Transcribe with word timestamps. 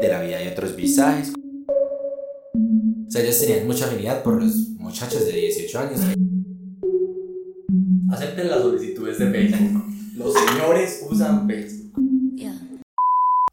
de 0.00 0.08
la 0.08 0.22
vida 0.22 0.42
y 0.42 0.48
otros 0.48 0.74
visajes. 0.74 1.32
O 1.34 3.10
sea, 3.10 3.22
ellos 3.22 3.38
tenían 3.38 3.66
mucha 3.66 3.86
afinidad 3.86 4.22
por 4.22 4.42
los 4.42 4.54
muchachos 4.78 5.26
de 5.26 5.32
18 5.32 5.78
años. 5.78 6.00
Acepten 8.10 8.48
las 8.48 8.62
solicitudes 8.62 9.18
de 9.18 9.30
Facebook. 9.30 9.84
Los 10.16 10.34
señores 10.34 11.06
usan 11.08 11.46
Facebook. 11.46 11.90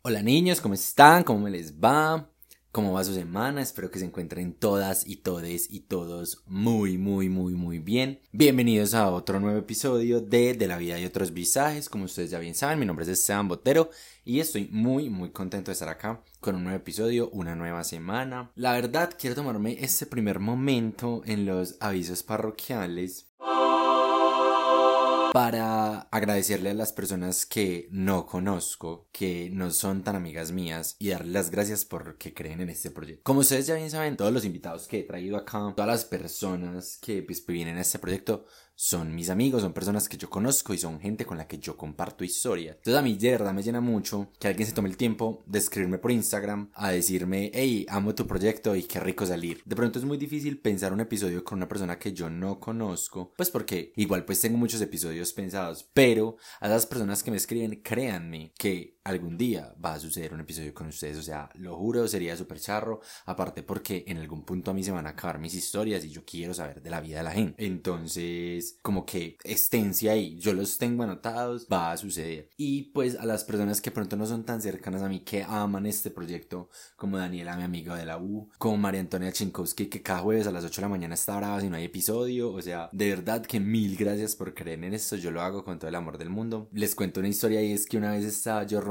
Hola 0.04 0.21
niños, 0.21 0.62
¿cómo 0.62 0.73
están? 0.73 1.23
¿Cómo 1.23 1.39
me 1.41 1.49
les 1.52 1.73
va? 1.73 2.29
¿Cómo 2.71 2.93
va 2.93 3.03
su 3.03 3.13
semana? 3.13 3.61
Espero 3.61 3.89
que 3.89 3.97
se 3.97 4.05
encuentren 4.05 4.53
todas 4.53 5.07
y 5.07 5.15
todes 5.17 5.67
y 5.71 5.79
todos 5.79 6.43
muy, 6.45 6.97
muy, 6.97 7.27
muy, 7.27 7.55
muy 7.55 7.79
bien. 7.79 8.19
Bienvenidos 8.31 8.93
a 8.93 9.09
otro 9.09 9.39
nuevo 9.39 9.57
episodio 9.57 10.21
de 10.21 10.53
De 10.53 10.67
la 10.67 10.77
vida 10.77 10.99
y 10.99 11.05
otros 11.05 11.33
visajes. 11.33 11.89
Como 11.89 12.05
ustedes 12.05 12.29
ya 12.29 12.39
bien 12.39 12.53
saben, 12.53 12.77
mi 12.77 12.85
nombre 12.85 13.03
es 13.03 13.09
Esteban 13.09 13.47
Botero 13.47 13.89
y 14.23 14.39
estoy 14.39 14.69
muy, 14.71 15.09
muy 15.09 15.31
contento 15.31 15.71
de 15.71 15.73
estar 15.73 15.89
acá 15.89 16.21
con 16.48 16.55
un 16.55 16.63
nuevo 16.63 16.77
episodio, 16.77 17.29
una 17.31 17.57
nueva 17.57 17.83
semana. 17.83 18.51
La 18.55 18.71
verdad, 18.71 19.13
quiero 19.19 19.35
tomarme 19.35 19.75
este 19.81 20.05
primer 20.05 20.39
momento 20.39 21.21
en 21.25 21.45
los 21.45 21.75
avisos 21.81 22.23
parroquiales 22.23 23.27
para 25.33 26.03
agradecerle 26.09 26.69
a 26.69 26.73
las 26.73 26.93
personas 26.93 27.45
que 27.45 27.89
no 27.91 28.25
conozco, 28.25 29.09
que 29.11 29.49
no 29.52 29.71
son 29.71 30.03
tan 30.03 30.15
amigas 30.15 30.53
mías 30.53 30.95
y 30.99 31.09
darles 31.09 31.33
las 31.33 31.52
gracias 31.52 31.83
por 31.83 32.17
que 32.17 32.33
creen 32.33 32.61
en 32.61 32.69
este 32.69 32.91
proyecto. 32.91 33.23
Como 33.23 33.41
ustedes 33.41 33.67
ya 33.67 33.75
bien 33.75 33.91
saben, 33.91 34.16
todos 34.16 34.31
los 34.31 34.45
invitados 34.45 34.88
que 34.88 34.99
he 34.99 35.03
traído 35.03 35.35
acá, 35.35 35.73
todas 35.75 35.91
las 35.91 36.05
personas 36.05 36.97
que 37.02 37.23
pues, 37.23 37.45
vienen 37.45 37.75
a 37.75 37.81
este 37.81 37.99
proyecto 37.99 38.45
son 38.80 39.16
mis 39.16 39.31
amigos, 39.31 39.63
son 39.63 39.73
personas 39.73 40.08
que 40.08 40.17
yo 40.17 40.30
conozco 40.30 40.72
y 40.72 40.77
son 40.77 40.99
gente 40.99 41.26
con 41.26 41.40
la 41.40 41.48
que 41.48 41.58
yo 41.58 41.76
comparto 41.76 42.23
historia. 42.23 42.73
Entonces 42.73 42.95
a 42.95 43.02
mí 43.02 43.16
de 43.16 43.31
verdad 43.31 43.52
me 43.52 43.63
llena 43.63 43.81
mucho 43.81 44.30
que 44.40 44.48
alguien 44.48 44.67
se 44.67 44.73
tome 44.73 44.88
el 44.88 44.98
tiempo 44.98 45.44
de 45.48 45.58
escribirme 45.58 45.98
por 45.98 46.12
Instagram 46.12 46.70
a 46.76 46.91
decirme, 46.91 47.50
hey, 47.55 47.88
amo 47.90 48.13
tu 48.13 48.27
proyecto 48.27 48.76
y 48.76 48.84
qué 48.84 49.00
rico 49.00 49.26
salir. 49.26 49.64
De 49.66 49.75
pronto 49.75 49.97
es 49.97 50.06
muy 50.06 50.17
difícil 50.17 50.59
pensar 50.59 50.94
un 50.94 51.00
episodio 51.00 51.44
con 51.44 51.58
una 51.58 51.67
persona 51.67 51.97
que 51.97 52.14
yo 52.14 52.30
no 52.30 52.59
conozco, 52.59 53.34
pues 53.36 53.50
porque 53.50 53.94
igual 53.95 54.25
pues 54.25 54.39
tengo 54.42 54.59
muchos 54.59 54.80
episodios 54.80 55.34
pensados, 55.34 55.89
pero 55.94 56.38
a 56.59 56.67
las 56.67 56.86
personas 56.86 57.23
que 57.23 57.31
me 57.31 57.38
escriben, 57.38 57.81
créanme 57.81 58.53
que 58.59 58.97
algún 59.08 59.38
día 59.38 59.73
va 59.83 59.94
a 59.94 60.00
suceder 60.00 60.33
un 60.33 60.41
episodio 60.41 60.73
con 60.73 60.88
ustedes. 60.88 61.17
O 61.17 61.23
sea, 61.23 61.50
lo 61.55 61.75
juro, 61.75 62.08
sería 62.08 62.36
súper 62.36 62.59
charro. 62.59 63.02
Aparte 63.25 63.63
porque 63.63 64.03
en 64.08 64.17
algún 64.17 64.44
punto 64.44 64.72
a 64.72 64.73
mí 64.73 64.83
se 64.83 64.91
van 64.91 65.08
a 65.08 65.11
acabar 65.11 65.39
mis 65.39 65.53
historias 65.53 66.03
y 66.03 66.09
yo 66.09 66.23
quiero 66.25 66.53
saber 66.53 66.81
de 66.81 66.89
la 66.89 67.02
vida 67.02 67.17
de 67.17 67.23
la 67.23 67.31
gente. 67.31 67.66
Entonces, 67.66 68.78
como 68.81 69.05
que 69.05 69.38
estencia 69.44 70.11
ahí. 70.11 70.38
Yo 70.38 70.53
los 70.53 70.78
tengo 70.78 71.03
anotados, 71.03 71.67
va 71.72 71.91
a 71.91 71.97
suceder. 71.97 72.50
Y 72.58 72.91
pues 72.91 73.17
a 73.17 73.25
las 73.25 73.44
personas 73.44 73.81
que 73.81 73.91
pronto 73.91 74.16
no 74.17 74.25
son 74.25 74.44
tan 74.44 74.61
cercanas 74.61 75.02
a 75.02 75.09
mí, 75.09 75.22
que 75.22 75.44
aman 75.44 75.85
este 75.85 76.11
proyecto, 76.11 76.69
como 76.95 77.17
Daniela, 77.17 77.55
mi 77.55 77.63
amiga 77.63 77.95
de 77.95 78.05
la 78.05 78.17
U, 78.17 78.50
como 78.58 78.78
María 78.78 79.02
Antonia 79.02 79.31
Chinkowski, 79.31 79.88
que 79.88 80.02
cada 80.02 80.19
jueves 80.19 80.47
a 80.47 80.52
las 80.52 80.63
8 80.63 80.81
de 80.81 80.85
la 80.85 80.89
mañana 80.89 81.16
está 81.16 81.38
brava 81.38 81.61
si 81.61 81.69
no 81.69 81.78
hay 81.78 81.85
episodio. 81.85 82.52
O 82.52 82.61
sea, 82.61 82.89
de 82.91 83.09
verdad 83.09 83.45
que 83.45 83.59
mil 83.59 83.95
gracias 83.95 84.35
por 84.35 84.53
creer 84.53 84.83
en 84.83 84.94
esto. 84.94 85.16
Yo 85.16 85.31
lo 85.31 85.41
hago 85.41 85.63
con 85.63 85.80
todo 85.80 85.89
el 85.89 85.95
amor 85.95 86.17
del 86.17 86.30
mundo. 86.30 86.69
Les 86.72 86.95
cuento 86.95 87.19
una 87.19 87.30
historia 87.30 87.61
y 87.61 87.72
es 87.72 87.85
que 87.85 87.97
una 87.97 88.11
vez 88.11 88.25
estaba 88.25 88.63
yo 88.63 88.81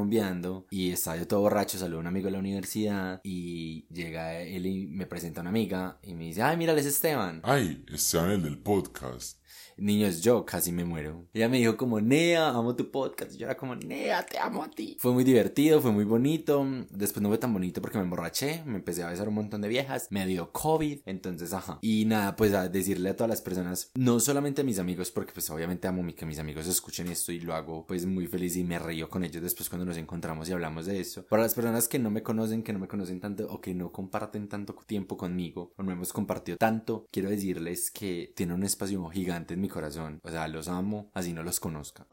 y 0.70 0.90
estaba 0.90 1.16
yo 1.16 1.26
todo 1.26 1.40
borracho, 1.40 1.78
saludo 1.78 1.98
a 1.98 2.00
un 2.00 2.06
amigo 2.06 2.26
de 2.26 2.32
la 2.32 2.38
universidad 2.38 3.20
y 3.24 3.86
llega 3.92 4.40
él 4.40 4.66
y 4.66 4.86
me 4.86 5.06
presenta 5.06 5.40
a 5.40 5.42
una 5.42 5.50
amiga 5.50 5.98
y 6.02 6.14
me 6.14 6.24
dice, 6.24 6.42
ay, 6.42 6.56
mira, 6.56 6.72
es 6.74 6.86
Esteban. 6.86 7.40
Ay, 7.44 7.84
Esteban 7.92 8.30
el 8.30 8.42
del 8.42 8.58
podcast. 8.58 9.38
Niños, 9.78 10.22
yo 10.22 10.46
casi 10.46 10.72
me 10.72 10.84
muero. 10.84 11.26
Ella 11.34 11.50
me 11.50 11.58
dijo 11.58 11.76
como, 11.76 12.00
Nea, 12.00 12.48
amo 12.48 12.74
tu 12.74 12.90
podcast. 12.90 13.34
Y 13.34 13.38
yo 13.38 13.46
era 13.46 13.56
como, 13.56 13.74
Nea, 13.74 14.24
te 14.24 14.38
amo 14.38 14.62
a 14.62 14.70
ti. 14.70 14.96
Fue 14.98 15.12
muy 15.12 15.22
divertido, 15.22 15.82
fue 15.82 15.92
muy 15.92 16.04
bonito. 16.04 16.64
Después 16.90 17.22
no 17.22 17.28
fue 17.28 17.36
tan 17.36 17.52
bonito 17.52 17.82
porque 17.82 17.98
me 17.98 18.04
emborraché. 18.04 18.62
Me 18.64 18.76
empecé 18.76 19.02
a 19.02 19.10
besar 19.10 19.28
un 19.28 19.34
montón 19.34 19.60
de 19.60 19.68
viejas. 19.68 20.06
Me 20.10 20.26
dio 20.26 20.50
COVID. 20.50 21.00
Entonces, 21.04 21.52
ajá. 21.52 21.78
Y 21.82 22.06
nada, 22.06 22.36
pues 22.36 22.54
a 22.54 22.70
decirle 22.70 23.10
a 23.10 23.16
todas 23.16 23.28
las 23.28 23.42
personas, 23.42 23.90
no 23.94 24.18
solamente 24.18 24.62
a 24.62 24.64
mis 24.64 24.78
amigos, 24.78 25.10
porque 25.10 25.32
pues 25.32 25.50
obviamente 25.50 25.86
amo 25.88 26.06
que 26.14 26.26
mis 26.26 26.38
amigos 26.38 26.66
escuchen 26.66 27.08
esto 27.08 27.32
y 27.32 27.40
lo 27.40 27.54
hago 27.54 27.86
pues 27.86 28.06
muy 28.06 28.26
feliz 28.26 28.56
y 28.56 28.64
me 28.64 28.78
río 28.78 29.08
con 29.10 29.24
ellos 29.24 29.42
después 29.42 29.68
cuando 29.68 29.84
nos 29.84 29.96
encontramos 29.96 30.48
y 30.48 30.52
hablamos 30.52 30.86
de 30.86 31.00
eso. 31.00 31.26
Para 31.26 31.42
las 31.42 31.54
personas 31.54 31.88
que 31.88 31.98
no 31.98 32.10
me 32.10 32.22
conocen, 32.22 32.62
que 32.62 32.72
no 32.72 32.78
me 32.78 32.88
conocen 32.88 33.20
tanto 33.20 33.46
o 33.50 33.60
que 33.60 33.74
no 33.74 33.92
comparten 33.92 34.48
tanto 34.48 34.74
tiempo 34.86 35.16
conmigo 35.16 35.72
o 35.76 35.82
no 35.82 35.92
hemos 35.92 36.12
compartido 36.12 36.56
tanto, 36.58 37.06
quiero 37.10 37.28
decirles 37.28 37.90
que 37.90 38.32
tiene 38.34 38.54
un 38.54 38.62
espacio 38.62 39.06
gigante 39.08 39.54
en 39.54 39.60
mi 39.60 39.65
corazón. 39.68 40.20
O 40.22 40.30
sea, 40.30 40.48
los 40.48 40.68
amo, 40.68 41.10
así 41.14 41.32
no 41.32 41.42
los 41.42 41.60
conozca. 41.60 42.06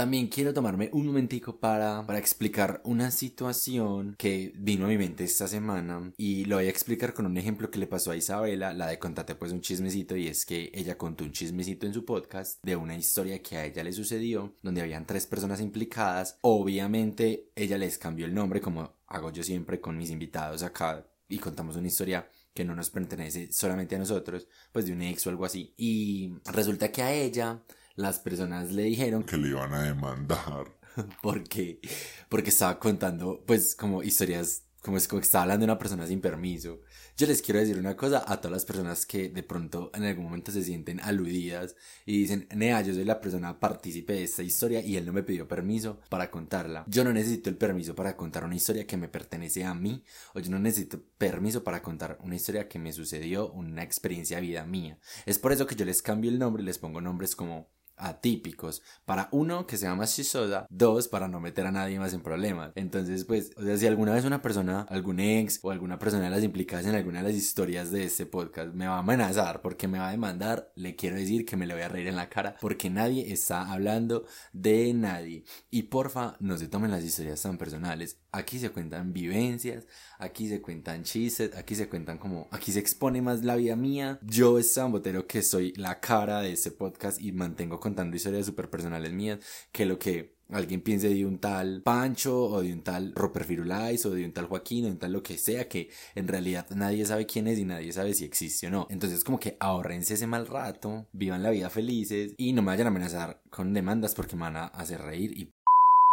También 0.00 0.28
quiero 0.28 0.54
tomarme 0.54 0.88
un 0.94 1.06
momentico 1.06 1.58
para, 1.58 2.06
para 2.06 2.18
explicar 2.18 2.80
una 2.84 3.10
situación 3.10 4.14
que 4.16 4.52
vino 4.56 4.86
a 4.86 4.88
mi 4.88 4.96
mente 4.96 5.24
esta 5.24 5.46
semana 5.46 6.12
y 6.16 6.46
lo 6.46 6.56
voy 6.56 6.66
a 6.66 6.70
explicar 6.70 7.12
con 7.12 7.26
un 7.26 7.36
ejemplo 7.36 7.70
que 7.70 7.78
le 7.78 7.86
pasó 7.86 8.10
a 8.10 8.16
Isabela, 8.16 8.72
la 8.72 8.86
de 8.86 8.98
contate 8.98 9.34
pues 9.34 9.52
un 9.52 9.60
chismecito 9.60 10.16
y 10.16 10.28
es 10.28 10.46
que 10.46 10.70
ella 10.72 10.96
contó 10.96 11.24
un 11.24 11.32
chismecito 11.32 11.86
en 11.86 11.92
su 11.92 12.06
podcast 12.06 12.64
de 12.64 12.76
una 12.76 12.96
historia 12.96 13.42
que 13.42 13.58
a 13.58 13.66
ella 13.66 13.84
le 13.84 13.92
sucedió 13.92 14.54
donde 14.62 14.80
habían 14.80 15.06
tres 15.06 15.26
personas 15.26 15.60
implicadas. 15.60 16.38
Obviamente 16.40 17.50
ella 17.54 17.76
les 17.76 17.98
cambió 17.98 18.24
el 18.24 18.34
nombre 18.34 18.62
como 18.62 18.94
hago 19.06 19.30
yo 19.30 19.42
siempre 19.42 19.80
con 19.80 19.98
mis 19.98 20.10
invitados 20.10 20.62
acá 20.62 21.04
y 21.28 21.38
contamos 21.38 21.76
una 21.76 21.88
historia 21.88 22.26
que 22.54 22.64
no 22.64 22.74
nos 22.74 22.90
pertenece 22.90 23.52
solamente 23.52 23.96
a 23.96 23.98
nosotros, 23.98 24.48
pues 24.72 24.86
de 24.86 24.92
un 24.92 25.02
ex 25.02 25.26
o 25.26 25.30
algo 25.30 25.44
así. 25.44 25.74
Y 25.76 26.34
resulta 26.44 26.90
que 26.90 27.02
a 27.02 27.12
ella 27.12 27.62
las 27.94 28.18
personas 28.18 28.72
le 28.72 28.84
dijeron 28.84 29.22
que 29.22 29.36
le 29.36 29.48
iban 29.48 29.72
a 29.74 29.82
demandar. 29.82 30.80
porque, 31.22 31.80
porque 32.28 32.50
estaba 32.50 32.78
contando, 32.78 33.42
pues, 33.46 33.74
como 33.74 34.02
historias, 34.02 34.64
como 34.82 34.96
es 34.96 35.06
como 35.06 35.20
que 35.20 35.26
estaba 35.26 35.42
hablando 35.42 35.64
una 35.64 35.78
persona 35.78 36.06
sin 36.06 36.20
permiso. 36.20 36.80
Yo 37.16 37.26
les 37.26 37.42
quiero 37.42 37.60
decir 37.60 37.78
una 37.78 37.96
cosa 37.96 38.24
a 38.26 38.38
todas 38.38 38.52
las 38.52 38.64
personas 38.64 39.04
que 39.04 39.28
de 39.28 39.42
pronto 39.42 39.90
en 39.94 40.04
algún 40.04 40.24
momento 40.24 40.52
se 40.52 40.64
sienten 40.64 41.00
aludidas 41.00 41.76
y 42.06 42.18
dicen, 42.18 42.48
Nea, 42.54 42.80
yo 42.80 42.94
soy 42.94 43.04
la 43.04 43.20
persona 43.20 43.60
partícipe 43.60 44.14
de 44.14 44.24
esta 44.24 44.42
historia 44.42 44.80
y 44.80 44.96
él 44.96 45.04
no 45.04 45.12
me 45.12 45.22
pidió 45.22 45.46
permiso 45.46 46.00
para 46.08 46.30
contarla. 46.30 46.84
Yo 46.88 47.04
no 47.04 47.12
necesito 47.12 47.50
el 47.50 47.56
permiso 47.56 47.94
para 47.94 48.16
contar 48.16 48.44
una 48.44 48.56
historia 48.56 48.86
que 48.86 48.96
me 48.96 49.08
pertenece 49.08 49.64
a 49.64 49.74
mí 49.74 50.02
o 50.34 50.40
yo 50.40 50.50
no 50.50 50.58
necesito 50.58 51.02
permiso 51.18 51.62
para 51.62 51.82
contar 51.82 52.18
una 52.22 52.36
historia 52.36 52.68
que 52.68 52.78
me 52.78 52.92
sucedió, 52.92 53.50
una 53.52 53.82
experiencia 53.82 54.36
de 54.36 54.42
vida 54.42 54.64
mía. 54.64 54.98
Es 55.26 55.38
por 55.38 55.52
eso 55.52 55.66
que 55.66 55.76
yo 55.76 55.84
les 55.84 56.00
cambio 56.00 56.30
el 56.30 56.38
nombre 56.38 56.62
y 56.62 56.66
les 56.66 56.78
pongo 56.78 57.00
nombres 57.00 57.36
como 57.36 57.68
atípicos. 58.00 58.82
Para 59.04 59.28
uno, 59.32 59.66
que 59.66 59.76
sea 59.76 59.94
más 59.94 60.14
chisosa. 60.14 60.66
Dos, 60.68 61.08
para 61.08 61.28
no 61.28 61.40
meter 61.40 61.66
a 61.66 61.72
nadie 61.72 61.98
más 61.98 62.12
en 62.12 62.22
problemas. 62.22 62.72
Entonces, 62.74 63.24
pues, 63.24 63.52
o 63.56 63.62
sea, 63.62 63.76
si 63.76 63.86
alguna 63.86 64.14
vez 64.14 64.24
una 64.24 64.42
persona, 64.42 64.82
algún 64.88 65.20
ex 65.20 65.60
o 65.62 65.70
alguna 65.70 65.98
persona 65.98 66.24
de 66.24 66.30
las 66.30 66.42
implicadas 66.42 66.86
en 66.86 66.94
alguna 66.94 67.22
de 67.22 67.28
las 67.28 67.36
historias 67.36 67.90
de 67.90 68.04
este 68.04 68.26
podcast 68.26 68.74
me 68.74 68.86
va 68.86 68.96
a 68.96 69.00
amenazar 69.00 69.60
porque 69.62 69.88
me 69.88 69.98
va 69.98 70.08
a 70.08 70.12
demandar, 70.12 70.72
le 70.74 70.96
quiero 70.96 71.16
decir 71.16 71.44
que 71.44 71.56
me 71.56 71.66
le 71.66 71.74
voy 71.74 71.82
a 71.82 71.88
reír 71.88 72.06
en 72.06 72.16
la 72.16 72.28
cara 72.28 72.56
porque 72.60 72.90
nadie 72.90 73.32
está 73.32 73.70
hablando 73.70 74.26
de 74.52 74.92
nadie. 74.94 75.44
Y 75.70 75.84
porfa, 75.84 76.36
no 76.40 76.56
se 76.56 76.68
tomen 76.68 76.90
las 76.90 77.04
historias 77.04 77.42
tan 77.42 77.58
personales. 77.58 78.18
Aquí 78.32 78.58
se 78.58 78.70
cuentan 78.70 79.12
vivencias, 79.12 79.86
aquí 80.18 80.48
se 80.48 80.60
cuentan 80.60 81.02
chistes, 81.02 81.56
aquí 81.56 81.74
se 81.74 81.88
cuentan 81.88 82.18
como, 82.18 82.48
aquí 82.52 82.72
se 82.72 82.78
expone 82.78 83.22
más 83.22 83.44
la 83.44 83.56
vida 83.56 83.76
mía. 83.76 84.18
Yo, 84.22 84.58
Esteban 84.58 84.92
Botero, 84.92 85.26
que 85.26 85.42
soy 85.42 85.72
la 85.76 86.00
cara 86.00 86.40
de 86.40 86.52
este 86.52 86.70
podcast 86.70 87.20
y 87.20 87.32
mantengo 87.32 87.80
contando 87.90 88.16
historias 88.16 88.46
súper 88.46 88.70
personales 88.70 89.12
mías, 89.12 89.40
que 89.72 89.84
lo 89.84 89.98
que 89.98 90.30
alguien 90.52 90.80
piense 90.80 91.08
de 91.08 91.26
un 91.26 91.38
tal 91.38 91.82
Pancho 91.82 92.44
o 92.44 92.62
de 92.62 92.72
un 92.72 92.82
tal 92.82 93.12
Roper 93.14 93.44
Firulais 93.44 94.04
o 94.06 94.10
de 94.10 94.24
un 94.24 94.32
tal 94.32 94.46
Joaquín 94.46 94.84
o 94.84 94.86
de 94.86 94.92
un 94.92 94.98
tal 94.98 95.12
lo 95.12 95.22
que 95.22 95.38
sea 95.38 95.68
que 95.68 95.90
en 96.14 96.28
realidad 96.28 96.66
nadie 96.70 97.04
sabe 97.04 97.26
quién 97.26 97.46
es 97.46 97.58
y 97.58 97.64
nadie 97.64 97.92
sabe 97.92 98.14
si 98.14 98.24
existe 98.24 98.68
o 98.68 98.70
no. 98.70 98.86
Entonces 98.90 99.24
como 99.24 99.38
que 99.40 99.56
ahorrense 99.60 100.14
ese 100.14 100.26
mal 100.26 100.46
rato, 100.46 101.06
vivan 101.12 101.42
la 101.42 101.50
vida 101.50 101.70
felices 101.70 102.34
y 102.36 102.52
no 102.52 102.62
me 102.62 102.68
vayan 102.68 102.86
a 102.86 102.90
amenazar 102.90 103.42
con 103.50 103.72
demandas 103.74 104.14
porque 104.14 104.36
me 104.36 104.42
van 104.42 104.56
a 104.56 104.64
hacer 104.66 105.00
reír 105.00 105.36
y 105.36 105.52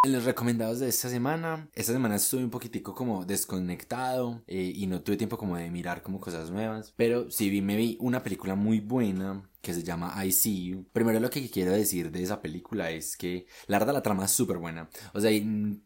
en 0.04 0.14
los 0.14 0.26
recomendados 0.26 0.80
de 0.80 0.88
esta 0.88 1.10
semana, 1.10 1.70
esta 1.74 1.92
semana 1.92 2.16
estuve 2.16 2.44
un 2.44 2.52
poquitico 2.52 2.94
como 2.94 3.26
desconectado 3.26 4.44
eh, 4.46 4.72
y 4.76 4.86
no 4.86 5.02
tuve 5.02 5.18
tiempo 5.18 5.40
como 5.40 5.58
de 5.58 5.72
mirar 5.72 6.04
como 6.04 6.20
cosas 6.20 6.52
nuevas, 6.52 6.94
pero 6.96 7.32
sí 7.32 7.50
vi, 7.50 7.62
me 7.62 7.76
vi 7.76 7.98
una 8.00 8.22
película 8.22 8.54
muy 8.54 8.80
buena 8.80 9.50
que 9.68 9.74
se 9.74 9.84
llama 9.84 10.16
I 10.24 10.32
See 10.32 10.70
You. 10.70 10.86
Primero 10.94 11.20
lo 11.20 11.30
que 11.30 11.50
quiero 11.50 11.74
decir 11.74 12.10
de 12.10 12.24
esa 12.24 12.42
película 12.42 12.90
es 12.90 13.18
que 13.18 13.48
la 13.68 13.80
verdad 13.80 13.94
la 13.94 14.02
trama 14.02 14.24
es 14.24 14.32
súper 14.32 14.60
buena. 14.60 14.90
O 15.14 15.20
sea, 15.20 15.30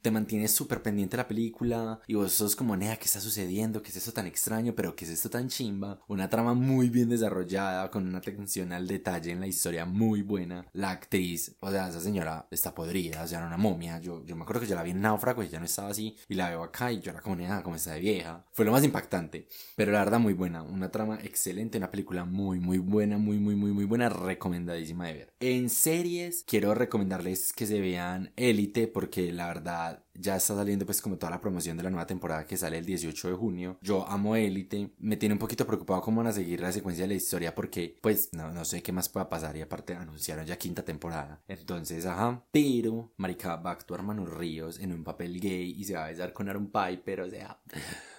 te 0.04 0.12
mantienes 0.12 0.52
súper 0.52 0.84
pendiente 0.84 1.18
de 1.18 1.24
la 1.24 1.28
película 1.28 2.00
y 2.06 2.14
vos 2.14 2.32
sos 2.32 2.56
como, 2.56 2.78
nea, 2.78 2.98
¿qué 2.98 3.06
está 3.06 3.20
sucediendo? 3.20 3.82
¿Qué 3.82 3.90
es 3.90 3.98
esto 3.98 4.14
tan 4.14 4.28
extraño? 4.28 4.76
¿Pero 4.76 4.96
qué 4.96 5.06
es 5.06 5.12
esto 5.12 5.32
tan 5.32 5.48
chimba? 5.48 6.00
Una 6.08 6.30
trama 6.30 6.54
muy 6.54 6.90
bien 6.90 7.10
desarrollada, 7.10 7.90
con 7.90 8.08
una 8.08 8.20
atención 8.20 8.72
al 8.72 8.88
detalle 8.88 9.32
en 9.32 9.40
la 9.40 9.48
historia 9.48 9.86
muy 9.86 10.22
buena. 10.22 10.68
La 10.74 10.92
actriz, 10.92 11.56
o 11.60 11.72
sea, 11.72 11.90
esa 11.90 12.02
señora 12.02 12.48
está 12.52 12.76
podrida, 12.76 13.24
o 13.24 13.28
sea, 13.28 13.40
era 13.40 13.48
una 13.48 13.58
momia. 13.58 14.00
Yo, 14.00 14.24
yo 14.26 14.36
me 14.36 14.44
acuerdo 14.44 14.62
que 14.62 14.68
yo 14.68 14.76
la 14.76 14.84
vi 14.84 14.92
en 14.92 15.02
Náufrago 15.02 15.42
y 15.42 15.50
ya 15.50 15.58
no 15.58 15.66
estaba 15.66 15.90
así 15.90 16.16
y 16.30 16.36
la 16.36 16.50
veo 16.50 16.62
acá 16.62 16.92
y 16.92 17.00
yo 17.02 17.10
era 17.10 17.22
como, 17.22 17.36
nea, 17.36 17.64
como 17.64 17.78
está 17.78 17.94
de 17.94 18.02
vieja. 18.02 18.46
Fue 18.52 18.64
lo 18.64 18.72
más 18.72 18.84
impactante, 18.84 19.48
pero 19.76 19.92
la 19.92 20.00
verdad 20.00 20.20
muy 20.20 20.34
buena. 20.34 20.62
Una 20.62 20.92
trama 20.92 21.18
excelente, 21.24 21.80
una 21.80 21.90
película 21.90 22.26
muy, 22.26 22.60
muy 22.60 22.78
buena, 22.78 23.18
muy, 23.18 23.40
muy, 23.40 23.56
muy 23.56 23.71
muy, 23.72 23.86
buena, 23.86 24.10
recomendadísima 24.10 25.08
de 25.08 25.14
ver. 25.14 25.34
En 25.40 25.70
series, 25.70 26.44
quiero 26.48 26.74
recomendarles 26.74 27.54
que 27.54 27.66
se 27.66 27.80
vean 27.80 28.32
Élite, 28.36 28.88
porque 28.88 29.32
la 29.32 29.48
verdad 29.48 30.04
ya 30.14 30.36
está 30.36 30.56
saliendo 30.56 30.86
pues 30.86 31.02
como 31.02 31.18
toda 31.18 31.32
la 31.32 31.42
promoción 31.42 31.78
de 31.78 31.84
la 31.84 31.90
nueva 31.90 32.06
temporada 32.06 32.46
que 32.46 32.58
sale 32.58 32.78
el 32.78 32.86
18 32.86 33.30
de 33.30 33.34
junio. 33.36 33.78
Yo 33.82 34.08
amo 34.08 34.36
Élite, 34.36 34.92
me 35.00 35.18
tiene 35.18 35.34
un 35.34 35.40
poquito 35.40 35.66
preocupado 35.66 36.02
cómo 36.02 36.18
van 36.18 36.28
a 36.28 36.34
seguir 36.34 36.60
la 36.62 36.72
secuencia 36.72 37.04
de 37.04 37.10
la 37.10 37.14
historia 37.16 37.56
porque 37.56 37.98
pues 38.02 38.30
no, 38.34 38.52
no 38.52 38.66
sé 38.66 38.84
qué 38.84 38.92
más 38.92 39.10
pueda 39.10 39.30
pasar 39.30 39.56
y 39.58 39.62
aparte 39.62 39.96
anunciaron 39.96 40.46
ya 40.46 40.58
quinta 40.58 40.84
temporada. 40.84 41.42
Entonces, 41.48 42.06
ajá, 42.06 42.44
pero 42.52 43.14
marica 43.18 43.56
va 43.56 43.72
a 43.72 43.74
actuar 43.74 44.04
Manu 44.04 44.26
Ríos 44.26 44.80
en 44.80 44.94
un 44.94 45.04
papel 45.04 45.40
gay 45.40 45.72
y 45.78 45.84
se 45.86 45.96
va 45.96 46.06
a 46.06 46.10
besar 46.10 46.34
con 46.34 46.50
Aaron 46.50 46.72
Piper, 46.72 47.22
o 47.22 47.30
sea... 47.30 47.60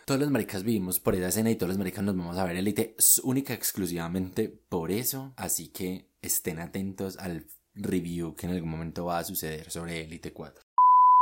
Todos 0.04 0.20
los 0.20 0.30
maricas 0.30 0.64
vivimos 0.64 0.98
por 0.98 1.14
esa 1.14 1.28
escena 1.28 1.52
y 1.52 1.54
todos 1.54 1.68
los 1.68 1.78
maricas 1.78 2.02
nos 2.02 2.16
vamos 2.16 2.36
a 2.36 2.44
ver 2.44 2.56
Élite 2.56 2.96
única 3.22 3.54
exclusivamente 3.54 4.48
por 4.48 4.90
eso, 4.90 5.32
así 5.36 5.68
que 5.68 6.06
estén 6.22 6.58
atentos 6.58 7.18
al 7.18 7.46
review 7.76 8.34
que 8.34 8.46
en 8.46 8.52
algún 8.52 8.70
momento 8.70 9.04
va 9.04 9.20
a 9.20 9.24
suceder 9.24 9.70
sobre 9.70 10.02
Elite 10.02 10.32
4. 10.32 10.64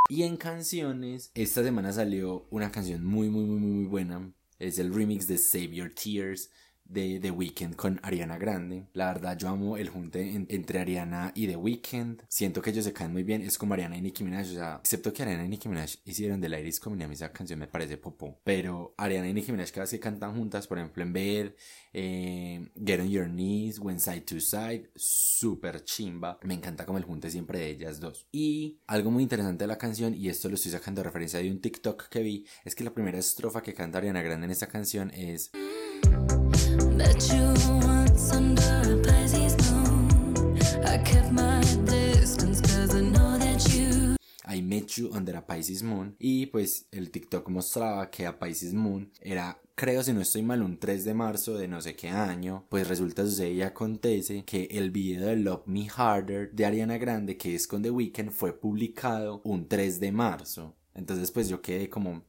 Y 0.09 0.23
en 0.23 0.39
canciones, 0.39 1.31
esta 1.35 1.63
semana 1.63 1.93
salió 1.93 2.47
una 2.51 2.73
canción 2.73 3.05
muy, 3.05 3.29
muy, 3.29 3.45
muy, 3.45 3.61
muy 3.61 3.87
buena. 3.87 4.35
Es 4.59 4.79
el 4.79 4.95
remix 4.95 5.27
de 5.27 5.37
Save 5.37 5.75
Your 5.75 5.93
Tears 5.93 6.51
de 6.91 7.21
The 7.21 7.31
Weeknd 7.31 7.77
con 7.77 8.01
Ariana 8.03 8.37
Grande. 8.37 8.87
La 8.93 9.13
verdad, 9.13 9.39
yo 9.39 9.49
amo 9.49 9.77
el 9.77 9.89
junte 9.89 10.35
entre 10.49 10.81
Ariana 10.81 11.33
y 11.35 11.47
The 11.47 11.57
Weeknd. 11.57 12.23
Siento 12.29 12.61
que 12.61 12.71
ellos 12.71 12.85
se 12.85 12.93
caen 12.93 13.13
muy 13.13 13.23
bien. 13.23 13.43
Es 13.43 13.57
como 13.59 13.75
Ariana 13.75 13.97
y 13.97 14.01
Nicki 14.03 14.25
Minaj. 14.25 14.81
Excepto 14.81 15.13
que 15.13 15.23
Ariana 15.23 15.45
y 15.45 15.49
Nicki 15.49 15.69
Minaj 15.69 15.97
hicieron 16.05 16.41
The 16.41 16.49
Ladies 16.49 16.81
Coming 16.81 17.03
a 17.03 17.09
mí 17.09 17.15
esa 17.15 17.33
canción 17.33 17.59
me 17.59 17.69
parece 17.69 17.97
popó. 17.97 18.41
Pero 18.45 18.95
Ariana 18.97 19.29
y 19.29 19.35
Nicki 19.35 19.53
Minaj 19.53 19.71
cada 19.71 19.83
vez 19.83 19.91
que 19.91 20.01
cantan 20.01 20.35
juntas, 20.35 20.67
por 20.67 20.79
ejemplo 20.79 21.03
en 21.03 21.13
Bed, 21.13 21.53
eh, 21.93 22.69
Get 22.85 23.01
on 23.01 23.09
Your 23.09 23.29
Knees, 23.29 23.79
When 23.79 24.01
Side 24.01 24.23
to 24.23 24.41
Side, 24.41 24.91
súper 24.97 25.85
chimba. 25.85 26.39
Me 26.43 26.55
encanta 26.55 26.85
como 26.85 26.99
el 26.99 27.05
junte 27.05 27.31
siempre 27.31 27.61
de 27.61 27.71
ellas 27.71 28.01
dos. 28.01 28.27
Y 28.33 28.81
algo 28.87 29.11
muy 29.11 29.23
interesante 29.23 29.65
de 29.65 29.69
la 29.69 29.79
canción, 29.79 30.15
y 30.15 30.29
esto 30.29 30.49
lo 30.49 30.57
estoy 30.57 30.73
sacando 30.73 31.01
de 31.01 31.05
referencia 31.05 31.39
de 31.39 31.51
un 31.51 31.61
TikTok 31.61 32.09
que 32.09 32.23
vi, 32.23 32.47
es 32.65 32.75
que 32.75 32.85
la 32.85 32.93
primera 32.93 33.19
estrofa 33.19 33.63
que 33.63 33.75
canta 33.75 33.99
Ariana 33.99 34.23
Grande 34.23 34.47
en 34.47 34.51
esta 34.51 34.67
canción 34.67 35.11
es... 35.13 35.51
I 44.53 44.63
met 44.63 44.99
you 44.99 45.11
under 45.15 45.37
a 45.37 45.47
Pisces 45.47 45.83
Moon. 45.83 46.17
Y 46.19 46.47
pues 46.47 46.87
el 46.91 47.11
TikTok 47.11 47.49
mostraba 47.49 48.11
que 48.11 48.27
a 48.27 48.39
Pisces 48.39 48.75
Moon 48.75 49.11
era 49.21 49.61
creo 49.77 50.03
si 50.03 50.13
no 50.13 50.21
estoy 50.21 50.43
mal 50.43 50.61
un 50.63 50.79
3 50.79 51.05
de 51.05 51.15
marzo 51.15 51.57
de 51.57 51.69
no 51.69 51.81
sé 51.81 51.95
qué 51.95 52.09
año. 52.09 52.67
Pues 52.69 52.89
resulta 52.89 53.25
sucede 53.25 53.53
y 53.53 53.63
acontece 53.63 54.45
que 54.45 54.65
el 54.73 54.91
video 54.91 55.27
de 55.27 55.37
Love 55.37 55.67
Me 55.67 55.89
Harder 55.89 56.53
de 56.53 56.67
Ariana 56.67 56.99
Grande 56.99 57.37
que 57.37 57.55
es 57.55 57.67
con 57.67 57.83
The 57.83 57.91
Weeknd 57.91 58.31
fue 58.31 58.53
publicado 58.53 59.41
un 59.45 59.69
3 59.69 60.01
de 60.01 60.13
marzo. 60.13 60.77
Entonces 60.95 61.31
pues 61.31 61.49
yo 61.49 61.63
quedé 61.63 61.89
como 61.89 62.25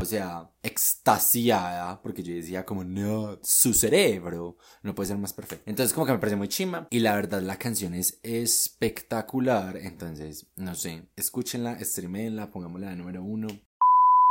o 0.00 0.04
sea, 0.04 0.50
extasiada, 0.62 2.00
porque 2.02 2.22
yo 2.22 2.34
decía 2.34 2.64
como, 2.64 2.84
no, 2.84 3.38
su 3.42 3.74
cerebro 3.74 4.56
no 4.82 4.94
puede 4.94 5.08
ser 5.08 5.18
más 5.18 5.32
perfecto. 5.32 5.64
Entonces 5.68 5.92
como 5.92 6.06
que 6.06 6.12
me 6.12 6.18
parece 6.18 6.36
muy 6.36 6.48
chima 6.48 6.86
y 6.90 7.00
la 7.00 7.14
verdad 7.14 7.42
la 7.42 7.58
canción 7.58 7.94
es 7.94 8.18
espectacular, 8.22 9.76
entonces, 9.76 10.46
no 10.56 10.74
sé, 10.74 11.04
escúchenla, 11.16 11.78
streamenla, 11.80 12.50
pongámosla 12.50 12.90
de 12.90 12.96
número 12.96 13.22
uno. 13.22 13.48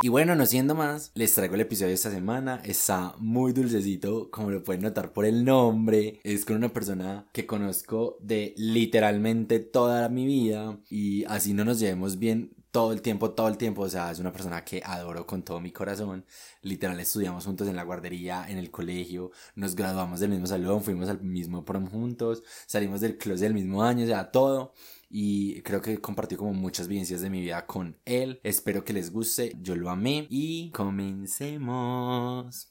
Y 0.00 0.10
bueno, 0.10 0.36
no 0.36 0.46
siendo 0.46 0.76
más, 0.76 1.10
les 1.16 1.34
traigo 1.34 1.56
el 1.56 1.62
episodio 1.62 1.88
de 1.88 1.94
esta 1.94 2.12
semana. 2.12 2.62
Está 2.64 3.16
muy 3.18 3.52
dulcecito, 3.52 4.30
como 4.30 4.52
lo 4.52 4.62
pueden 4.62 4.82
notar 4.82 5.12
por 5.12 5.24
el 5.24 5.44
nombre. 5.44 6.20
Es 6.22 6.44
con 6.44 6.54
una 6.54 6.68
persona 6.68 7.26
que 7.32 7.46
conozco 7.46 8.16
de 8.20 8.54
literalmente 8.56 9.58
toda 9.58 10.08
mi 10.08 10.24
vida. 10.24 10.78
Y 10.88 11.24
así 11.24 11.52
no 11.52 11.64
nos 11.64 11.80
llevemos 11.80 12.20
bien, 12.20 12.52
todo 12.78 12.92
el 12.92 13.02
tiempo, 13.02 13.32
todo 13.32 13.48
el 13.48 13.56
tiempo. 13.56 13.82
O 13.82 13.88
sea, 13.88 14.12
es 14.12 14.20
una 14.20 14.30
persona 14.30 14.64
que 14.64 14.80
adoro 14.84 15.26
con 15.26 15.42
todo 15.42 15.60
mi 15.60 15.72
corazón. 15.72 16.24
Literal, 16.62 17.00
estudiamos 17.00 17.44
juntos 17.44 17.66
en 17.66 17.74
la 17.74 17.82
guardería, 17.82 18.48
en 18.48 18.56
el 18.56 18.70
colegio, 18.70 19.32
nos 19.56 19.74
graduamos 19.74 20.20
del 20.20 20.30
mismo 20.30 20.46
salón, 20.46 20.84
fuimos 20.84 21.08
al 21.08 21.20
mismo 21.20 21.64
prom 21.64 21.90
juntos, 21.90 22.44
salimos 22.68 23.00
del 23.00 23.18
closet 23.18 23.40
del 23.48 23.54
mismo 23.54 23.82
año, 23.82 24.04
o 24.04 24.06
sea, 24.06 24.30
todo. 24.30 24.74
Y 25.10 25.60
creo 25.62 25.82
que 25.82 26.00
compartí 26.00 26.36
como 26.36 26.52
muchas 26.52 26.86
vivencias 26.86 27.20
de 27.20 27.30
mi 27.30 27.40
vida 27.40 27.66
con 27.66 27.96
él. 28.04 28.38
Espero 28.44 28.84
que 28.84 28.92
les 28.92 29.12
guste, 29.12 29.56
yo 29.60 29.74
lo 29.74 29.90
amé 29.90 30.28
y 30.30 30.70
comencemos. 30.70 32.68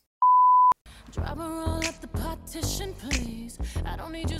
A 1.18 1.36
roll 1.36 1.82
the 2.00 2.08
partition, 2.08 2.94
please. 2.94 3.60
I 3.86 3.98
don't 3.98 4.14
need 4.14 4.30
you 4.30 4.38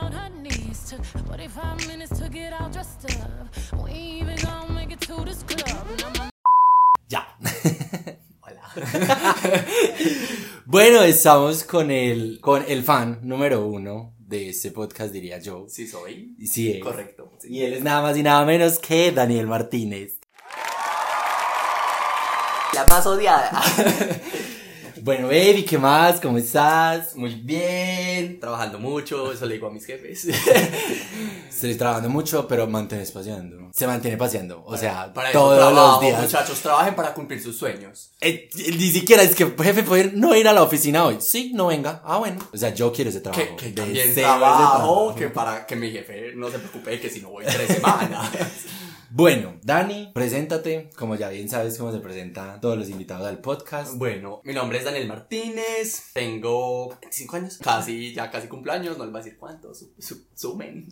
on 0.00 0.12
her 0.12 0.30
knees. 0.30 0.57
Took 0.86 1.04
45 1.04 1.88
minutes 1.88 2.18
to 2.18 2.28
get 2.30 2.52
all 2.58 2.70
dressed 2.70 3.04
up. 3.20 3.84
We 3.84 3.92
even 3.92 4.36
gonna 4.36 4.72
make 4.72 4.90
it 4.90 5.00
to 5.02 5.24
this 5.24 5.42
club. 5.42 5.86
Ya. 7.08 7.26
Hola. 8.40 8.72
bueno, 10.66 11.02
estamos 11.02 11.64
con 11.64 11.90
el, 11.90 12.40
con 12.40 12.64
el 12.66 12.82
fan 12.82 13.20
número 13.22 13.66
uno 13.66 14.14
de 14.18 14.48
este 14.50 14.70
podcast, 14.70 15.12
diría 15.12 15.38
yo. 15.38 15.66
Sí, 15.68 15.86
soy. 15.86 16.34
Sí, 16.46 16.72
es. 16.72 16.82
Correcto. 16.82 17.32
Y 17.44 17.62
él 17.62 17.74
es 17.74 17.82
nada 17.82 18.00
más 18.00 18.16
y 18.16 18.22
nada 18.22 18.44
menos 18.46 18.78
que 18.78 19.12
Daniel 19.12 19.46
Martínez. 19.46 20.18
La 22.74 22.86
más 22.86 23.06
odiada. 23.06 23.62
Bueno, 25.02 25.28
baby, 25.28 25.64
¿qué 25.64 25.78
más? 25.78 26.20
¿Cómo 26.20 26.38
estás? 26.38 27.14
Muy 27.14 27.34
bien, 27.34 28.40
trabajando 28.40 28.78
mucho, 28.78 29.32
eso 29.32 29.46
le 29.46 29.54
digo 29.54 29.68
a 29.68 29.70
mis 29.70 29.84
jefes. 29.84 30.26
Estoy 31.48 31.74
trabajando 31.74 32.08
mucho, 32.08 32.48
pero 32.48 32.66
mantienes 32.66 33.12
paseando. 33.12 33.70
Se 33.72 33.86
mantiene 33.86 34.16
paseando, 34.16 34.62
o 34.64 34.76
sea, 34.76 35.12
para 35.12 35.30
todos 35.32 35.74
los 35.74 36.00
días. 36.00 36.22
Muchachos, 36.22 36.60
trabajen 36.60 36.94
para 36.94 37.14
cumplir 37.14 37.42
sus 37.42 37.56
sueños. 37.56 38.12
Eh, 38.20 38.48
ni 38.54 38.90
siquiera 38.90 39.22
es 39.22 39.34
que, 39.34 39.46
jefe, 39.46 39.82
¿puede 39.82 40.12
no 40.12 40.34
ir 40.34 40.48
a 40.48 40.52
la 40.52 40.62
oficina 40.62 41.04
hoy? 41.04 41.16
Sí, 41.20 41.52
no 41.54 41.66
venga. 41.66 42.02
Ah, 42.04 42.18
bueno. 42.18 42.38
O 42.52 42.56
sea, 42.56 42.74
yo 42.74 42.92
quiero 42.92 43.10
ese 43.10 43.20
trabajo. 43.20 43.56
Que, 43.56 43.66
que 43.66 43.72
también 43.72 44.14
trabajo, 44.14 45.14
que 45.14 45.28
para 45.28 45.66
que 45.66 45.76
mi 45.76 45.90
jefe 45.90 46.32
no 46.34 46.50
se 46.50 46.58
preocupe 46.58 46.98
que 46.98 47.10
si 47.10 47.20
no 47.20 47.30
voy 47.30 47.44
tres 47.44 47.68
semanas. 47.68 48.30
Bueno, 49.10 49.58
Dani, 49.62 50.10
preséntate. 50.12 50.90
Como 50.94 51.16
ya 51.16 51.30
bien 51.30 51.48
sabes 51.48 51.78
cómo 51.78 51.90
se 51.90 51.98
presentan 51.98 52.60
todos 52.60 52.76
los 52.76 52.90
invitados 52.90 53.26
al 53.26 53.40
podcast. 53.40 53.96
Bueno, 53.96 54.42
mi 54.44 54.52
nombre 54.52 54.78
es 54.78 54.84
Daniel 54.84 55.08
Martínez. 55.08 56.12
Tengo 56.12 56.90
25 56.90 57.36
años. 57.36 57.58
Casi, 57.58 58.12
ya 58.12 58.30
casi 58.30 58.48
cumpleaños. 58.48 58.98
No 58.98 59.04
les 59.04 59.12
voy 59.12 59.20
a 59.22 59.24
decir 59.24 59.38
cuántos. 59.38 59.86
sumen. 60.34 60.88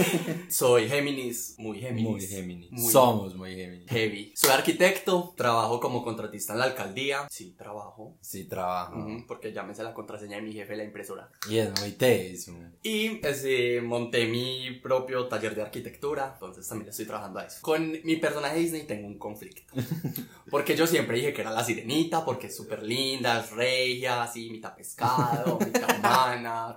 Soy 0.48 0.88
Géminis. 0.88 1.56
Muy 1.58 1.78
Géminis. 1.78 2.08
Muy 2.08 2.20
Géminis. 2.22 2.90
Somos 2.90 3.34
muy 3.34 3.54
Géminis. 3.54 3.90
Heavy. 3.90 4.32
Soy 4.34 4.50
arquitecto. 4.50 5.34
Trabajo 5.36 5.78
como 5.78 6.02
contratista 6.02 6.54
en 6.54 6.60
la 6.60 6.64
alcaldía. 6.64 7.26
Sí, 7.30 7.54
trabajo. 7.56 8.16
Sí, 8.22 8.44
trabajo. 8.44 9.06
porque 9.26 9.52
ya 9.52 9.62
me 9.62 9.74
sé 9.74 9.82
la 9.82 9.92
contraseña 9.92 10.36
de 10.36 10.42
mi 10.42 10.54
jefe, 10.54 10.74
la 10.74 10.84
impresora. 10.84 11.30
Y 11.50 11.58
es 11.58 11.78
muy 11.78 11.92
teso. 11.92 12.52
Y 12.82 13.20
este, 13.22 13.82
monté 13.82 14.26
mi 14.26 14.80
propio 14.82 15.28
taller 15.28 15.54
de 15.54 15.60
arquitectura. 15.60 16.30
Entonces 16.32 16.66
también 16.66 16.88
estoy 16.88 17.04
trabajando 17.04 17.40
a 17.40 17.44
eso. 17.44 17.57
Con 17.60 17.98
mi 18.04 18.16
personaje 18.16 18.58
Disney 18.58 18.82
tengo 18.82 19.06
un 19.06 19.18
conflicto. 19.18 19.62
Porque 20.50 20.74
yo 20.76 20.86
siempre 20.86 21.18
dije 21.18 21.32
que 21.32 21.42
era 21.42 21.50
la 21.50 21.62
sirenita, 21.62 22.24
porque 22.24 22.46
es 22.46 22.56
súper 22.56 22.82
linda, 22.82 23.40
es 23.40 23.50
regia, 23.50 24.22
así, 24.22 24.48
mitad 24.48 24.74
pescado, 24.74 25.58
mitad 25.64 25.98
humana, 25.98 26.74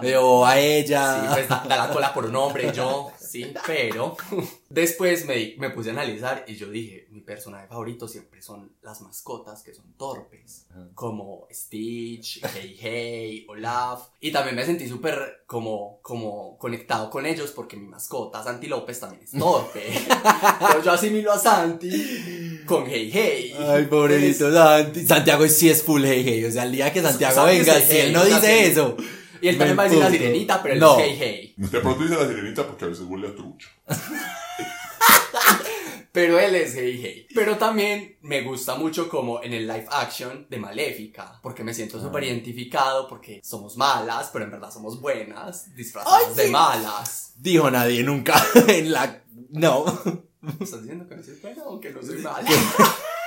Veo 0.00 0.46
a 0.46 0.56
ella. 0.56 1.20
Sí, 1.20 1.26
pues 1.32 1.48
da, 1.48 1.64
la 1.66 1.90
cola 1.90 2.14
por 2.14 2.26
un 2.26 2.36
hombre, 2.36 2.70
yo, 2.72 3.10
sí, 3.18 3.52
pero 3.66 4.16
después 4.68 5.26
me, 5.26 5.56
me 5.58 5.70
puse 5.70 5.90
a 5.90 5.94
analizar 5.94 6.44
y 6.46 6.54
yo 6.54 6.70
dije, 6.70 7.07
personaje 7.28 7.68
favorito 7.68 8.08
siempre 8.08 8.40
son 8.40 8.72
las 8.80 9.02
mascotas 9.02 9.62
que 9.62 9.74
son 9.74 9.92
torpes, 9.98 10.66
como 10.94 11.46
Stitch, 11.52 12.40
Hey 12.54 12.74
Hey, 12.80 13.46
Olaf. 13.48 14.08
Y 14.18 14.32
también 14.32 14.56
me 14.56 14.64
sentí 14.64 14.88
súper 14.88 15.44
como, 15.46 16.00
como 16.00 16.56
conectado 16.56 17.10
con 17.10 17.26
ellos 17.26 17.52
porque 17.52 17.76
mi 17.76 17.86
mascota, 17.86 18.42
Santi 18.42 18.66
López, 18.66 18.98
también 18.98 19.22
es 19.22 19.32
torpe. 19.32 19.82
Pero 20.58 20.82
yo 20.82 20.90
asimilo 20.92 21.30
a 21.30 21.38
Santi 21.38 22.62
con 22.64 22.86
Hey 22.86 23.10
Hey. 23.12 23.54
Ay, 23.58 23.84
pobrecito 23.84 24.50
Santi. 24.50 25.06
Santiago 25.06 25.46
sí 25.48 25.68
es 25.68 25.82
full 25.82 26.04
Hey 26.04 26.22
Hey. 26.24 26.44
O 26.46 26.50
sea, 26.50 26.62
el 26.62 26.72
día 26.72 26.90
que 26.90 27.02
Santiago 27.02 27.44
venga, 27.44 27.78
si 27.78 27.98
él 27.98 28.12
no 28.14 28.24
dice 28.24 28.68
eso. 28.68 28.96
Y 29.42 29.48
él 29.48 29.58
también 29.58 29.78
va 29.78 29.82
a 29.82 29.84
decir 29.84 30.00
la 30.00 30.10
sirenita, 30.10 30.62
pero 30.62 30.74
él 30.74 30.80
no. 30.80 30.98
es 30.98 31.04
Hey 31.04 31.16
Hey. 31.18 31.54
De 31.58 31.80
pronto 31.80 32.02
dice 32.02 32.16
la 32.16 32.26
sirenita 32.26 32.66
porque 32.66 32.86
a 32.86 32.88
veces 32.88 33.04
huele 33.06 33.28
a 33.28 33.34
trucho. 33.34 33.68
Pero 36.18 36.40
él 36.40 36.56
es 36.56 36.74
hey 36.74 36.98
hey. 37.00 37.28
Pero 37.32 37.56
también 37.56 38.18
me 38.22 38.42
gusta 38.42 38.74
mucho 38.74 39.08
como 39.08 39.40
en 39.40 39.52
el 39.52 39.68
live 39.68 39.86
action 39.88 40.48
de 40.50 40.58
Maléfica. 40.58 41.38
Porque 41.40 41.62
me 41.62 41.72
siento 41.72 42.00
súper 42.00 42.24
ah. 42.24 42.26
identificado. 42.26 43.06
Porque 43.06 43.40
somos 43.44 43.76
malas, 43.76 44.28
pero 44.32 44.44
en 44.44 44.50
verdad 44.50 44.72
somos 44.72 45.00
buenas. 45.00 45.72
Disfrazadas 45.76 46.34
de 46.34 46.48
malas. 46.48 47.34
Dijo 47.36 47.70
nadie 47.70 48.02
nunca 48.02 48.34
en 48.66 48.90
la. 48.90 49.22
No. 49.50 49.84
¿Estás 50.60 50.80
diciendo 50.80 51.06
que 51.06 51.14
no 51.14 51.22
soy 51.22 51.34
buena 51.40 51.62
o 51.66 51.78
que 51.78 51.90
no 51.90 52.02
soy 52.02 52.18
mala? 52.18 52.50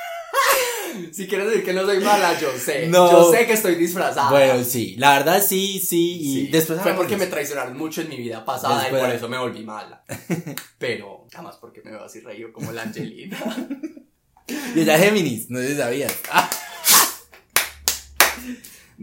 Si 1.12 1.28
quieres 1.28 1.48
decir 1.48 1.64
que 1.66 1.74
no 1.74 1.86
soy 1.86 2.00
mala, 2.00 2.40
yo 2.40 2.50
sé. 2.58 2.88
No. 2.90 3.12
Yo 3.12 3.32
sé 3.32 3.46
que 3.46 3.54
estoy 3.54 3.76
disfrazada. 3.76 4.30
Bueno, 4.30 4.64
sí, 4.64 4.96
la 4.98 5.18
verdad 5.18 5.44
sí, 5.46 5.80
sí, 5.80 6.18
y 6.20 6.34
Sí, 6.34 6.48
después 6.48 6.82
fue 6.82 6.94
porque 6.94 7.18
me 7.18 7.28
traicionaron 7.28 7.78
mucho 7.78 8.02
en 8.02 8.10
mi 8.10 8.18
vida 8.18 8.44
pasada 8.46 8.82
Después- 8.82 9.02
y 9.02 9.06
por 9.06 9.16
eso 9.16 9.30
me 9.30 9.38
volví 9.38 9.64
mala. 9.64 10.04
Pero, 10.78 11.26
nada 11.32 11.44
más 11.44 11.58
porque 11.58 11.82
me 11.84 11.92
veo 11.92 12.04
así 12.04 12.20
reído 12.22 12.52
como 12.54 12.72
la 12.72 12.84
Angelina. 12.84 13.38
Y 14.76 14.82
ella 14.82 14.98
Géminis, 14.98 15.50
no 15.50 15.60
sé 15.60 15.70
si 15.70 15.76
sabías. 15.78 16.14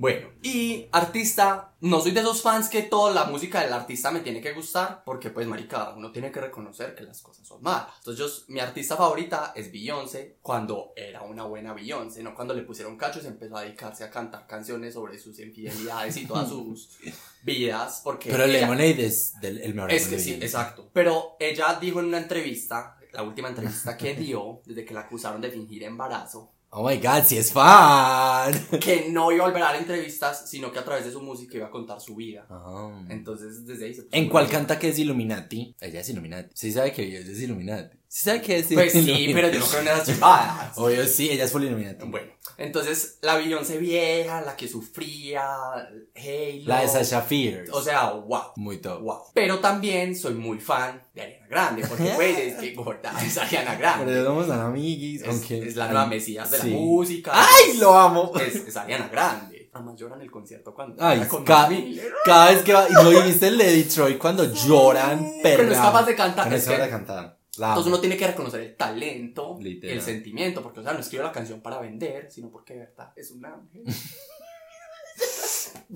Bueno, 0.01 0.29
y 0.43 0.87
artista, 0.93 1.75
no 1.81 2.01
soy 2.01 2.13
de 2.13 2.21
esos 2.21 2.41
fans 2.41 2.69
que 2.69 2.83
toda 2.83 3.13
la 3.13 3.25
música 3.25 3.63
del 3.63 3.73
artista 3.73 4.13
me 4.13 4.21
tiene 4.21 4.41
que 4.41 4.53
gustar, 4.53 5.03
porque 5.05 5.31
pues 5.31 5.47
marica, 5.49 5.93
uno 5.97 6.13
tiene 6.13 6.31
que 6.31 6.41
reconocer 6.41 6.95
que 6.95 7.03
las 7.03 7.21
cosas 7.21 7.47
son 7.47 7.61
malas. 7.63 7.89
Entonces 7.99 8.25
yo, 8.25 8.45
mi 8.55 8.61
artista 8.61 8.97
favorita 8.97 9.53
es 9.57 9.73
Beyoncé, 9.73 10.39
cuando 10.41 10.93
era 10.95 11.23
una 11.23 11.43
buena 11.45 11.73
Beyoncé, 11.75 12.23
no 12.23 12.33
cuando 12.33 12.55
le 12.55 12.63
pusieron 12.63 12.97
cachos 12.97 13.25
y 13.25 13.27
empezó 13.27 13.57
a 13.57 13.63
dedicarse 13.63 14.05
a 14.05 14.11
cantar 14.11 14.47
canciones 14.47 14.95
sobre 14.95 15.19
sus 15.19 15.39
infidelidades 15.41 16.17
y 16.17 16.27
todas 16.27 16.49
sus 16.49 16.97
vidas, 17.43 18.01
porque... 18.05 18.31
Pero 18.31 18.45
ella- 18.45 18.61
Lemonade 18.61 19.05
es 19.07 19.35
del, 19.41 19.59
el 19.59 19.75
mejor 19.75 19.91
Es 19.91 20.07
que 20.07 20.19
sí, 20.21 20.35
exacto. 20.35 20.91
Pero 20.93 21.37
ella 21.41 21.77
dijo 21.81 21.99
en 21.99 22.07
una 22.07 22.19
entrevista, 22.19 22.97
la 23.13 23.23
última 23.25 23.49
entrevista 23.49 23.97
que 23.97 24.15
dio, 24.15 24.61
desde 24.65 24.85
que 24.85 24.95
la 24.95 25.01
acusaron 25.01 25.41
de 25.41 25.51
fingir 25.51 25.83
embarazo, 25.83 26.53
Oh 26.71 26.87
my 26.87 26.99
god, 26.99 27.25
si 27.25 27.39
es 27.39 27.51
fan. 27.51 28.53
que 28.81 29.09
no 29.11 29.33
iba 29.33 29.45
a 29.45 29.49
volver 29.49 29.63
a 29.63 29.67
dar 29.67 29.77
entrevistas, 29.77 30.51
sino 30.51 30.71
que 30.71 30.79
a 30.79 30.85
través 30.85 31.07
de 31.07 31.13
su 31.13 31.23
música 31.23 31.57
iba 31.57 31.67
a 31.67 31.71
contar 31.71 32.01
su 32.01 32.15
vida. 32.15 32.47
Ah. 32.51 33.07
Entonces, 33.09 33.65
desde 33.65 33.87
ahí 33.87 33.95
se 33.95 34.07
¿En 34.13 34.29
cuál 34.29 34.49
canta 34.49 34.79
que 34.79 34.89
es 34.89 34.99
Illuminati? 34.99 35.75
Ella 35.81 36.01
es 36.01 36.09
Illuminati. 36.11 36.51
Sí 36.55 36.71
sabe 36.71 36.93
que 36.93 37.03
Beyoncé 37.03 37.33
es 37.33 37.41
Illuminati. 37.41 37.98
Sí 38.11 38.25
sabe 38.25 38.41
que 38.43 38.59
es 38.59 38.67
Pues 38.73 38.93
sí, 39.05 39.31
pero 39.35 39.49
yo 39.51 39.61
no 39.61 39.67
creo 39.67 39.81
en 39.83 39.89
esas 39.89 40.05
chivadas. 40.07 40.79
Obvio 40.79 41.07
sí, 41.07 41.31
ella 41.31 41.45
es 41.45 41.53
full 41.53 41.63
Illuminati. 41.65 42.07
Bueno, 42.07 42.33
entonces 42.57 43.19
la 43.23 43.37
Beyoncé 43.37 43.77
vieja, 43.79 44.41
la 44.41 44.57
que 44.57 44.67
sufría, 44.67 45.45
Halo. 45.73 46.63
La 46.65 46.81
de 46.81 46.89
Sasha 46.89 47.21
Fierce. 47.23 47.71
O 47.73 47.83
sea, 47.83 48.11
wow. 48.13 48.53
Muy 48.57 48.79
top. 48.79 49.03
Wow. 49.03 49.19
Pero 49.35 49.59
también 49.59 50.17
soy 50.17 50.35
muy 50.35 50.59
fan 50.59 51.03
de 51.15 51.23
Ariana 51.23 51.47
Grande, 51.49 51.87
porque 51.87 52.13
pues 52.17 52.39
es 52.39 52.55
que 52.61 52.75
gorda 52.75 53.13
es 53.25 53.37
Ariana 53.39 53.77
Pero 53.77 53.81
Grande. 53.81 54.25
somos 54.25 54.49
tan 54.49 54.61
amiguis. 54.61 55.23
Es, 55.23 55.29
aunque... 55.29 55.59
es 55.59 55.77
la 55.77 55.87
nueva 55.89 56.07
mesías 56.07 56.51
de 56.51 56.59
Sí. 56.59 56.71
la 56.71 56.77
música. 56.77 57.33
¡Ay, 57.35 57.77
lo 57.79 57.93
amo! 57.95 58.33
Es, 58.41 58.55
es 58.57 58.77
Ariana 58.77 59.09
Grande. 59.09 59.71
Además 59.75 59.97
llora 60.01 60.17
en 60.17 60.23
el 60.23 60.31
concierto 60.31 60.75
cuando 60.75 60.97
Ay, 61.05 61.21
con 61.29 61.45
ca- 61.45 61.69
Mac 61.69 61.71
Miller. 61.71 62.11
cada 62.25 62.51
vez 62.51 62.63
que 62.63 62.73
va. 62.73 62.89
¿Y 62.89 62.93
no 62.95 63.23
viste 63.23 63.49
el 63.49 63.59
de 63.59 63.77
Detroit 63.77 64.19
cuando 64.19 64.45
lloran? 64.53 65.31
Pero 65.43 65.65
no 65.65 65.73
es 65.73 65.79
capaz 65.79 66.05
de 66.07 66.17
cantar, 66.17 66.49
No 66.49 66.57
es 66.57 66.65
capaz 66.65 66.83
de 66.85 66.91
cantar. 66.91 67.38
La 67.59 67.69
Entonces 67.69 67.93
uno 67.93 68.01
tiene 68.01 68.17
que 68.17 68.27
reconocer 68.27 68.61
el 68.61 68.77
talento, 68.77 69.57
Literal. 69.61 69.97
el 69.97 70.03
sentimiento, 70.03 70.63
porque 70.63 70.81
o 70.81 70.83
sea, 70.83 70.93
no 70.93 71.01
escribe 71.01 71.25
la 71.25 71.33
canción 71.33 71.61
para 71.61 71.81
vender, 71.81 72.31
sino 72.31 72.51
porque 72.51 72.75
de 72.75 72.81
verdad 72.81 73.13
es 73.17 73.31
un 73.31 73.45
ángel. 73.45 73.85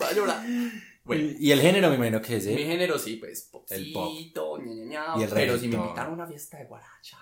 Va 0.00 0.08
a 0.08 0.12
llorar. 0.12 0.44
Bueno, 1.04 1.34
Y 1.38 1.50
el 1.50 1.60
género 1.60 1.88
me 1.90 1.96
imagino 1.96 2.22
que 2.22 2.36
es, 2.36 2.46
mi 2.46 2.52
¿eh? 2.54 2.66
género 2.66 2.98
sí, 2.98 3.16
pues 3.16 3.50
El 3.70 3.92
pop. 3.92 4.04
popcito, 4.08 4.58
ña, 4.58 4.74
ña, 4.74 4.84
ña, 4.84 5.20
Y 5.20 5.22
el 5.24 5.30
pero 5.30 5.58
si 5.58 5.68
me 5.68 5.76
invitan 5.76 6.06
a 6.06 6.10
una 6.10 6.26
fiesta 6.26 6.58
de 6.58 6.64
guaracha, 6.64 7.18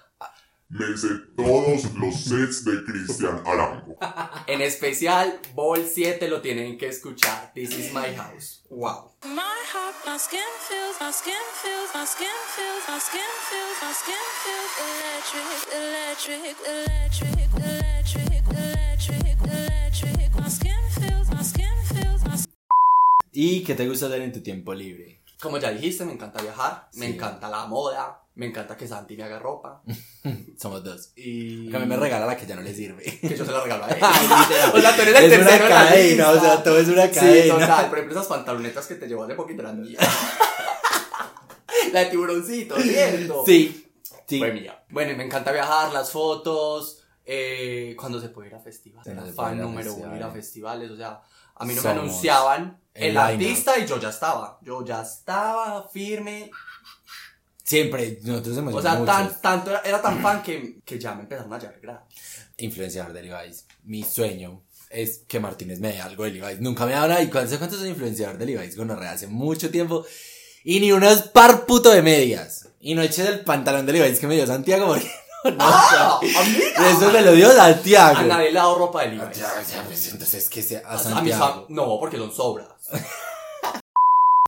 Me 0.70 0.96
sé 0.96 1.08
todos 1.36 1.92
los 1.94 2.14
sets 2.14 2.64
de 2.64 2.84
Cristian 2.84 3.42
Arango. 3.44 3.96
en 4.46 4.60
especial 4.60 5.40
Ball 5.52 5.84
7 5.84 6.28
lo 6.28 6.40
tienen 6.40 6.78
que 6.78 6.86
escuchar. 6.86 7.52
This 7.54 7.76
is 7.76 7.92
my 7.92 8.14
house. 8.14 8.62
Wow. 8.70 9.10
My 9.24 9.58
heart, 9.72 9.96
my 10.06 10.16
skin 10.16 10.38
feels, 10.68 10.96
my 11.00 11.10
skin 11.10 11.34
feels, 11.60 11.90
my 11.92 12.06
skin 12.06 12.28
feels, 12.54 12.84
my 12.88 13.00
skin 13.00 13.30
feels, 13.50 13.82
my 13.82 13.92
skin 13.92 14.26
feels 14.44 14.72
electric, 14.86 15.66
electric, 15.74 16.54
electric, 16.68 17.50
electric, 17.66 18.44
electric, 18.54 19.38
electric. 19.50 20.34
My 20.38 20.48
skin 20.48 20.82
feels, 20.90 21.30
my 21.30 21.42
skin 21.42 21.76
feels, 21.84 22.22
my 22.24 22.36
skin 22.36 22.54
¿Y 23.32 23.64
qué 23.64 23.74
te 23.74 23.88
gusta 23.88 24.06
hacer 24.06 24.22
en 24.22 24.32
tu 24.32 24.40
tiempo 24.40 24.72
libre? 24.72 25.20
Como 25.42 25.58
ya 25.58 25.72
dijiste, 25.72 26.04
me 26.04 26.12
encanta 26.12 26.40
viajar, 26.40 26.88
me 26.94 27.06
encanta 27.06 27.48
la 27.48 27.66
moda, 27.66 28.19
me 28.36 28.46
encanta 28.46 28.76
que 28.76 28.86
Santi 28.86 29.16
me 29.16 29.24
haga 29.24 29.38
ropa 29.38 29.82
Somos 30.58 30.82
dos. 30.84 31.12
y 31.16 31.68
Que 31.70 31.76
a 31.76 31.80
mí 31.80 31.86
me 31.86 31.96
regala 31.96 32.26
la 32.26 32.36
que 32.36 32.46
ya 32.46 32.54
no 32.56 32.62
le 32.62 32.74
sirve. 32.74 33.02
que 33.20 33.36
yo 33.36 33.44
se 33.44 33.52
la 33.52 33.60
regalo 33.62 33.84
a 33.84 33.88
él. 33.88 33.96
Literal. 34.00 34.72
o 34.74 34.80
sea, 34.80 34.94
tú 34.96 35.02
eres 35.02 35.16
el 35.16 35.32
es 35.32 35.38
una 35.38 35.46
tercero 35.48 35.64
en 35.64 35.70
la 35.70 35.78
cadena, 35.84 36.30
o 36.30 36.40
sea, 36.40 36.62
todo 36.62 36.78
es 36.78 36.88
una 36.88 37.06
Sí, 37.08 37.14
cadena. 37.14 37.54
total. 37.54 37.88
Por 37.88 37.98
ejemplo, 37.98 38.18
esas 38.18 38.28
pantalonetas 38.28 38.86
que 38.86 38.94
te 38.94 39.06
llevó 39.08 39.24
hace 39.24 39.34
poquito 39.34 39.62
eran 39.62 39.80
mías. 39.80 40.02
la 41.92 42.00
de 42.00 42.06
tiburoncito, 42.06 42.80
¿cierto? 42.80 43.42
Sí, 43.46 43.90
sí. 44.26 44.38
Fue 44.38 44.52
mía. 44.52 44.82
Bueno, 44.90 45.12
y 45.12 45.16
me 45.16 45.24
encanta 45.24 45.52
viajar, 45.52 45.92
las 45.92 46.10
fotos, 46.10 47.02
eh, 47.24 47.94
cuando 47.98 48.20
se 48.20 48.28
puede 48.28 48.48
ir 48.48 48.54
a 48.54 48.60
festivales. 48.60 49.06
Era 49.12 49.24
fan 49.26 49.58
número 49.58 49.94
uno 49.94 50.16
ir 50.16 50.22
a 50.22 50.30
festivales. 50.30 50.90
O 50.90 50.96
sea, 50.96 51.20
a 51.56 51.64
mí 51.64 51.74
no 51.74 51.82
Somos 51.82 51.96
me 51.96 52.02
anunciaban 52.02 52.80
el 52.94 53.10
el, 53.10 53.16
artista 53.18 53.78
y 53.78 53.86
yo 53.86 53.98
ya 53.98 54.10
estaba. 54.10 54.58
Yo 54.62 54.84
ya 54.84 55.02
estaba 55.02 55.88
firme. 55.88 56.50
Siempre, 57.70 58.18
nosotros 58.24 58.58
hemos 58.58 58.74
O 58.74 58.82
sea, 58.82 58.94
muchos. 58.94 59.06
tan, 59.14 59.40
tanto 59.40 59.70
era, 59.70 59.80
era 59.84 60.02
tan 60.02 60.20
fan 60.20 60.42
que, 60.42 60.80
que 60.84 60.98
ya 60.98 61.14
me 61.14 61.22
empezaron 61.22 61.52
a 61.52 61.58
llevar 61.58 61.78
gratis. 61.80 62.18
influenciador 62.58 63.12
de 63.12 63.22
Levi's. 63.22 63.64
Mi 63.84 64.02
sueño 64.02 64.62
es 64.90 65.20
que 65.28 65.38
Martínez 65.38 65.78
me 65.78 65.92
dé 65.92 66.00
algo 66.00 66.24
de 66.24 66.32
Levi's. 66.32 66.60
Nunca 66.60 66.84
me 66.84 66.92
nada. 66.92 67.22
¿Y 67.22 67.28
cuántos 67.28 67.56
cuántos 67.58 67.78
soy 67.78 67.90
influenciador 67.90 68.38
de 68.38 68.46
Levi's? 68.46 68.76
Gonorrea, 68.76 69.12
hace 69.12 69.28
mucho 69.28 69.70
tiempo. 69.70 70.04
Y 70.64 70.80
ni 70.80 70.90
unos 70.90 71.22
par 71.22 71.64
puto 71.64 71.90
de 71.90 72.02
medias. 72.02 72.66
Y 72.80 72.94
no 72.96 73.02
eches 73.02 73.28
el 73.28 73.40
pantalón 73.44 73.86
de 73.86 73.92
Levi's 73.92 74.18
que 74.18 74.26
me 74.26 74.34
dio 74.34 74.46
Santiago 74.48 74.86
porque 74.88 75.08
no, 75.44 75.50
no, 75.52 75.56
¡Ah! 75.60 76.18
o 76.20 76.26
sea, 76.26 76.40
¡Amiga! 76.42 76.90
Eso 76.90 77.12
me 77.12 77.22
lo 77.22 77.32
dio 77.32 77.52
Santiago. 77.52 78.18
A 78.18 78.22
nadie 78.24 78.50
le 78.50 78.58
ha 78.58 78.62
dado 78.62 78.78
ropa 78.78 79.02
de 79.02 79.10
Levi's. 79.14 79.38
Pues, 79.86 80.08
entonces 80.12 80.48
que 80.50 80.60
sea 80.62 80.82
a 80.84 80.90
A 80.90 80.94
mis 80.96 81.02
Santiago. 81.04 81.44
fam- 81.44 81.66
No, 81.68 81.98
porque 82.00 82.16
son 82.16 82.32
sobras. 82.32 82.66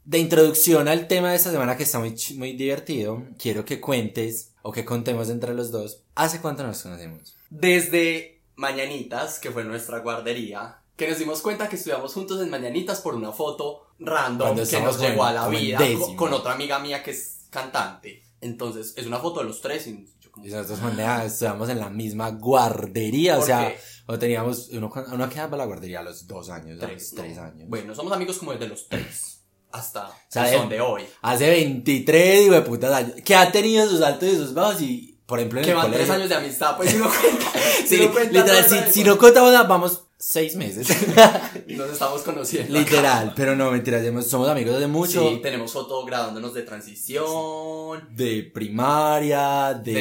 De 0.04 0.18
introducción 0.18 0.88
al 0.88 1.06
tema 1.06 1.30
de 1.30 1.36
esta 1.36 1.52
semana 1.52 1.76
que 1.76 1.84
está 1.84 2.00
muy, 2.00 2.16
muy 2.36 2.54
divertido, 2.54 3.22
quiero 3.38 3.64
que 3.64 3.80
cuentes 3.80 4.52
o 4.62 4.72
que 4.72 4.84
contemos 4.84 5.28
entre 5.30 5.54
los 5.54 5.70
dos. 5.70 6.02
¿Hace 6.16 6.40
cuánto 6.40 6.64
nos 6.64 6.82
conocemos? 6.82 7.36
Desde 7.50 8.40
Mañanitas, 8.56 9.38
que 9.38 9.50
fue 9.50 9.62
nuestra 9.64 10.00
guardería, 10.00 10.80
que 10.96 11.08
nos 11.08 11.18
dimos 11.18 11.40
cuenta 11.40 11.68
que 11.68 11.76
estudiamos 11.76 12.12
juntos 12.14 12.42
en 12.42 12.50
Mañanitas 12.50 13.00
por 13.00 13.14
una 13.14 13.30
foto 13.32 13.86
random 14.00 14.56
que 14.56 14.80
nos 14.80 15.00
llegó 15.00 15.24
a 15.24 15.32
la 15.32 15.46
en 15.46 15.50
vida 15.52 15.78
con, 15.98 16.16
con 16.16 16.32
otra 16.32 16.54
amiga 16.54 16.80
mía 16.80 17.02
que 17.02 17.12
es 17.12 17.46
cantante. 17.50 18.24
Entonces, 18.40 18.94
es 18.96 19.06
una 19.06 19.18
foto 19.18 19.40
de 19.40 19.46
los 19.46 19.60
tres 19.60 19.86
y 19.86 20.08
yo 20.20 20.32
como... 20.32 20.44
Y 20.44 20.50
nosotros 20.50 20.82
maneja, 20.82 21.24
estudiamos 21.24 21.68
en 21.68 21.78
la 21.78 21.90
misma 21.90 22.30
guardería, 22.30 23.34
o 23.34 23.38
¿Por 23.38 23.46
sea, 23.46 23.72
o 24.06 24.18
teníamos, 24.18 24.68
uno, 24.70 24.92
uno 25.12 25.28
quedaba 25.28 25.56
la 25.56 25.64
guardería 25.64 26.00
a 26.00 26.02
los 26.02 26.26
dos 26.26 26.50
años, 26.50 26.82
a 26.82 26.88
los 26.88 26.90
Tres, 26.90 27.14
tres 27.14 27.36
no. 27.36 27.42
años. 27.42 27.68
Bueno, 27.68 27.94
somos 27.94 28.12
amigos 28.12 28.38
como 28.38 28.52
desde 28.52 28.66
los 28.66 28.88
tres 28.88 29.41
hasta 29.72 30.08
sea, 30.28 30.48
el 30.52 30.58
son 30.58 30.68
de 30.68 30.80
hoy. 30.80 31.02
Hace 31.22 31.48
23, 31.50 32.44
hijo 32.46 32.54
de 32.54 32.62
putas 32.62 32.92
años, 32.92 33.12
que 33.24 33.34
ha 33.34 33.50
tenido 33.50 33.88
sus 33.88 34.00
altos 34.02 34.28
y 34.28 34.36
sus 34.36 34.54
bajos 34.54 34.80
y, 34.82 35.18
por 35.26 35.38
ejemplo, 35.38 35.60
en 35.60 35.64
Que 35.64 35.70
el 35.70 35.76
van 35.76 35.86
colegio. 35.86 36.06
tres 36.06 36.16
años 36.16 36.28
de 36.28 36.34
amistad, 36.36 36.76
pues 36.76 36.90
si 36.90 36.96
no 36.98 37.08
cuenta. 37.08 37.46
Sí, 37.86 37.86
si 37.96 38.06
no 38.06 38.12
cuenta 38.12 38.32
literal, 38.40 38.64
toda 38.68 38.86
si, 38.86 38.92
si 38.92 39.04
no 39.04 39.18
contamos 39.18 39.52
nada, 39.52 39.64
vamos 39.64 40.04
seis 40.18 40.54
meses. 40.54 40.86
Nos 41.66 41.90
estamos 41.90 42.22
conociendo. 42.22 42.78
literal, 42.78 43.32
pero 43.34 43.56
no, 43.56 43.70
mentira, 43.72 44.00
somos- 44.22 44.48
amigos 44.48 44.74
desde 44.74 44.86
mucho. 44.86 45.20
Sí, 45.28 45.40
tenemos 45.42 45.72
foto 45.72 46.04
grabándonos 46.04 46.54
de 46.54 46.62
transición. 46.62 48.08
De 48.14 48.50
primaria, 48.54 49.74
de... 49.74 49.92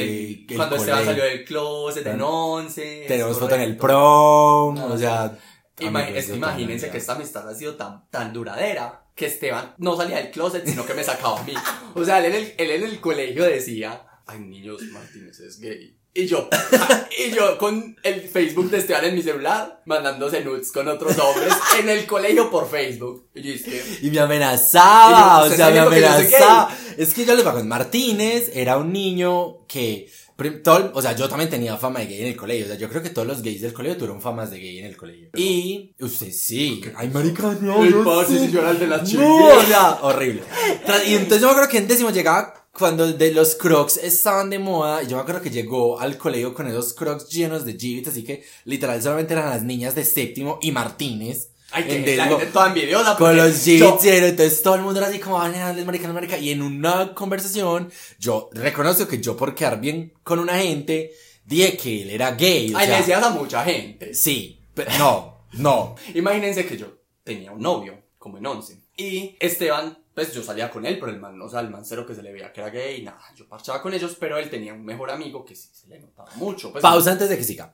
de 0.46 0.54
cuando 0.56 0.76
Esteban 0.76 1.04
salió 1.04 1.24
del 1.24 1.44
closet 1.44 2.06
en 2.06 2.20
11. 2.22 3.04
Tenemos 3.08 3.32
es 3.32 3.38
foto 3.38 3.54
en 3.54 3.60
el 3.62 3.76
prom, 3.76 4.78
Ah, 4.78 4.86
o 4.90 4.98
sea... 4.98 5.38
Ima- 5.78 6.02
amigos 6.04 6.18
es 6.18 6.26
que 6.26 6.32
de 6.32 6.38
toda 6.38 6.52
la 6.52 6.52
imagínense 6.60 6.90
que 6.90 6.98
esta 6.98 7.12
amistad 7.14 7.48
ha 7.48 7.54
sido 7.54 7.74
tan, 7.74 8.08
tan 8.10 8.32
duradera 8.32 9.01
que 9.14 9.26
Esteban 9.26 9.74
no 9.78 9.96
salía 9.96 10.16
del 10.16 10.30
closet, 10.30 10.66
sino 10.66 10.86
que 10.86 10.94
me 10.94 11.04
sacaba 11.04 11.40
a 11.40 11.44
mí. 11.44 11.54
O 11.94 12.04
sea, 12.04 12.18
él 12.18 12.26
en 12.26 12.34
el, 12.34 12.54
él 12.56 12.70
en 12.70 12.82
el 12.84 13.00
colegio 13.00 13.44
decía, 13.44 14.02
ay 14.26 14.40
niños, 14.40 14.82
Martínez 14.90 15.38
es 15.40 15.60
gay. 15.60 15.96
Y 16.14 16.26
yo, 16.26 16.46
y 17.26 17.30
yo 17.30 17.56
con 17.56 17.96
el 18.02 18.20
Facebook 18.28 18.68
de 18.70 18.78
Esteban 18.78 19.06
en 19.06 19.14
mi 19.14 19.22
celular, 19.22 19.80
mandándose 19.86 20.44
nudes 20.44 20.70
con 20.70 20.86
otros 20.86 21.18
hombres 21.18 21.54
en 21.78 21.88
el 21.88 22.04
colegio 22.04 22.50
por 22.50 22.70
Facebook. 22.70 23.28
Y 23.34 23.42
yo 23.42 23.70
Y 24.02 24.10
me 24.10 24.20
amenazaba, 24.20 25.08
Y 25.08 25.20
yo, 25.20 25.40
o 25.40 25.44
¿usted 25.44 25.56
sea, 25.56 25.66
me 25.68 25.72
que 25.72 26.06
amenazaba. 26.06 26.76
Es 26.98 27.14
que 27.14 27.24
yo 27.24 27.34
les 27.34 27.42
pago. 27.42 27.64
Martínez 27.64 28.50
era 28.52 28.76
un 28.76 28.92
niño 28.92 29.66
que, 29.66 30.12
todo- 30.50 30.90
o 30.94 31.00
sea, 31.02 31.14
yo 31.14 31.28
también 31.28 31.48
tenía 31.50 31.76
fama 31.76 32.00
de 32.00 32.06
gay 32.06 32.20
en 32.22 32.26
el 32.28 32.36
colegio. 32.36 32.64
O 32.64 32.68
sea, 32.68 32.76
yo 32.78 32.88
creo 32.88 33.02
que 33.02 33.10
todos 33.10 33.26
los 33.26 33.42
gays 33.42 33.60
del 33.62 33.72
colegio 33.72 33.96
tuvieron 33.96 34.20
famas 34.20 34.50
de 34.50 34.58
gay 34.58 34.78
en 34.78 34.86
el 34.86 34.96
colegio. 34.96 35.30
Y 35.36 35.94
usted 36.00 36.30
sí. 36.32 36.82
Ay, 36.96 37.08
marica, 37.10 37.56
no. 37.60 37.82
el 37.84 37.90
no 38.02 38.24
si 38.24 38.50
yo 38.50 38.60
era 38.60 38.70
el 38.70 38.78
de 38.78 38.86
las 38.86 39.12
No, 39.14 39.46
o 39.58 39.62
sea, 39.62 39.98
horrible. 40.02 40.42
Y 41.06 41.14
entonces 41.14 41.40
yo 41.40 41.46
me 41.46 41.52
acuerdo 41.52 41.68
que 41.70 41.78
en 41.78 41.88
décimo 41.88 42.10
llegaba 42.10 42.54
cuando 42.76 43.12
de 43.12 43.32
los 43.32 43.54
crocs 43.54 43.98
estaban 43.98 44.50
de 44.50 44.58
moda. 44.58 45.02
Y 45.02 45.06
yo 45.08 45.16
me 45.16 45.22
acuerdo 45.22 45.42
que 45.42 45.50
llegó 45.50 46.00
al 46.00 46.16
colegio 46.18 46.54
con 46.54 46.66
esos 46.66 46.94
crocs 46.94 47.28
llenos 47.28 47.64
de 47.64 47.76
jeans. 47.76 48.08
Así 48.08 48.24
que 48.24 48.42
literal 48.64 49.02
solamente 49.02 49.34
eran 49.34 49.50
las 49.50 49.62
niñas 49.62 49.94
de 49.94 50.04
séptimo 50.04 50.58
y 50.62 50.72
Martínez. 50.72 51.48
Ay, 51.72 51.84
que 51.84 51.98
la 52.16 52.24
décimo. 52.24 52.38
gente 52.38 52.52
toda 52.52 52.68
envidiosa. 52.68 53.16
Con 53.16 53.36
los 53.36 53.64
yo- 53.64 53.76
jeans 53.98 54.02
llenos, 54.02 54.30
entonces 54.30 54.62
todo 54.62 54.74
el 54.74 54.82
mundo 54.82 55.00
era 55.00 55.08
así 55.08 55.18
como, 55.18 55.40
"Ah, 55.40 55.48
no, 55.48 55.70
es 55.78 55.84
marica, 55.86 56.08
marica. 56.12 56.38
Y 56.38 56.50
en 56.50 56.62
una 56.62 57.14
conversación, 57.14 57.90
yo 58.18 58.50
reconozco 58.52 59.06
que 59.08 59.20
yo 59.20 59.36
por 59.36 59.54
quedar 59.54 59.80
bien 59.80 60.12
con 60.22 60.38
una 60.38 60.58
gente, 60.58 61.12
dije 61.44 61.76
que 61.76 62.02
él 62.02 62.10
era 62.10 62.32
gay. 62.32 62.72
o 62.74 62.78
Ay, 62.78 62.86
le 62.86 62.92
sea, 62.92 62.98
decías 63.00 63.22
a 63.22 63.30
mucha 63.30 63.64
gente. 63.64 64.14
Sí, 64.14 64.60
pero 64.74 64.90
no, 64.98 65.46
no. 65.52 65.94
Imagínense 66.14 66.66
que 66.66 66.76
yo 66.76 66.98
tenía 67.24 67.52
un 67.52 67.60
novio, 67.60 67.98
como 68.18 68.38
en 68.38 68.46
11. 68.46 68.78
Y 68.96 69.36
Esteban, 69.40 69.98
pues 70.14 70.32
yo 70.34 70.42
salía 70.42 70.70
con 70.70 70.84
él, 70.84 70.98
pero 70.98 71.10
el 71.10 71.18
man, 71.18 71.40
o 71.40 71.48
sea, 71.48 71.60
el 71.60 71.70
man 71.70 71.84
cero 71.84 72.04
que 72.06 72.14
se 72.14 72.22
le 72.22 72.30
veía 72.32 72.52
que 72.52 72.60
era 72.60 72.68
gay, 72.70 73.02
nada, 73.02 73.18
yo 73.34 73.48
parchaba 73.48 73.80
con 73.80 73.94
ellos, 73.94 74.16
pero 74.20 74.36
él 74.36 74.50
tenía 74.50 74.74
un 74.74 74.84
mejor 74.84 75.10
amigo 75.10 75.44
que 75.44 75.56
sí 75.56 75.70
se 75.72 75.88
le 75.88 75.98
notaba 75.98 76.30
mucho. 76.36 76.70
Pues, 76.70 76.82
Pausa 76.82 77.12
antes 77.12 77.28
de 77.30 77.38
que 77.38 77.44
siga. 77.44 77.72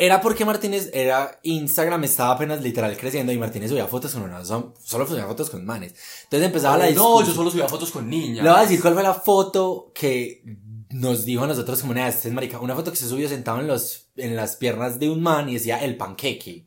Era 0.00 0.20
porque 0.20 0.44
Martínez 0.44 0.90
era 0.94 1.38
Instagram 1.42 2.04
estaba 2.04 2.30
apenas 2.34 2.62
literal 2.62 2.96
creciendo 2.96 3.32
y 3.32 3.38
Martínez 3.38 3.68
subía 3.70 3.86
fotos 3.88 4.12
con 4.12 4.22
una 4.22 4.44
solo 4.44 4.72
subía 5.06 5.26
fotos 5.26 5.50
con 5.50 5.64
manes. 5.66 5.94
Entonces 6.24 6.46
empezaba 6.46 6.76
la 6.78 6.84
No, 6.84 6.90
discusión. 6.90 7.26
yo 7.26 7.34
solo 7.34 7.50
subía 7.50 7.68
fotos 7.68 7.90
con 7.90 8.08
niñas. 8.08 8.44
Le 8.44 8.50
voy 8.50 8.58
a 8.58 8.62
decir 8.62 8.80
cuál 8.80 8.94
fue 8.94 9.02
la 9.02 9.14
foto 9.14 9.90
que 9.94 10.42
nos 10.90 11.24
dijo 11.24 11.42
a 11.42 11.46
nosotros 11.48 11.80
como 11.80 11.90
una 11.92 12.06
este 12.08 12.28
es 12.28 12.34
marica, 12.34 12.60
una 12.60 12.74
foto 12.76 12.90
que 12.92 12.96
se 12.96 13.08
subió 13.08 13.28
sentado 13.28 13.60
en 13.60 13.66
los 13.66 14.06
en 14.16 14.36
las 14.36 14.54
piernas 14.56 14.98
de 15.00 15.10
un 15.10 15.20
man 15.22 15.48
y 15.48 15.54
decía 15.54 15.82
el 15.84 15.96
panqueque. 15.96 16.66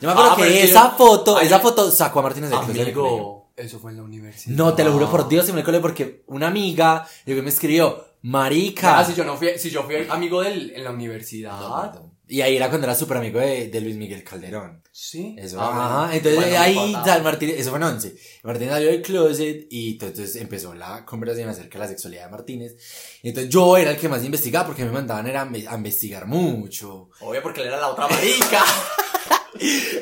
Yo 0.00 0.06
me 0.08 0.12
acuerdo 0.12 0.30
Ah, 0.32 0.36
que 0.36 0.42
es 0.46 0.52
que 0.52 0.62
esa 0.64 0.90
yo- 0.92 0.96
foto, 0.96 1.36
Ay, 1.36 1.46
esa 1.46 1.56
yo- 1.58 1.62
foto 1.62 1.90
sacó 1.90 2.20
a 2.20 2.22
Martínez 2.22 2.48
del 2.50 2.58
del 2.60 2.66
colegio. 2.66 3.02
Amigo, 3.04 3.52
eso 3.56 3.78
fue 3.78 3.90
en 3.90 3.98
la 3.98 4.02
universidad. 4.04 4.56
No, 4.56 4.72
te 4.74 4.84
lo 4.84 4.92
juro 4.92 5.10
por 5.10 5.28
Dios, 5.28 5.44
se 5.44 5.52
me 5.52 5.62
cole 5.62 5.80
porque 5.80 6.24
una 6.28 6.46
amiga 6.46 7.06
llegó 7.26 7.40
y 7.40 7.42
me 7.42 7.50
escribió, 7.50 8.04
marica. 8.22 8.98
Ah, 9.00 9.04
si 9.04 9.14
yo 9.14 9.24
no 9.24 9.36
fui, 9.36 9.50
si 9.58 9.68
yo 9.70 9.82
fui 9.82 9.96
amigo 10.08 10.40
de 10.42 10.48
él 10.52 10.72
en 10.74 10.84
la 10.84 10.90
universidad. 10.92 12.00
Y 12.30 12.42
ahí 12.42 12.56
era 12.56 12.68
cuando 12.68 12.86
era 12.86 12.94
súper 12.94 13.16
amigo 13.16 13.40
de, 13.40 13.68
de 13.68 13.80
Luis 13.80 13.96
Miguel 13.96 14.22
Calderón. 14.24 14.82
Sí. 14.92 15.34
Eso, 15.38 15.60
Ah, 15.60 16.04
ajá. 16.06 16.16
Entonces 16.16 16.40
Bueno, 16.40 16.58
ahí, 16.60 16.92
tal, 17.04 17.22
Martín, 17.24 17.50
eso 17.50 17.70
fue 17.70 17.78
en 17.78 17.84
11. 17.84 18.14
Martín 18.44 18.68
salió 18.68 18.88
del 18.88 19.02
closet 19.02 19.66
y 19.70 19.92
entonces 19.92 20.36
empezó 20.36 20.72
la 20.74 21.04
conversación 21.04 21.48
acerca 21.48 21.78
de 21.78 21.84
la 21.84 21.88
sexualidad 21.88 22.26
de 22.26 22.30
Martínez. 22.30 22.76
Y 23.22 23.28
entonces 23.30 23.52
yo 23.52 23.76
era 23.76 23.90
el 23.90 23.96
que 23.96 24.08
más 24.08 24.24
investigaba 24.24 24.66
porque 24.66 24.84
me 24.84 24.92
mandaban 24.92 25.26
era 25.26 25.42
a 25.42 25.74
investigar 25.76 26.26
mucho. 26.26 27.10
Obvio, 27.20 27.42
porque 27.42 27.62
él 27.62 27.66
era 27.66 27.80
la 27.80 27.88
otra 27.88 28.06
marica. 28.08 28.62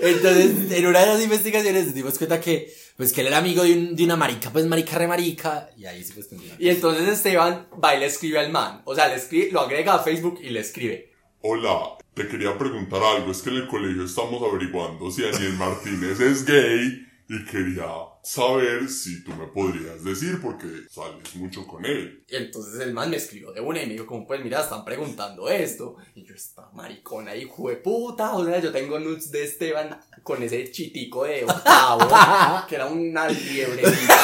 Entonces, 0.03 0.71
en 0.73 0.87
una 0.87 1.01
de 1.01 1.07
las 1.07 1.23
investigaciones 1.23 1.87
nos 1.87 1.95
dimos 1.95 2.17
cuenta 2.19 2.41
que, 2.41 2.73
pues, 2.97 3.13
que 3.13 3.23
él 3.23 3.29
era 3.29 3.39
amigo 3.39 3.63
de, 3.65 3.73
un- 3.73 3.97
de 3.97 4.05
una 4.05 4.15
marica, 4.17 4.51
pues, 4.53 4.67
marica 4.67 4.99
re 4.99 5.09
marica. 5.09 5.71
Y 5.77 5.87
ahí 5.87 6.05
sí, 6.05 6.13
pues, 6.15 6.29
y 6.59 6.69
entonces 6.69 7.09
Esteban 7.09 7.67
va 7.83 7.95
y 7.97 8.01
le 8.01 8.07
escribe 8.07 8.39
al 8.39 8.51
man. 8.51 8.83
O 8.85 8.95
sea, 8.95 9.09
le 9.09 9.17
escribe, 9.17 9.51
lo 9.51 9.61
agrega 9.61 9.95
a 9.95 9.99
Facebook 10.03 10.39
y 10.43 10.51
le 10.51 10.61
escribe. 10.61 11.08
Hola, 11.41 11.97
te 12.15 12.27
quería 12.27 12.59
preguntar 12.59 13.01
algo. 13.03 13.31
Es 13.31 13.43
que 13.43 13.51
en 13.51 13.57
el 13.57 13.69
colegio 13.69 14.05
estamos 14.05 14.43
averiguando 14.43 15.09
si 15.11 15.23
Daniel 15.23 15.55
Martínez 15.55 16.19
es 16.21 16.45
gay 16.45 17.08
y 17.31 17.45
quería 17.45 17.85
saber 18.23 18.89
si 18.89 19.23
tú 19.23 19.33
me 19.35 19.47
podrías 19.49 20.03
decir 20.03 20.41
porque 20.41 20.67
sales 20.91 21.35
mucho 21.37 21.67
con 21.67 21.85
él. 21.85 22.25
Y 22.27 22.37
entonces 22.37 22.81
el 22.81 22.95
man 22.95 23.11
me 23.11 23.17
escribió 23.19 23.53
de 23.53 23.61
una 23.61 23.83
y 23.83 23.87
me 23.87 23.93
dijo 23.93 24.07
como, 24.07 24.27
pues 24.27 24.43
mira, 24.43 24.61
están 24.61 24.85
preguntando 24.85 25.49
esto. 25.49 25.97
Y 26.15 26.25
yo, 26.25 26.35
esta 26.35 26.71
maricona, 26.73 27.37
hijo 27.37 27.69
de 27.69 27.77
puta. 27.77 28.35
O 28.35 28.45
sea, 28.45 28.59
yo 28.61 28.73
tengo 28.73 28.99
nudes 28.99 29.31
de 29.31 29.45
Esteban 29.45 30.01
con 30.23 30.43
ese 30.43 30.71
chitico 30.71 31.25
de 31.25 31.45
octavo, 31.45 32.09
que 32.69 32.75
era 32.77 32.87
una 32.87 33.29
liebre 33.29 33.83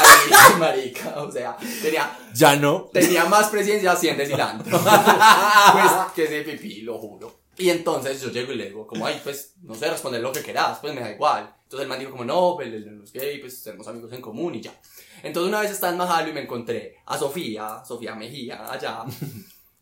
marica. 0.58 1.23
O 1.23 1.30
sea, 1.30 1.56
tenía, 1.82 2.18
Ya 2.34 2.56
no. 2.56 2.88
tenía 2.92 3.26
más 3.26 3.49
presencia 3.49 3.92
así 3.92 4.08
de 4.08 4.26
cilantro. 4.26 4.78
pues 4.82 5.92
que 6.14 6.25
ese 6.25 6.42
pipí, 6.42 6.80
lo 6.82 6.99
juro. 6.99 7.33
Y 7.56 7.70
entonces 7.70 8.20
yo 8.20 8.30
llego 8.30 8.52
y 8.52 8.56
le 8.56 8.66
digo, 8.66 8.87
como, 8.87 9.06
ay, 9.06 9.20
pues, 9.23 9.54
no 9.62 9.75
sé, 9.75 9.88
responder 9.88 10.20
lo 10.20 10.32
que 10.32 10.42
quieras, 10.42 10.78
pues 10.80 10.94
me 10.94 11.00
da 11.00 11.12
igual. 11.12 11.54
Entonces 11.62 11.84
el 11.84 11.88
man 11.88 11.99
dijo 11.99 12.12
como, 12.12 12.25
no, 12.25 12.54
pues 12.56 12.73
él 12.73 12.96
no 12.96 13.04
es 13.04 13.12
gay, 13.12 13.38
pues 13.38 13.62
tenemos 13.62 13.87
amigos 13.88 14.12
en 14.12 14.20
común 14.20 14.54
y 14.54 14.61
ya. 14.61 14.75
Entonces 15.23 15.49
una 15.49 15.61
vez 15.61 15.70
estaba 15.70 15.92
en 15.92 15.99
Majalo 15.99 16.30
y 16.30 16.32
me 16.32 16.42
encontré 16.42 16.96
a 17.06 17.18
Sofía, 17.18 17.84
Sofía 17.84 18.14
Mejía, 18.14 18.70
allá. 18.70 19.04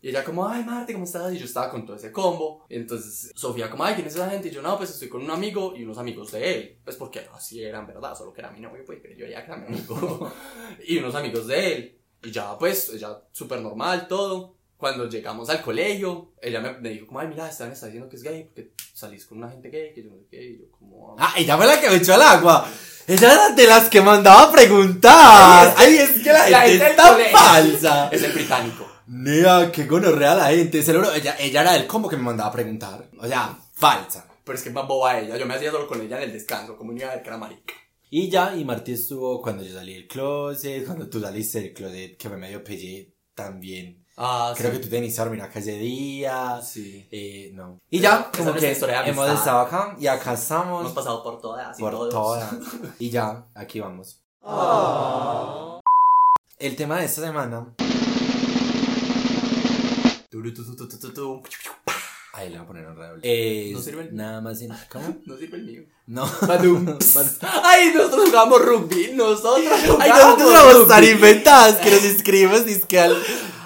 Y 0.03 0.09
ella 0.09 0.21
como, 0.21 0.45
ay, 0.45 0.65
Marte, 0.65 0.91
¿cómo 0.91 1.05
estás? 1.05 1.33
Y 1.33 1.37
yo 1.37 1.45
estaba 1.45 1.69
con 1.69 1.85
todo 1.85 1.95
ese 1.95 2.11
combo. 2.11 2.65
Entonces 2.67 3.31
Sofía 3.33 3.69
como, 3.69 3.85
ay, 3.85 3.95
¿quién 3.95 4.05
es 4.05 4.15
esa 4.15 4.29
gente? 4.29 4.49
Y 4.49 4.51
yo, 4.51 4.61
no, 4.61 4.75
pues 4.77 4.89
estoy 4.89 5.07
con 5.07 5.23
un 5.23 5.31
amigo 5.31 5.73
y 5.77 5.83
unos 5.83 5.97
amigos 5.97 6.33
de 6.33 6.53
él. 6.53 6.77
Pues 6.83 6.97
porque 6.97 7.25
así 7.33 7.63
eran, 7.63 7.87
¿verdad? 7.87 8.13
Solo 8.13 8.33
que 8.33 8.41
era 8.41 8.51
mi 8.51 8.59
novio, 8.59 8.83
pues, 8.85 8.99
pero 9.01 9.15
yo 9.15 9.25
ya 9.25 9.39
era 9.39 9.55
mi 9.55 9.67
amigo. 9.67 10.29
y 10.85 10.97
unos 10.97 11.15
amigos 11.15 11.47
de 11.47 11.73
él. 11.73 11.99
Y 12.21 12.31
ya, 12.31 12.57
pues, 12.57 12.89
ella 12.89 13.21
súper 13.31 13.61
normal, 13.61 14.05
todo. 14.09 14.55
Cuando 14.83 15.07
llegamos 15.07 15.49
al 15.49 15.61
colegio, 15.61 16.33
ella 16.41 16.59
me, 16.59 16.73
me 16.73 16.89
dijo 16.89 17.07
como, 17.07 17.21
ay, 17.21 17.29
mira, 17.29 17.47
Esteban 17.47 17.71
está 17.71 17.85
diciendo 17.85 18.09
que 18.09 18.17
es 18.17 18.21
gay 18.21 18.43
porque 18.43 18.73
salís 18.93 19.25
con 19.25 19.37
una 19.37 19.49
gente 19.49 19.69
gay, 19.69 19.93
que 19.93 20.03
yo 20.03 20.09
no 20.09 20.17
sé 20.17 20.25
qué. 20.29 20.43
Y 20.43 20.59
yo 20.59 20.65
como... 20.77 21.15
Ah, 21.17 21.33
ella 21.37 21.55
fue 21.55 21.67
la 21.67 21.79
que 21.79 21.89
me 21.89 21.95
echó 21.95 22.15
al 22.15 22.21
agua. 22.21 22.69
Ella 23.07 23.31
era 23.31 23.49
de 23.51 23.65
las 23.65 23.87
que 23.87 24.01
mandaba 24.01 24.43
a 24.43 24.51
preguntar. 24.51 25.73
Ay, 25.77 25.99
es 25.99 26.21
que 26.21 26.33
la, 26.33 26.49
La 26.49 26.61
gente 26.63 26.85
es 26.85 26.95
tan 26.97 27.17
falsa. 27.31 28.09
Es 28.11 28.23
el 28.23 28.33
británico. 28.33 28.85
Nea, 29.07 29.71
qué 29.71 29.85
gonorrea 29.85 30.35
la 30.35 30.49
gente. 30.49 30.83
Se 30.83 30.91
lo 30.91 30.99
juro, 30.99 31.13
ella, 31.13 31.37
ella 31.39 31.61
era 31.61 31.71
del 31.71 31.87
combo 31.87 32.09
que 32.09 32.17
me 32.17 32.23
mandaba 32.23 32.49
a 32.49 32.53
preguntar. 32.53 33.09
O 33.17 33.25
sea, 33.25 33.57
falsa. 33.71 34.27
Pero 34.43 34.57
es 34.57 34.63
que 34.63 34.67
es 34.67 34.75
más 34.75 34.85
boba 34.85 35.17
ella. 35.17 35.37
Yo 35.37 35.45
me 35.45 35.53
hacía 35.53 35.71
solo 35.71 35.87
con 35.87 36.01
ella 36.01 36.17
en 36.17 36.23
el 36.23 36.33
descanso, 36.33 36.75
como 36.75 36.91
iba 36.91 37.07
a 37.07 37.15
ver 37.15 37.21
que 37.21 37.29
era 37.29 37.37
marica. 37.37 37.73
Y 38.09 38.29
ya, 38.29 38.53
y 38.53 38.65
Martí 38.65 38.91
estuvo 38.91 39.41
cuando 39.41 39.63
yo 39.63 39.73
salí 39.73 39.93
del 39.93 40.09
closet, 40.09 40.85
cuando 40.85 41.07
tú 41.07 41.21
saliste 41.21 41.61
del 41.61 41.73
closet, 41.73 42.17
que 42.17 42.27
me 42.27 42.35
medio 42.35 42.61
pellé 42.65 43.15
también. 43.33 44.02
Ah, 44.15 44.53
Creo 44.55 44.71
que 44.71 44.77
tú 44.79 44.89
tenías 44.89 45.15
que 45.15 45.21
dormir 45.21 45.41
acá 45.41 45.57
ese 45.59 45.77
día. 45.77 46.61
Sí. 46.61 47.05
Eh, 47.11 47.51
no. 47.53 47.79
Y 47.89 47.99
ya, 47.99 48.29
como 48.35 48.53
que 48.53 48.71
hemos 48.71 49.29
estado 49.31 49.59
acá 49.61 49.95
y 49.99 50.05
acá 50.07 50.33
estamos. 50.33 50.81
Hemos 50.81 50.93
pasado 50.93 51.23
por 51.23 51.41
todas 51.41 51.79
y 51.79 51.81
por 51.81 51.91
todos. 51.93 52.09
todas. 52.13 52.53
Y 52.99 53.09
ya, 53.09 53.45
aquí 53.55 53.79
vamos. 53.79 54.19
El 56.59 56.75
tema 56.75 56.99
de 56.99 57.05
esta 57.05 57.21
semana. 57.21 57.73
Ahí 62.35 62.49
le 62.49 62.55
voy 62.57 62.63
a 62.63 62.67
poner 62.67 62.87
un 62.87 62.95
redoble. 62.95 63.69
Es 63.69 63.73
No 63.73 63.79
sirve 63.81 64.01
el- 64.03 64.15
nada 64.15 64.41
más 64.41 64.59
en. 64.61 64.71
¿Cómo? 64.91 65.17
No 65.25 65.37
sirve 65.37 65.57
el 65.57 65.63
mío. 65.65 65.83
No. 66.07 66.25
Badum. 66.47 66.85
Bad- 66.85 67.61
Ay, 67.63 67.91
nosotros 67.95 68.29
jugamos 68.29 68.61
rugby. 68.61 69.11
Nosotros 69.13 69.59
Ay, 69.59 69.85
jugamos 69.87 70.37
nosotros 70.39 70.49
éramos 70.51 70.73
rugby. 70.73 70.87
tan 70.87 71.03
inventadas 71.03 71.75
que 71.77 71.91
nos 71.91 72.03
inscribimos 72.05 72.65
dizque 72.65 72.99
al, 72.99 73.15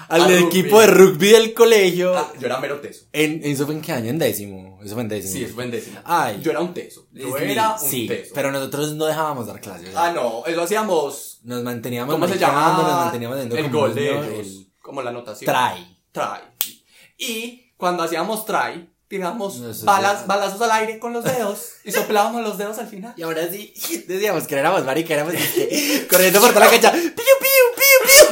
al 0.08 0.22
Al 0.22 0.32
equipo 0.32 0.80
de 0.80 0.86
rugby 0.86 1.28
del 1.30 1.54
colegio. 1.54 2.16
Ah, 2.16 2.32
yo 2.38 2.46
era 2.46 2.58
mero 2.60 2.80
teso. 2.80 3.06
En, 3.12 3.40
¿Eso 3.44 3.66
fue 3.66 3.74
en 3.74 3.80
qué 3.80 3.92
año? 3.92 4.10
En 4.10 4.18
décimo. 4.18 4.78
Eso 4.82 4.94
fue 4.94 5.02
en 5.02 5.08
décimo. 5.08 5.32
Sí, 5.34 5.44
eso 5.44 5.54
fue 5.54 5.64
en 5.64 5.70
décimo. 5.70 6.00
Ay. 6.04 6.40
Yo 6.42 6.50
era 6.50 6.60
un 6.60 6.72
teso. 6.74 7.06
Yo 7.12 7.36
era 7.36 7.74
un 7.74 7.78
sí, 7.78 8.06
teso. 8.06 8.32
pero 8.34 8.50
nosotros 8.50 8.94
no 8.94 9.04
dejábamos 9.06 9.46
dar 9.46 9.60
clases. 9.60 9.90
Ah, 9.94 10.12
no. 10.12 10.44
Eso 10.46 10.62
hacíamos. 10.62 11.40
Nos 11.44 11.62
manteníamos 11.62 12.12
¿Cómo 12.14 12.26
se 12.26 12.30
maricando, 12.34 12.60
llama? 12.60 12.82
Nos 12.82 13.04
manteníamos 13.04 13.36
haciendo 13.36 13.56
el 13.56 13.70
gol 13.70 13.94
de 13.94 14.10
ellos. 14.10 14.26
el 14.26 14.66
Como 14.80 15.02
la 15.02 15.10
anotación. 15.10 15.54
try. 15.54 15.96
Try. 16.12 16.74
Y 17.18 17.72
cuando 17.76 18.02
hacíamos 18.02 18.44
try, 18.46 18.88
tirábamos 19.08 19.56
No, 19.58 19.72
balas, 19.84 20.26
balazos 20.26 20.60
al 20.62 20.70
aire 20.72 20.98
con 20.98 21.12
los 21.12 21.24
dedos 21.24 21.72
y 21.84 21.92
soplábamos 21.92 22.42
los 22.42 22.58
dedos 22.58 22.78
al 22.78 22.86
final. 22.86 23.14
Y 23.16 23.22
ahora 23.22 23.48
sí, 23.50 23.72
decíamos 24.08 24.46
que 24.46 24.54
éramos 24.54 24.84
marica, 24.84 25.14
éramos 25.14 25.32
dizque, 25.32 26.06
corriendo 26.10 26.40
por 26.40 26.50
toda 26.52 26.66
la 26.66 26.70
cancha. 26.70 26.92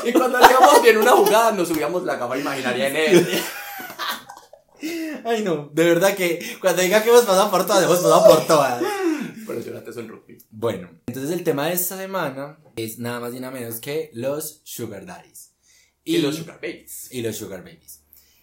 Y 0.04 0.12
cuando 0.12 0.38
hacíamos 0.38 0.82
bien 0.82 0.98
una 0.98 1.12
jugada, 1.12 1.52
nos 1.52 1.68
subíamos 1.68 2.04
la 2.04 2.18
cama 2.18 2.36
imaginaria 2.36 2.88
en 2.88 2.96
él. 2.96 3.42
Ay, 5.24 5.42
no, 5.42 5.70
de 5.72 5.84
verdad 5.84 6.14
que 6.14 6.58
cuando 6.60 6.82
diga 6.82 7.02
que 7.02 7.08
hemos 7.08 7.24
pasado 7.24 7.50
por 7.50 7.66
todas, 7.66 7.82
hemos 7.84 7.98
pasado 7.98 8.24
por 8.26 8.46
todas. 8.46 8.82
Pero 9.46 9.60
yo 9.60 9.82
teso 9.82 10.00
en 10.00 10.08
rugby. 10.08 10.38
Bueno, 10.50 10.90
entonces 11.06 11.32
el 11.32 11.44
tema 11.44 11.66
de 11.66 11.74
esta 11.74 11.96
semana 11.96 12.58
es 12.76 12.98
nada 12.98 13.20
más 13.20 13.34
y 13.34 13.40
nada 13.40 13.52
menos 13.52 13.80
que 13.80 14.10
los 14.12 14.60
sugar 14.64 15.06
daddies. 15.06 15.52
Y, 16.04 16.18
los 16.18 16.36
sugar 16.36 16.60
babies. 16.60 17.08
y 17.10 17.22
los 17.22 17.36
sugar 17.36 17.64
babies. 17.64 18.02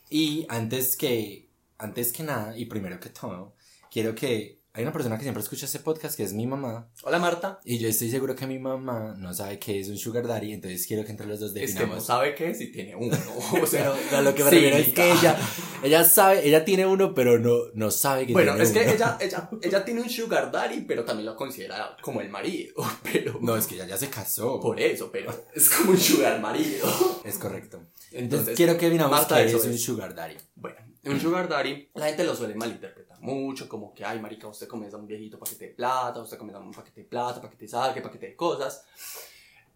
Y 0.09 0.45
antes 0.49 0.97
que, 0.97 1.49
antes 1.77 2.11
que 2.11 2.23
nada, 2.23 2.57
y 2.57 2.65
primero 2.65 2.99
que 2.99 3.09
todo, 3.09 3.55
quiero 3.89 4.13
que 4.15 4.62
hay 4.75 4.81
una 4.81 4.91
persona 4.91 5.17
que 5.17 5.21
siempre 5.21 5.43
escucha 5.43 5.67
este 5.67 5.77
podcast 5.77 6.17
que 6.17 6.23
es 6.23 6.33
mi 6.33 6.47
mamá. 6.47 6.89
Hola 7.03 7.19
Marta. 7.19 7.59
Y 7.63 7.77
yo 7.77 7.87
estoy 7.87 8.09
seguro 8.09 8.35
que 8.35 8.47
mi 8.47 8.57
mamá 8.57 9.13
no 9.19 9.31
sabe 9.31 9.59
qué 9.59 9.79
es 9.79 9.87
un 9.87 9.99
sugar 9.99 10.25
daddy, 10.25 10.51
entonces 10.51 10.87
quiero 10.87 11.05
que 11.05 11.11
entre 11.11 11.27
los 11.27 11.39
dos 11.39 11.51
Es 11.51 11.53
que 11.53 11.61
no 11.61 11.79
definamos. 11.81 12.05
sabe 12.07 12.33
qué 12.33 12.49
es 12.49 12.59
y 12.59 12.71
tiene 12.71 12.95
uno. 12.95 13.15
O 13.61 13.67
sea, 13.67 13.93
Pero 14.09 14.23
lo 14.23 14.33
que 14.33 14.43
me 14.43 14.49
sí, 14.49 14.55
refiero 14.55 14.77
es 14.77 14.87
que 14.95 15.09
hija. 15.09 15.19
ella, 15.19 15.37
ella 15.83 16.03
sabe, 16.03 16.47
ella 16.47 16.65
tiene 16.65 16.87
uno, 16.87 17.13
pero 17.13 17.37
no, 17.37 17.53
no 17.75 17.91
sabe 17.91 18.25
que 18.25 18.33
Bueno, 18.33 18.53
tiene 18.53 18.63
es 18.67 18.71
que 18.71 18.79
uno. 18.81 18.91
ella, 18.93 19.17
ella, 19.21 19.49
ella 19.61 19.85
tiene 19.85 20.01
un 20.01 20.09
sugar 20.09 20.51
daddy, 20.51 20.81
pero 20.87 21.05
también 21.05 21.27
lo 21.27 21.35
considera 21.35 21.95
como 22.01 22.21
el 22.21 22.29
marido. 22.29 22.73
Pero 23.03 23.37
No, 23.41 23.55
es 23.55 23.67
que 23.67 23.75
ella 23.75 23.85
ya 23.85 23.97
se 23.97 24.09
casó. 24.09 24.59
por 24.59 24.79
eso, 24.81 25.11
pero 25.11 25.31
es 25.53 25.69
como 25.69 25.91
un 25.91 25.99
sugar 25.99 26.41
marido. 26.41 26.87
Es 27.23 27.37
correcto. 27.37 27.77
Entonces, 27.77 28.21
Entonces, 28.23 28.57
quiero 28.57 28.75
que 28.79 28.85
definamos 28.87 29.11
Marta, 29.11 29.35
qué 29.37 29.51
es 29.51 29.65
un 29.65 29.77
sugar 29.77 30.15
daddy. 30.15 30.35
Bueno, 30.55 30.77
un 31.05 31.19
sugar 31.21 31.47
daddy, 31.47 31.89
la 31.93 32.07
gente 32.07 32.23
lo 32.23 32.35
suele 32.35 32.55
malinterpretar 32.55 33.12
mucho, 33.23 33.67
como 33.69 33.93
que, 33.93 34.03
ay, 34.03 34.19
marica, 34.19 34.47
usted 34.47 34.67
comienza 34.67 34.97
un 34.97 35.07
viejito 35.07 35.39
paquete 35.39 35.67
de 35.67 35.73
plata, 35.73 36.21
usted 36.21 36.37
comienza 36.37 36.59
un 36.61 36.71
paquete 36.71 37.01
de 37.01 37.07
plata, 37.07 37.41
paquete 37.41 37.65
de 37.65 37.69
sal, 37.69 37.93
que 37.93 38.01
paquete 38.01 38.27
de 38.27 38.35
cosas. 38.35 38.85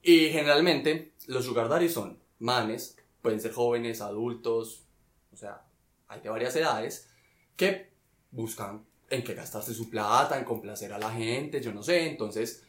Y 0.01 0.29
generalmente, 0.29 1.13
los 1.27 1.45
sugar 1.45 1.69
daddy 1.69 1.89
son 1.89 2.19
manes, 2.39 2.97
pueden 3.21 3.39
ser 3.39 3.53
jóvenes, 3.53 4.01
adultos, 4.01 4.83
o 5.31 5.38
sea, 5.38 5.63
hay 6.07 6.19
de 6.21 6.29
varias 6.29 6.55
edades, 6.55 7.10
que 7.55 7.89
buscan 8.31 8.86
en 9.10 9.23
qué 9.23 9.33
gastarse 9.33 9.73
su 9.73 9.89
plata, 9.89 10.38
en 10.38 10.43
complacer 10.43 10.91
a 10.91 10.99
la 10.99 11.12
gente, 11.12 11.62
yo 11.62 11.73
no 11.73 11.81
sé, 11.81 12.07
entonces, 12.07 12.63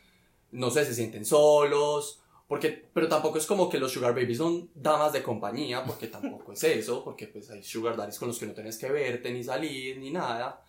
no 0.52 0.70
sé, 0.70 0.84
se 0.84 0.94
sienten 0.94 1.24
solos, 1.24 2.22
Porque, 2.48 2.70
pero 2.94 3.08
tampoco 3.08 3.36
es 3.36 3.46
como 3.46 3.68
que 3.68 3.78
los 3.78 3.92
sugar 3.92 4.14
babies 4.14 4.38
son 4.38 4.70
damas 4.74 5.12
de 5.12 5.22
compañía, 5.22 5.84
porque 5.84 6.06
tampoco 6.06 6.54
es 6.54 6.64
eso, 6.64 7.04
porque 7.04 7.26
pues 7.26 7.50
hay 7.50 7.62
sugar 7.62 7.94
daddies 7.94 8.18
con 8.18 8.28
los 8.28 8.38
que 8.38 8.46
no 8.46 8.54
tienes 8.54 8.78
que 8.78 8.90
verte, 8.90 9.30
ni 9.30 9.44
salir, 9.44 9.98
ni 9.98 10.10
nada, 10.10 10.64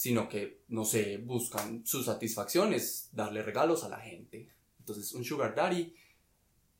sino 0.00 0.28
que, 0.28 0.62
no 0.68 0.84
sé, 0.84 1.16
buscan 1.16 1.84
su 1.84 2.04
satisfacción 2.04 2.72
es 2.72 3.08
darle 3.10 3.42
regalos 3.42 3.82
a 3.82 3.88
la 3.88 3.98
gente. 3.98 4.48
Entonces, 4.78 5.12
un 5.12 5.24
sugar 5.24 5.56
daddy 5.56 5.92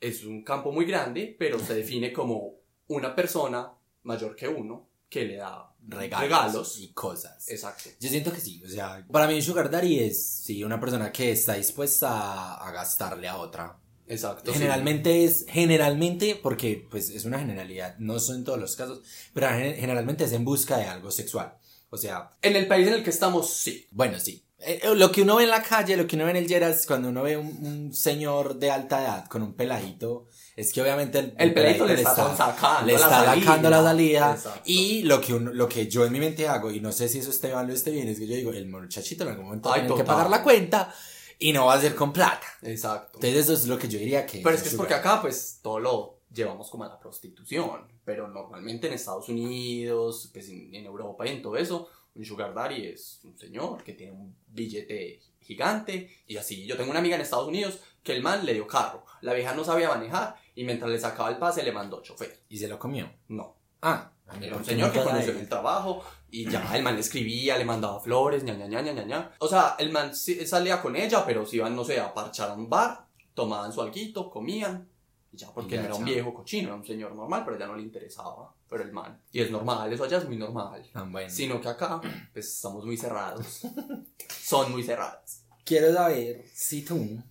es 0.00 0.22
un 0.24 0.44
campo 0.44 0.70
muy 0.70 0.84
grande, 0.84 1.34
pero 1.36 1.58
se 1.58 1.74
define 1.74 2.12
como 2.12 2.60
una 2.86 3.16
persona 3.16 3.72
mayor 4.04 4.36
que 4.36 4.46
uno 4.46 4.88
que 5.08 5.24
le 5.24 5.34
da 5.36 5.74
Regalos, 5.88 6.20
regalos. 6.22 6.78
y 6.80 6.92
cosas. 6.92 7.48
Exacto. 7.48 7.90
Yo 7.98 8.08
siento 8.08 8.30
que 8.32 8.40
sí, 8.40 8.62
o 8.64 8.68
sea, 8.68 9.04
para 9.10 9.26
mí 9.26 9.34
un 9.34 9.42
sugar 9.42 9.68
daddy 9.68 9.98
es, 9.98 10.24
sí, 10.44 10.62
una 10.62 10.78
persona 10.78 11.10
que 11.10 11.32
está 11.32 11.54
dispuesta 11.54 12.08
a, 12.10 12.68
a 12.68 12.70
gastarle 12.70 13.26
a 13.26 13.38
otra. 13.38 13.80
Exacto. 14.06 14.52
sí. 14.52 14.58
Generalmente 14.58 15.24
es, 15.24 15.44
generalmente, 15.48 16.36
porque 16.40 16.86
pues 16.88 17.10
es 17.10 17.24
una 17.24 17.40
generalidad, 17.40 17.98
no 17.98 18.20
son 18.20 18.44
todos 18.44 18.60
los 18.60 18.76
casos, 18.76 19.02
pero 19.34 19.48
gen- 19.48 19.74
generalmente 19.74 20.22
es 20.24 20.32
en 20.32 20.44
busca 20.44 20.76
de 20.78 20.84
algo 20.84 21.10
sexual. 21.10 21.56
O 21.90 21.96
sea, 21.96 22.30
En 22.42 22.56
el 22.56 22.66
país 22.66 22.86
en 22.88 22.94
el 22.94 23.02
que 23.04 23.10
estamos, 23.10 23.50
sí. 23.50 23.86
bueno, 23.90 24.18
sí. 24.18 24.44
Eh, 24.60 24.80
eh, 24.82 24.94
Lo 24.96 25.12
que 25.12 25.22
uno 25.22 25.36
ve 25.36 25.44
en 25.44 25.50
la 25.50 25.62
calle, 25.62 25.96
lo 25.96 26.06
que 26.06 26.16
uno 26.16 26.24
ve 26.24 26.32
en 26.32 26.36
el 26.36 26.48
Geras, 26.48 26.84
cuando 26.84 27.08
uno 27.10 27.22
ve 27.22 27.36
un, 27.36 27.46
un 27.64 27.94
señor 27.94 28.56
de 28.58 28.70
alta 28.72 29.00
edad 29.02 29.26
con 29.28 29.42
un 29.42 29.54
peladito, 29.54 30.26
es 30.56 30.72
que 30.72 30.82
obviamente 30.82 31.20
el, 31.20 31.34
El 31.38 31.54
peladito 31.54 31.86
le 31.86 31.94
está 31.94 32.36
sacando 32.36 32.86
le 32.86 32.94
la 32.94 32.98
está 32.98 33.24
salida. 33.24 33.46
sacando 33.46 33.70
la 33.70 33.82
salida. 33.84 34.32
Exacto. 34.34 34.60
Y 34.64 35.02
lo 35.04 35.20
que, 35.20 35.32
uno, 35.34 35.52
lo 35.52 35.68
que 35.68 35.86
yo 35.86 36.04
en 36.04 36.12
mi 36.12 36.18
mente 36.18 36.48
hago, 36.48 36.72
y 36.72 36.80
no 36.80 36.90
sé 36.90 37.08
si 37.08 37.20
eso 37.20 37.30
Esteban 37.30 37.68
lo 37.68 37.72
esté 37.72 37.92
bien, 37.92 38.08
es 38.08 38.18
que 38.18 38.26
yo 38.26 38.34
digo, 38.34 38.52
el 38.52 38.66
muchachito 38.66 39.22
en 39.22 39.30
algún 39.30 39.44
momento 39.44 39.72
tiene 39.72 39.94
que 39.94 40.04
pagar 40.04 40.28
la 40.28 40.42
cuenta 40.42 40.92
y 41.38 41.52
no 41.52 41.66
va 41.66 41.74
a 41.74 41.80
ser 41.80 41.94
con 41.94 42.12
plata. 42.12 42.46
Exacto. 42.62 43.12
Entonces 43.18 43.44
eso 43.44 43.52
es 43.52 43.66
lo 43.66 43.78
que 43.78 43.86
yo 43.88 44.00
diría 44.00 44.26
que... 44.26 44.40
Pero 44.42 44.56
es 44.56 44.62
que 44.62 44.70
es 44.70 44.74
porque 44.74 44.94
acá, 44.94 45.22
pues, 45.22 45.60
todo 45.62 45.78
lo 45.78 46.18
llevamos 46.34 46.68
como 46.68 46.82
a 46.82 46.88
la 46.88 46.98
prostitución. 46.98 47.86
Pero 48.08 48.26
normalmente 48.26 48.86
en 48.86 48.94
Estados 48.94 49.28
Unidos, 49.28 50.30
pues 50.32 50.48
en, 50.48 50.74
en 50.74 50.86
Europa 50.86 51.26
y 51.26 51.28
en 51.28 51.42
todo 51.42 51.58
eso, 51.58 51.90
un 52.14 52.24
sugar 52.24 52.54
daddy 52.54 52.86
es 52.86 53.20
un 53.22 53.36
señor 53.36 53.84
que 53.84 53.92
tiene 53.92 54.12
un 54.12 54.34
billete 54.46 55.20
gigante. 55.42 56.22
Y 56.26 56.38
así, 56.38 56.64
yo 56.64 56.78
tengo 56.78 56.88
una 56.88 57.00
amiga 57.00 57.16
en 57.16 57.20
Estados 57.20 57.46
Unidos 57.48 57.80
que 58.02 58.16
el 58.16 58.22
man 58.22 58.46
le 58.46 58.54
dio 58.54 58.66
carro. 58.66 59.04
La 59.20 59.34
vieja 59.34 59.54
no 59.54 59.62
sabía 59.62 59.90
manejar 59.90 60.36
y 60.54 60.64
mientras 60.64 60.90
le 60.90 60.98
sacaba 60.98 61.28
el 61.28 61.36
pase 61.36 61.62
le 61.62 61.70
mandó 61.70 62.00
chofer. 62.00 62.44
Y 62.48 62.56
se 62.56 62.66
lo 62.66 62.78
comió. 62.78 63.12
No. 63.28 63.56
Ah, 63.82 64.10
Era 64.40 64.56
un 64.56 64.64
señor 64.64 64.90
que 64.90 65.02
conoció 65.02 65.32
el 65.32 65.46
trabajo 65.46 66.02
y 66.30 66.48
ya 66.48 66.74
el 66.74 66.82
man 66.82 66.94
le 66.94 67.00
escribía, 67.00 67.58
le 67.58 67.66
mandaba 67.66 68.00
flores, 68.00 68.42
ña, 68.42 68.54
ña, 68.54 68.68
ña, 68.68 68.80
ña, 68.80 69.04
ña. 69.04 69.32
O 69.40 69.48
sea, 69.48 69.76
el 69.78 69.92
man 69.92 70.16
salía 70.16 70.80
con 70.80 70.96
ella, 70.96 71.26
pero 71.26 71.44
si 71.44 71.56
iban, 71.56 71.76
no 71.76 71.84
sé, 71.84 72.00
a 72.00 72.14
parchar 72.14 72.48
a 72.48 72.54
un 72.54 72.70
bar, 72.70 73.04
tomaban 73.34 73.70
su 73.70 73.82
alguito, 73.82 74.30
comían, 74.30 74.88
y 75.30 75.36
ya, 75.36 75.52
porque 75.52 75.76
ya, 75.76 75.82
no 75.82 75.86
era 75.88 75.94
un 75.94 76.04
viejo 76.04 76.32
cochino, 76.32 76.68
era 76.68 76.76
un 76.76 76.86
señor 76.86 77.14
normal, 77.14 77.42
pero 77.44 77.58
ya 77.58 77.66
no 77.66 77.76
le 77.76 77.82
interesaba. 77.82 78.54
Pero 78.68 78.82
el 78.82 78.92
man, 78.92 79.20
y 79.32 79.40
es 79.40 79.50
normal, 79.50 79.92
eso 79.92 80.04
allá 80.04 80.18
es 80.18 80.26
muy 80.26 80.36
normal. 80.36 80.82
Ah, 80.94 81.06
bueno. 81.08 81.30
Sino 81.30 81.60
que 81.60 81.68
acá, 81.68 82.00
pues 82.32 82.46
estamos 82.46 82.84
muy 82.84 82.96
cerrados. 82.96 83.62
Son 84.42 84.70
muy 84.72 84.82
cerrados. 84.82 85.42
Quiero 85.64 85.92
saber 85.92 86.44
si 86.54 86.82
tú 86.82 87.22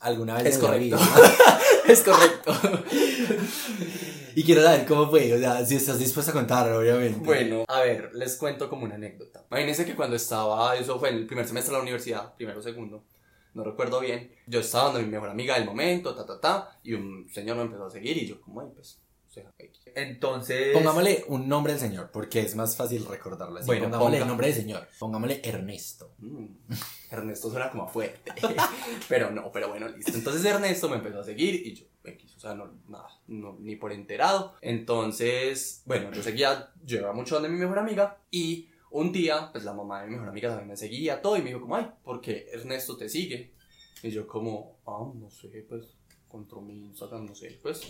alguna 0.00 0.34
vez 0.36 0.54
Es 0.54 0.58
correcto. 0.58 0.98
es 1.88 2.02
correcto. 2.02 2.52
y 4.34 4.42
quiero 4.42 4.62
saber 4.62 4.86
cómo 4.86 5.08
fue, 5.10 5.32
o 5.34 5.38
sea, 5.38 5.64
si 5.64 5.76
estás 5.76 5.98
dispuesta 5.98 6.30
a 6.30 6.34
contar, 6.34 6.70
obviamente. 6.72 7.18
Bueno, 7.24 7.64
a 7.68 7.80
ver, 7.80 8.10
les 8.14 8.36
cuento 8.36 8.68
como 8.68 8.84
una 8.84 8.94
anécdota. 8.94 9.44
Imagínense 9.50 9.84
que 9.84 9.94
cuando 9.94 10.16
estaba, 10.16 10.76
eso 10.76 10.98
fue 10.98 11.10
en 11.10 11.16
el 11.16 11.26
primer 11.26 11.46
semestre 11.46 11.72
de 11.72 11.78
la 11.78 11.82
universidad, 11.82 12.34
primero 12.34 12.58
o 12.60 12.62
segundo, 12.62 13.04
no 13.56 13.64
recuerdo 13.64 14.00
bien, 14.00 14.30
yo 14.46 14.60
estaba 14.60 14.90
donde 14.90 15.02
mi 15.02 15.08
mejor 15.08 15.30
amiga 15.30 15.54
del 15.54 15.64
momento, 15.64 16.14
ta, 16.14 16.26
ta, 16.26 16.38
ta, 16.38 16.78
y 16.82 16.92
un 16.92 17.26
señor 17.32 17.56
me 17.56 17.62
empezó 17.62 17.86
a 17.86 17.90
seguir 17.90 18.18
y 18.18 18.26
yo 18.26 18.38
como, 18.38 18.60
ay, 18.60 18.68
pues, 18.74 19.00
o 19.26 19.32
sea, 19.32 19.50
X. 19.58 19.80
Entonces... 19.94 20.74
Pongámosle 20.74 21.24
un 21.28 21.48
nombre 21.48 21.72
del 21.72 21.80
señor, 21.80 22.10
porque 22.12 22.40
es 22.40 22.54
más 22.54 22.76
fácil 22.76 23.06
recordarlo 23.06 23.58
así. 23.58 23.66
Bueno, 23.66 23.84
Pongámosle 23.84 24.16
ponga. 24.18 24.22
el 24.24 24.28
nombre 24.28 24.46
del 24.48 24.56
señor. 24.56 24.88
Pongámosle 24.98 25.40
Ernesto. 25.42 26.12
Mm, 26.18 26.46
Ernesto 27.10 27.48
suena 27.48 27.70
como 27.70 27.88
fuerte, 27.88 28.30
pero 29.08 29.30
no, 29.30 29.50
pero 29.50 29.70
bueno, 29.70 29.88
listo. 29.88 30.12
Entonces 30.12 30.44
Ernesto 30.44 30.90
me 30.90 30.96
empezó 30.96 31.20
a 31.20 31.24
seguir 31.24 31.66
y 31.66 31.74
yo, 31.76 31.86
X, 32.04 32.36
o 32.36 32.40
sea, 32.40 32.54
no, 32.54 32.70
nada, 32.88 33.08
no, 33.26 33.56
ni 33.58 33.76
por 33.76 33.90
enterado. 33.90 34.52
Entonces, 34.60 35.80
bueno, 35.86 36.12
yo 36.12 36.22
seguía, 36.22 36.74
yo 36.84 36.98
iba 36.98 37.14
mucho 37.14 37.36
donde 37.36 37.48
mi 37.48 37.58
mejor 37.58 37.78
amiga 37.78 38.18
y 38.30 38.68
un 38.90 39.12
día, 39.12 39.50
pues 39.52 39.64
la 39.64 39.72
mamá 39.74 40.00
de 40.02 40.06
mi 40.08 40.12
mejor 40.14 40.28
amiga 40.28 40.48
también 40.50 40.68
me 40.68 40.76
seguía 40.76 41.20
todo 41.20 41.36
y 41.36 41.42
me 41.42 41.48
dijo 41.48 41.60
como, 41.60 41.76
ay, 41.76 41.86
¿por 42.04 42.20
qué 42.20 42.46
Ernesto 42.52 42.96
te 42.96 43.08
sigue? 43.08 43.52
Y 44.02 44.10
yo 44.10 44.26
como, 44.26 44.78
ah, 44.86 45.04
no 45.14 45.30
sé, 45.30 45.48
pues, 45.68 45.86
contra 46.28 46.60
mi 46.60 46.74
Instagram, 46.86 47.26
no 47.26 47.34
sé, 47.34 47.58
pues. 47.62 47.80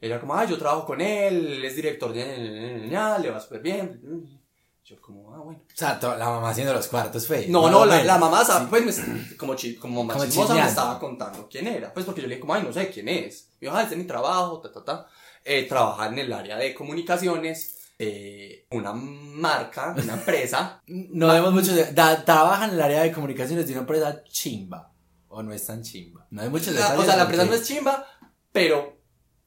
Ella 0.00 0.18
como, 0.20 0.34
ah, 0.34 0.44
yo 0.46 0.56
trabajo 0.58 0.86
con 0.86 1.00
él, 1.00 1.46
él 1.54 1.64
es 1.64 1.76
director 1.76 2.12
de... 2.12 2.88
le 2.88 3.30
va 3.30 3.38
súper 3.40 3.60
bien. 3.60 4.40
Yo 4.84 5.00
como, 5.00 5.34
ah, 5.34 5.38
bueno. 5.40 5.60
O 5.60 5.76
sea, 5.76 5.98
la 6.02 6.30
mamá 6.30 6.50
haciendo 6.50 6.72
los 6.72 6.88
cuartos 6.88 7.26
fue. 7.26 7.46
No, 7.48 7.68
no, 7.70 7.84
la, 7.84 7.94
bueno. 7.96 8.04
la 8.04 8.18
mamá, 8.18 8.44
Sí. 8.44 8.52
pues, 8.70 9.06
me- 9.06 9.36
como, 9.36 9.54
chi- 9.54 9.76
como 9.76 10.06
Como 10.08 10.24
chismosa 10.24 10.54
me 10.54 10.66
estaba 10.66 10.98
contando 10.98 11.46
quién 11.50 11.66
era. 11.68 11.92
Pues 11.92 12.06
porque 12.06 12.22
yo 12.22 12.26
le 12.28 12.34
dije, 12.36 12.40
como, 12.40 12.54
ay, 12.54 12.62
no 12.64 12.72
sé 12.72 12.90
quién 12.90 13.08
es. 13.08 13.50
Y 13.60 13.66
yo, 13.66 13.72
ah, 13.76 13.82
este 13.82 13.94
es 13.94 14.00
mi 14.00 14.06
trabajo, 14.06 14.60
ta, 14.60 14.72
ta, 14.72 14.82
ta. 14.84 15.06
Eh, 15.44 15.64
trabaja 15.68 16.06
en 16.08 16.18
el 16.18 16.32
área 16.32 16.56
de 16.56 16.74
comunicaciones, 16.74 17.79
eh, 18.02 18.66
una 18.70 18.92
marca, 18.94 19.94
una 20.02 20.14
empresa. 20.20 20.82
No 20.86 21.28
vemos 21.28 21.52
muchos. 21.52 21.74
de- 21.74 21.92
da- 21.92 22.24
trabaja 22.24 22.64
en 22.64 22.70
el 22.72 22.80
área 22.80 23.02
de 23.02 23.12
comunicaciones 23.12 23.66
de 23.66 23.72
una 23.72 23.82
empresa 23.82 24.24
chimba. 24.24 24.90
O 25.28 25.42
no 25.42 25.52
es 25.52 25.66
tan 25.66 25.82
chimba. 25.82 26.26
No 26.30 26.40
hay 26.42 26.48
muchos 26.48 26.68
La- 26.74 26.80
detalles. 26.80 27.00
o 27.02 27.04
sea, 27.04 27.16
la 27.16 27.22
empresa 27.22 27.44
no 27.44 27.54
es 27.54 27.62
chimba, 27.62 28.06
pero 28.52 28.98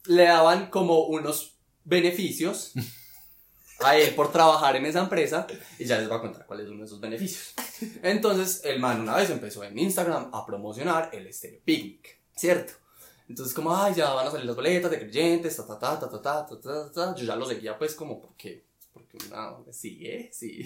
le 0.05 0.23
daban 0.25 0.69
como 0.69 1.07
unos 1.07 1.57
beneficios 1.83 2.73
a 3.79 3.97
él 3.97 4.13
por 4.15 4.31
trabajar 4.31 4.75
en 4.75 4.85
esa 4.85 4.99
empresa 4.99 5.47
y 5.79 5.85
ya 5.85 5.97
les 5.97 6.07
voy 6.07 6.17
a 6.17 6.21
contar 6.21 6.45
cuáles 6.45 6.67
son 6.67 6.81
esos 6.83 6.99
beneficios. 7.01 7.53
Entonces, 8.03 8.61
el 8.65 8.79
man 8.79 9.01
una 9.01 9.15
vez 9.15 9.29
empezó 9.31 9.63
en 9.63 9.77
Instagram 9.79 10.29
a 10.31 10.45
promocionar 10.45 11.09
el 11.11 11.33
Stereo 11.33 11.59
Picnic, 11.65 12.19
¿cierto? 12.35 12.73
Entonces, 13.29 13.53
como, 13.53 13.75
ay, 13.75 13.93
ya 13.95 14.13
van 14.13 14.27
a 14.27 14.31
salir 14.31 14.45
las 14.45 14.55
boletas 14.55 14.91
de 14.91 14.99
creyentes, 14.99 15.55
ta, 15.57 15.65
ta, 15.65 15.79
ta, 15.79 15.99
ta, 15.99 16.09
ta, 16.09 16.21
ta, 16.21 16.45
ta, 16.45 16.59
ta, 16.61 16.91
ta. 16.91 17.15
Yo 17.15 17.25
ya 17.25 17.35
lo 17.35 17.45
seguía, 17.45 17.77
pues, 17.77 17.95
como, 17.95 18.21
porque, 18.21 18.65
porque 18.91 19.17
me 19.65 19.73
sigue, 19.73 20.29
sí. 20.31 20.61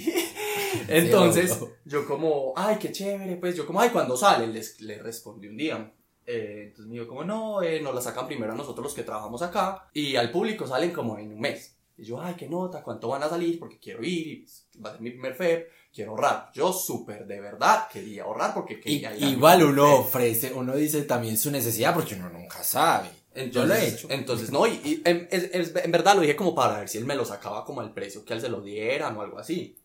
Entonces, 0.87 1.59
yo 1.85 2.07
como, 2.07 2.53
ay, 2.55 2.77
qué 2.79 2.91
chévere, 2.91 3.37
pues, 3.37 3.55
yo 3.55 3.65
como, 3.65 3.79
ay, 3.79 3.89
cuando 3.89 4.17
sale? 4.17 4.47
Les, 4.47 4.81
le 4.81 4.97
respondí 4.99 5.47
un 5.47 5.57
día. 5.57 5.93
Eh, 6.25 6.63
entonces 6.67 6.87
me 6.87 6.95
dijo 6.95 7.07
como, 7.07 7.23
no, 7.23 7.61
eh, 7.61 7.79
nos 7.79 7.95
la 7.95 8.01
sacan 8.01 8.27
primero 8.27 8.51
a 8.51 8.55
nosotros 8.55 8.83
los 8.83 8.93
que 8.93 9.03
trabajamos 9.03 9.41
acá 9.41 9.89
y 9.93 10.17
al 10.17 10.29
público 10.29 10.67
salen 10.67 10.91
como 10.91 11.17
en 11.17 11.31
un 11.31 11.39
mes. 11.39 11.77
Y 11.97 12.03
yo, 12.03 12.21
ay, 12.21 12.35
qué 12.37 12.49
nota, 12.49 12.83
cuánto 12.83 13.07
van 13.07 13.23
a 13.23 13.29
salir, 13.29 13.57
porque 13.57 13.79
quiero 13.79 14.03
ir, 14.03 14.27
y 14.27 14.35
pues, 14.41 14.67
va 14.83 14.89
a 14.89 14.93
ser 14.93 15.01
mi 15.01 15.11
primer 15.11 15.33
FEP, 15.33 15.69
quiero 15.97 16.11
ahorrar. 16.11 16.51
Yo 16.53 16.71
súper 16.71 17.25
de 17.25 17.41
verdad 17.41 17.87
quería 17.91 18.23
ahorrar 18.23 18.53
porque 18.53 18.79
quería 18.79 19.15
ir 19.15 19.23
a 19.23 19.27
mi 19.27 19.33
igual 19.33 19.63
uno 19.63 19.95
ofrece, 19.95 20.53
uno 20.53 20.75
dice 20.75 21.01
también 21.03 21.37
su 21.37 21.49
necesidad 21.49 21.93
porque 21.95 22.13
uno 22.13 22.29
nunca 22.29 22.63
sabe. 22.63 23.09
Yo 23.51 23.65
lo 23.65 23.73
he 23.73 23.87
hecho. 23.89 24.07
Entonces, 24.11 24.51
no, 24.51 24.67
y, 24.67 24.73
y 24.83 25.01
en, 25.05 25.27
es- 25.31 25.75
en 25.75 25.91
verdad 25.91 26.13
lo 26.15 26.21
dije 26.21 26.35
como 26.35 26.53
para 26.53 26.77
ver 26.79 26.87
si 26.89 26.99
él 26.99 27.05
me 27.05 27.15
lo 27.15 27.25
sacaba 27.25 27.65
como 27.65 27.81
al 27.81 27.93
precio 27.93 28.23
que 28.23 28.33
él 28.33 28.41
se 28.41 28.49
lo 28.49 28.61
dieran 28.61 29.17
o 29.17 29.21
algo 29.21 29.39
así. 29.39 29.77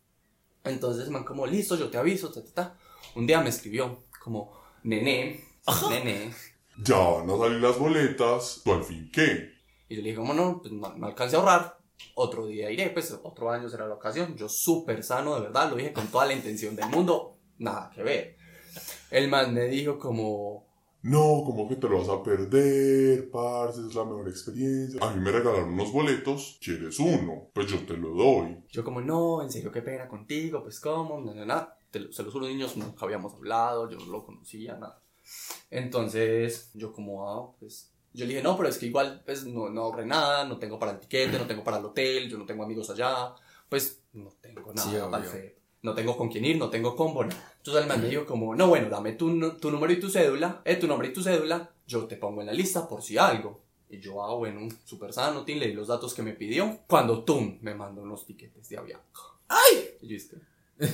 Entonces, 0.65 1.09
man, 1.09 1.25
como, 1.25 1.47
listo, 1.47 1.77
yo 1.77 1.89
te 1.91 1.97
aviso, 1.99 2.31
ta, 2.31 2.43
ta, 2.45 2.53
ta. 2.55 2.79
Un 3.15 3.27
día 3.27 3.41
me 3.41 3.49
escribió 3.49 4.05
como, 4.23 4.53
nene, 4.85 5.45
nene. 5.91 6.33
Ya 6.77 6.97
van 6.99 7.31
a 7.31 7.37
salir 7.39 7.61
las 7.61 7.79
boletas, 7.79 8.61
¿tú 8.65 8.73
al 8.73 8.85
fin 8.85 9.11
qué? 9.13 9.51
Y 9.89 9.97
yo 9.97 10.03
le 10.03 10.09
dije, 10.11 10.17
como 10.17 10.35
no, 10.35 10.61
pues 10.61 10.73
no, 10.73 10.95
no 10.97 11.07
alcancé 11.07 11.37
a 11.37 11.41
ahorrar. 11.41 11.79
Otro 12.15 12.47
día 12.47 12.71
iré, 12.71 12.91
pues 12.91 13.19
otro 13.23 13.51
año 13.51 13.69
será 13.69 13.87
la 13.87 13.95
ocasión. 13.95 14.37
Yo 14.37 14.49
súper 14.49 15.03
sano, 15.03 15.35
de 15.35 15.43
verdad, 15.43 15.71
lo 15.71 15.77
dije 15.77 15.93
con 15.93 16.09
toda 16.09 16.27
la 16.27 16.35
intención 16.35 16.77
del 16.77 16.89
mundo. 16.89 17.37
Nada 17.59 17.91
que 17.95 18.03
ver. 18.03 18.37
El 19.11 19.29
man 19.29 19.55
me 19.55 19.65
dijo 19.65 19.99
como, 19.99 20.67
No, 21.03 21.43
como 21.45 21.69
que 21.69 21.77
te 21.77 21.89
lo 21.89 21.99
vas 21.99 22.09
a 22.09 22.23
perder, 22.23 23.31
parce, 23.31 23.81
es 23.87 23.95
la 23.95 24.05
mejor 24.05 24.29
experiencia. 24.29 25.01
A 25.03 25.13
mí 25.15 25.21
me 25.21 25.33
regalaron 25.33 25.73
unos 25.73 25.93
boletos, 25.93 26.59
¿quieres 26.63 26.99
uno? 26.99 27.51
Pues 27.53 27.67
yo 27.69 27.85
te 27.87 27.97
lo 27.97 28.11
doy. 28.15 28.65
yo 28.71 28.85
como, 28.85 29.01
no, 29.01 29.43
en 29.43 29.51
serio, 29.51 29.71
qué 29.73 29.83
pena 29.83 30.09
contigo, 30.09 30.63
pues 30.63 30.81
cómo, 30.81 31.21
na, 31.21 31.35
na, 31.35 31.45
na. 31.45 31.77
Te 31.91 32.13
Se 32.13 32.23
los 32.23 32.33
juro, 32.33 32.47
niños, 32.47 32.77
nunca 32.77 33.05
habíamos 33.05 33.35
hablado, 33.35 33.91
yo 33.91 33.99
no 33.99 34.07
lo 34.07 34.25
conocía, 34.25 34.75
nada. 34.77 35.03
Entonces, 35.71 36.71
yo 36.75 36.93
como, 36.93 37.29
ah, 37.29 37.55
pues... 37.59 37.92
Yo 38.15 38.27
le 38.27 38.35
dije, 38.35 38.43
no, 38.43 38.57
pero 38.57 38.69
es 38.69 38.79
que 38.79 38.87
igual, 38.87 39.23
pues, 39.25 39.47
no, 39.47 39.71
no 39.71 39.83
ahorré 39.83 40.05
nada, 40.05 40.45
no 40.45 40.59
tengo 40.59 40.79
para 40.79 40.93
el 40.93 41.01
tiquete, 41.01 41.39
no 41.39 41.47
tengo 41.47 41.65
para 41.65 41.79
el 41.79 41.85
hotel, 41.85 42.29
yo 42.29 42.37
no 42.37 42.45
tengo 42.45 42.63
amigos 42.63 42.91
allá, 42.91 43.35
pues, 43.69 44.03
no 44.13 44.31
tengo 44.41 44.73
nada 44.75 44.91
Sí, 44.91 44.97
para 45.11 45.25
el. 45.25 45.55
No 45.83 45.95
tengo 45.95 46.17
con 46.17 46.29
quién 46.29 46.45
ir, 46.45 46.59
no 46.59 46.71
tengo 46.71 46.95
combo, 46.95 47.25
nada. 47.25 47.55
Entonces 47.57 47.83
el 47.83 47.89
man 47.89 48.01
me 48.01 48.09
dijo 48.09 48.25
como, 48.25 48.55
no, 48.55 48.69
bueno, 48.69 48.89
dame 48.89 49.13
tu, 49.13 49.57
tu 49.57 49.71
número 49.71 49.93
y 49.93 49.99
tu 49.99 50.09
cédula, 50.09 50.63
eh, 50.65 50.77
tu 50.77 50.87
nombre 50.87 51.09
y 51.09 51.13
tu 51.13 51.23
cédula, 51.23 51.71
yo 51.87 52.07
te 52.07 52.17
pongo 52.17 52.41
en 52.41 52.47
la 52.49 52.53
lista 52.53 52.87
por 52.87 53.03
si 53.03 53.19
algo. 53.19 53.63
Y 53.89 54.01
yo, 54.01 54.23
ah, 54.25 54.35
bueno, 54.35 54.69
súper 54.85 55.13
sano, 55.13 55.45
Tim, 55.45 55.59
le 55.59 55.69
di 55.69 55.75
los 55.75 55.89
datos 55.89 56.15
que 56.15 56.23
me 56.23 56.33
pidió. 56.33 56.79
Cuando 56.87 57.25
Tum 57.25 57.59
me 57.61 57.75
mandó 57.75 58.03
unos 58.03 58.25
tiquetes 58.25 58.69
de 58.69 58.79
avión. 58.79 59.01
¡Ay! 59.49 59.99
Y 60.01 60.17
yo. 60.17 60.37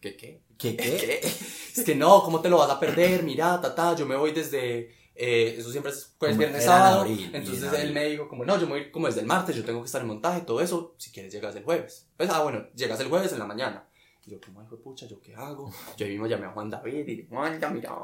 ¿Qué 0.00 0.16
qué? 0.16 0.42
¿Qué 0.58 0.76
qué? 0.76 0.96
¿Qué? 0.96 1.20
Es 1.74 1.82
que 1.82 1.96
no, 1.96 2.22
¿cómo 2.22 2.40
te 2.40 2.48
lo 2.48 2.58
vas 2.58 2.70
a 2.70 2.78
perder? 2.78 3.24
Mira, 3.24 3.60
tata, 3.60 3.96
yo 3.96 4.06
me 4.06 4.14
voy 4.14 4.30
desde 4.30 4.94
eh, 5.14 5.56
eso 5.58 5.70
siempre 5.70 5.92
es 5.92 6.14
Como 6.18 6.36
viernes, 6.36 6.64
sábado. 6.64 7.02
abril, 7.02 7.30
entonces 7.32 7.72
en 7.72 7.80
él 7.80 7.92
me 7.92 8.06
dijo 8.06 8.28
como, 8.28 8.44
no, 8.44 8.58
yo 8.58 8.66
me 8.66 8.72
voy 8.72 8.80
a 8.80 8.82
ir 8.84 8.90
como 8.90 9.06
desde 9.06 9.20
el 9.20 9.26
martes, 9.26 9.54
yo 9.54 9.64
tengo 9.64 9.80
que 9.80 9.86
estar 9.86 10.00
en 10.00 10.08
montaje, 10.08 10.40
todo 10.42 10.60
eso, 10.60 10.94
si 10.98 11.10
quieres 11.12 11.32
llegas 11.32 11.54
el 11.56 11.64
jueves. 11.64 12.08
Pues, 12.16 12.30
ah, 12.30 12.42
bueno, 12.42 12.66
llegas 12.74 12.98
el 13.00 13.08
jueves 13.08 13.32
en 13.32 13.38
la 13.38 13.46
mañana. 13.46 13.86
Y 14.26 14.30
yo, 14.30 14.40
como, 14.40 14.62
hijo 14.62 14.76
de 14.76 14.82
pucha, 14.82 15.06
¿yo 15.06 15.20
qué 15.20 15.34
hago? 15.34 15.70
Yo 15.96 16.06
ahí 16.06 16.12
mismo 16.12 16.26
llamé 16.26 16.46
a 16.46 16.50
Juan 16.50 16.70
David 16.70 16.94
y 16.94 17.02
dije, 17.02 17.26
Juan, 17.28 17.60
ya 17.60 17.68
mira, 17.68 17.94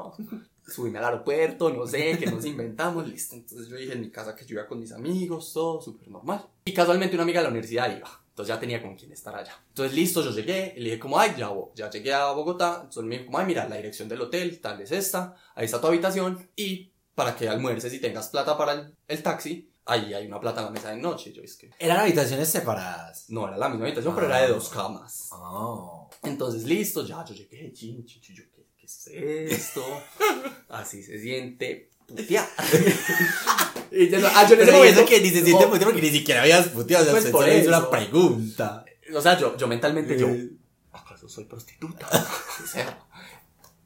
subíme 0.67 0.99
al 0.99 1.05
aeropuerto, 1.05 1.69
no 1.71 1.87
sé, 1.87 2.17
que 2.17 2.27
nos 2.27 2.45
inventamos, 2.45 3.07
listo. 3.07 3.35
Entonces 3.35 3.67
yo 3.67 3.75
dije 3.75 3.93
en 3.93 4.01
mi 4.01 4.11
casa 4.11 4.35
que 4.35 4.45
yo 4.45 4.53
iba 4.55 4.67
con 4.67 4.79
mis 4.79 4.91
amigos, 4.91 5.51
todo 5.51 5.81
súper 5.81 6.07
normal. 6.09 6.47
Y 6.65 6.73
casualmente 6.73 7.15
una 7.15 7.23
amiga 7.23 7.39
de 7.39 7.45
la 7.45 7.49
universidad 7.49 7.95
iba. 7.95 8.09
Entonces 8.29 8.55
ya 8.55 8.59
tenía 8.59 8.81
con 8.81 8.95
quién 8.95 9.11
estar 9.11 9.35
allá. 9.35 9.53
Entonces 9.69 9.93
listo, 9.95 10.23
yo 10.23 10.31
llegué 10.31 10.73
y 10.77 10.79
le 10.79 10.89
dije 10.91 10.99
como, 10.99 11.19
ay, 11.19 11.33
ya, 11.37 11.51
ya 11.75 11.89
llegué 11.89 12.13
a 12.13 12.31
Bogotá. 12.31 12.75
Entonces 12.83 13.03
me 13.03 13.15
dijo 13.15 13.25
como, 13.25 13.39
ay, 13.39 13.45
mira, 13.45 13.67
la 13.67 13.75
dirección 13.75 14.07
del 14.07 14.21
hotel, 14.21 14.61
tal 14.61 14.79
es 14.79 14.91
esta, 14.91 15.35
ahí 15.55 15.65
está 15.65 15.81
tu 15.81 15.87
habitación 15.87 16.49
y 16.55 16.90
para 17.15 17.35
que 17.35 17.47
almuerces 17.49 17.93
y 17.93 17.99
tengas 17.99 18.29
plata 18.29 18.57
para 18.57 18.73
el, 18.73 18.95
el 19.07 19.23
taxi, 19.23 19.69
ahí 19.85 20.13
hay 20.13 20.27
una 20.27 20.39
plata 20.39 20.61
en 20.61 20.65
la 20.67 20.71
mesa 20.71 20.89
de 20.91 20.97
noche. 20.97 21.31
Yo 21.33 21.41
es 21.43 21.55
que, 21.55 21.69
Eran 21.79 21.99
habitaciones 21.99 22.49
separadas. 22.49 23.25
no, 23.29 23.47
era 23.47 23.57
la 23.57 23.69
misma 23.69 23.85
habitación, 23.85 24.13
pero 24.15 24.27
era 24.27 24.41
de 24.41 24.47
dos 24.49 24.69
camas. 24.69 25.29
Oh. 25.31 26.09
Entonces, 26.23 26.63
listo, 26.63 27.05
ya, 27.05 27.23
yo 27.25 27.33
llegué, 27.33 27.71
chin, 27.73 28.05
chin, 28.05 28.21
chin, 28.21 28.35
yo, 28.35 28.43
¿qué, 28.53 28.65
qué 28.77 28.85
es 28.85 29.07
esto? 29.07 29.83
Así 30.69 31.01
se 31.03 31.19
siente 31.19 31.89
putear. 32.07 32.47
y 33.91 34.09
yo, 34.09 34.17
ah, 34.33 34.45
yo 34.47 34.55
en 34.55 34.61
ese 34.61 34.71
momento, 34.71 34.99
eso 35.01 35.09
que 35.09 35.21
ni 35.21 35.29
se 35.29 35.43
siente 35.43 35.67
puto 35.67 35.85
porque 35.85 36.01
ni 36.01 36.09
siquiera 36.09 36.41
habías 36.41 36.67
puteado. 36.69 37.03
O 37.03 37.05
sea, 37.05 37.13
Pues 37.13 37.31
por 37.31 37.47
eso. 37.49 37.67
una 37.69 37.89
pregunta. 37.89 38.85
O 39.13 39.21
sea, 39.21 39.37
yo, 39.37 39.57
yo 39.57 39.67
mentalmente, 39.67 40.17
yo, 40.17 40.27
Eh. 40.29 40.51
¿acaso 40.93 41.27
soy 41.27 41.45
prostituta? 41.45 42.07
o 42.63 42.67
sea, 42.67 42.99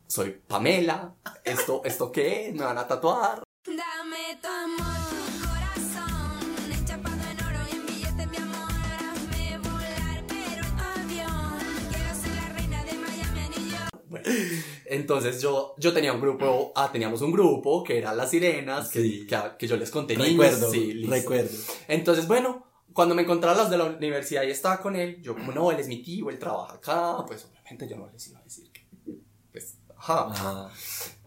soy 0.07 0.31
Pamela, 0.47 1.15
¿esto, 1.43 1.81
¿esto 1.83 2.11
qué? 2.11 2.51
¿Me 2.55 2.63
van 2.63 2.77
a 2.77 2.87
tatuar? 2.87 3.43
Dame 3.65 4.39
tu 4.41 4.47
amor, 4.47 4.95
tu 5.09 5.47
corazón, 5.47 6.71
enchapado 6.71 7.15
en 7.31 7.43
oro 7.43 7.59
y 7.71 7.75
en 7.75 7.85
billetes, 7.85 8.29
mi 8.29 8.37
amor. 8.37 8.55
Hazme 9.11 9.57
volar, 9.57 10.23
pero 10.27 10.65
en 10.67 10.79
avión. 10.79 11.59
Quiero 11.89 12.15
ser 12.15 12.35
la 12.35 12.49
reina 12.53 12.83
de 12.83 12.93
Miami 12.93 13.39
a 13.39 13.49
New 13.49 13.69
York. 13.71 13.89
Bueno, 14.07 14.25
entonces 14.85 15.41
yo, 15.41 15.73
yo 15.77 15.93
tenía 15.93 16.13
un 16.13 16.21
grupo, 16.21 16.71
ah, 16.75 16.89
teníamos 16.91 17.21
un 17.21 17.31
grupo 17.31 17.83
que 17.83 17.97
eran 17.97 18.15
las 18.17 18.29
sirenas, 18.29 18.89
que, 18.89 19.01
Sí. 19.01 19.27
que, 19.27 19.37
que 19.57 19.67
yo 19.67 19.75
les 19.77 19.89
conté 19.89 20.15
Recuerdo, 20.15 20.69
sí, 20.69 20.93
listo. 20.93 21.11
recuerdo. 21.15 21.57
Entonces, 21.87 22.27
bueno, 22.27 22.63
cuando 22.93 23.15
me 23.15 23.23
encontraba 23.23 23.57
las 23.57 23.69
de 23.71 23.77
la 23.77 23.85
universidad 23.85 24.43
y 24.43 24.51
estaba 24.51 24.79
con 24.79 24.95
él, 24.95 25.21
yo 25.21 25.33
como, 25.33 25.51
no, 25.51 25.71
él 25.71 25.79
es 25.79 25.87
mi 25.87 26.01
tío, 26.03 26.29
él 26.29 26.37
trabaja 26.39 26.75
acá, 26.75 27.25
pues 27.27 27.43
obviamente 27.45 27.89
yo 27.89 27.97
no 27.97 28.07
les 28.11 28.27
iba 28.27 28.39
a 28.39 28.43
decir 28.43 28.71
ajá. 30.07 30.69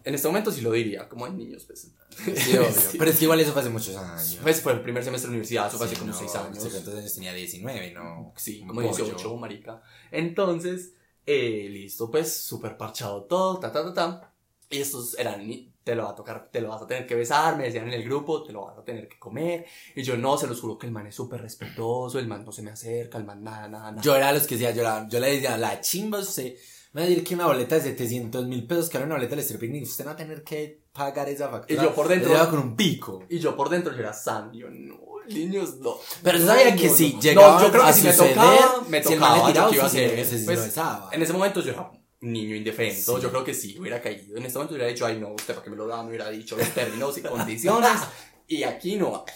En 0.04 0.14
este 0.14 0.26
momento 0.28 0.50
sí 0.50 0.62
lo 0.62 0.72
diría, 0.72 1.08
como 1.08 1.26
hay 1.26 1.32
niños, 1.32 1.64
pues. 1.66 1.80
Sí, 1.80 2.56
obvio. 2.56 2.68
Pero 2.98 3.10
es 3.10 3.18
que 3.18 3.24
igual 3.24 3.40
eso 3.40 3.52
fue 3.52 3.60
hace 3.60 3.70
muchos 3.70 3.94
años. 3.96 4.38
Pues 4.42 4.60
fue 4.62 4.72
el 4.72 4.80
primer 4.80 5.04
semestre 5.04 5.28
de 5.28 5.32
universidad, 5.32 5.66
eso 5.68 5.76
fue 5.76 5.86
hace 5.86 5.96
Sí, 5.96 6.00
como 6.00 6.12
no, 6.12 6.18
6 6.18 6.34
años. 6.36 6.58
cuántos 6.58 6.94
años 6.94 7.14
tenía 7.14 7.32
19, 7.34 7.92
¿no? 7.92 8.32
Sí, 8.36 8.60
como 8.60 8.74
pollo. 8.80 8.88
18, 9.04 9.36
marica. 9.36 9.82
Entonces, 10.10 10.94
eh, 11.26 11.68
listo, 11.70 12.10
pues, 12.10 12.32
súper 12.42 12.76
parchado 12.76 13.24
todo, 13.24 13.58
ta, 13.58 13.70
ta, 13.70 13.84
ta, 13.84 13.92
ta. 13.92 14.34
Y 14.70 14.78
estos 14.78 15.18
eran, 15.18 15.46
te 15.84 15.94
lo 15.94 16.04
va 16.04 16.10
a 16.10 16.14
tocar, 16.14 16.48
te 16.50 16.60
lo 16.60 16.68
vas 16.68 16.82
a 16.82 16.86
tener 16.86 17.06
que 17.06 17.14
besar, 17.14 17.56
me 17.56 17.64
decían 17.64 17.86
en 17.88 17.94
el 17.94 18.04
grupo, 18.04 18.42
te 18.42 18.52
lo 18.52 18.66
vas 18.66 18.78
a 18.78 18.84
tener 18.84 19.08
que 19.08 19.18
comer. 19.18 19.66
Y 19.94 20.02
yo, 20.02 20.16
no, 20.16 20.36
se 20.38 20.46
los 20.46 20.60
juro 20.60 20.78
que 20.78 20.86
el 20.86 20.92
man 20.92 21.06
es 21.06 21.14
súper 21.14 21.40
respetuoso, 21.40 22.18
el 22.18 22.28
man 22.28 22.44
no 22.44 22.52
se 22.52 22.62
me 22.62 22.70
acerca, 22.70 23.18
el 23.18 23.24
man 23.24 23.42
nada, 23.42 23.68
nada, 23.68 23.90
nada. 23.90 24.02
Yo 24.02 24.14
era 24.16 24.32
los 24.32 24.46
que 24.46 24.56
decía, 24.56 24.70
yo, 24.72 24.82
yo 25.08 25.20
le 25.20 25.32
decía, 25.32 25.56
la 25.56 25.80
chimba 25.80 26.18
usted, 26.18 26.54
me 26.92 27.01
va 27.03 27.07
a 27.07 27.09
decir 27.09 27.24
que 27.24 27.35
una 27.35 27.46
boleta 27.46 27.74
de 27.77 27.83
700 27.83 28.46
mil 28.46 28.66
pesos, 28.66 28.88
que 28.88 28.96
era 28.96 29.07
una 29.07 29.16
boleta 29.16 29.37
de 29.37 29.42
strip 29.42 29.62
y 29.62 29.83
usted 29.83 30.05
no 30.05 30.09
va 30.11 30.14
a 30.14 30.16
tener 30.16 30.42
que 30.42 30.83
pagar 30.92 31.29
esa 31.29 31.48
factura. 31.48 31.81
Y 31.83 31.85
yo 31.85 31.94
por 31.94 32.09
dentro- 32.09 32.51
con 32.51 32.59
un 32.59 32.77
pico. 32.77 33.24
Y 33.29 33.38
yo 33.38 33.57
por 33.57 33.68
dentro 33.68 33.92
yo 33.92 34.01
era 34.01 34.12
yo, 34.53 34.68
no, 34.70 34.96
niños, 35.29 35.77
no. 35.79 35.96
Pero 36.22 36.38
sabía 36.44 36.74
que 36.74 36.88
si 36.88 37.12
no. 37.14 37.20
llegaba 37.20 37.59
No, 37.61 37.62
yo 37.66 37.70
creo 37.70 37.83
que 37.85 37.88
a 37.90 37.92
si 37.92 38.03
me 38.07 38.12
suceder, 38.12 38.35
tocaba, 38.35 38.83
me 38.88 39.03
si 39.03 39.12
el 39.12 39.18
tocaba, 39.20 39.46
tiraba, 39.46 39.68
yo 39.70 39.74
iba 39.74 39.85
a 39.85 39.87
hacer. 39.87 40.24
sí 40.27 40.42
Pues. 40.46 40.77
En 41.12 41.22
ese 41.22 41.33
momento 41.33 41.61
yo 41.61 41.72
era 41.72 41.90
niño 42.20 42.57
indefenso, 42.57 43.16
Sí. 43.16 43.22
yo 43.22 43.31
creo 43.31 43.44
que 43.44 43.55
sí, 43.55 43.79
hubiera 43.79 44.01
caído. 44.01 44.37
En 44.37 44.44
este 44.44 44.59
momento 44.59 44.74
hubiera 44.74 44.90
dicho, 44.90 45.07
ay 45.07 45.20
no, 45.20 45.29
usted 45.35 45.55
para 45.55 45.62
qué 45.64 45.70
me 45.70 45.77
lo 45.77 45.87
da, 45.87 46.03
me 46.03 46.09
hubiera 46.09 46.29
dicho 46.31 46.57
los 46.57 46.68
términos 46.70 47.16
y 47.18 47.22
condiciones, 47.22 47.90
y 48.48 48.62
aquí 48.64 48.96
no 48.96 49.24
hay. 49.27 49.33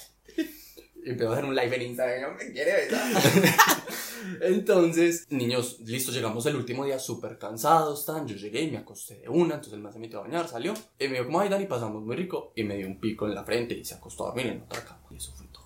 Y 1.05 1.11
empezó 1.11 1.31
a 1.31 1.33
hacer 1.33 1.45
un 1.45 1.55
live 1.55 1.77
en 1.77 1.83
Instagram, 1.83 2.31
no 2.31 2.39
me 2.39 2.53
quiere 2.53 2.73
besar. 2.73 3.23
Entonces, 4.41 5.27
niños, 5.31 5.81
listo, 5.81 6.13
llegamos 6.13 6.47
el 6.47 6.57
último 6.57 6.85
día 6.85 6.99
súper 6.99 7.39
cansados, 7.39 8.07
tan, 8.07 8.27
yo 8.27 8.37
llegué 8.37 8.63
y 8.63 8.71
me 8.71 8.79
acosté 8.79 9.17
de 9.17 9.29
una, 9.29 9.55
entonces 9.55 9.73
el 9.73 9.81
man 9.81 9.93
se 9.93 9.99
metió 9.99 10.21
a 10.21 10.23
bañar, 10.23 10.49
salió, 10.49 10.75
y 10.99 11.09
me 11.09 11.15
dijo 11.15 11.27
como, 11.27 11.41
ay 11.41 11.49
Dani, 11.49 11.67
pasamos 11.67 12.03
muy 12.03 12.15
rico, 12.15 12.53
y 12.55 12.63
me 12.63 12.77
dio 12.77 12.87
un 12.87 13.01
pico 13.01 13.27
en 13.27 13.35
la 13.35 13.45
frente 13.45 13.75
y 13.75 13.85
se 13.85 13.95
acostó 13.95 14.25
a 14.25 14.27
dormir 14.29 14.47
en 14.47 14.63
otra 14.63 14.85
cama, 14.85 15.01
y 15.11 15.17
eso 15.17 15.33
fue 15.35 15.47
todo. 15.47 15.65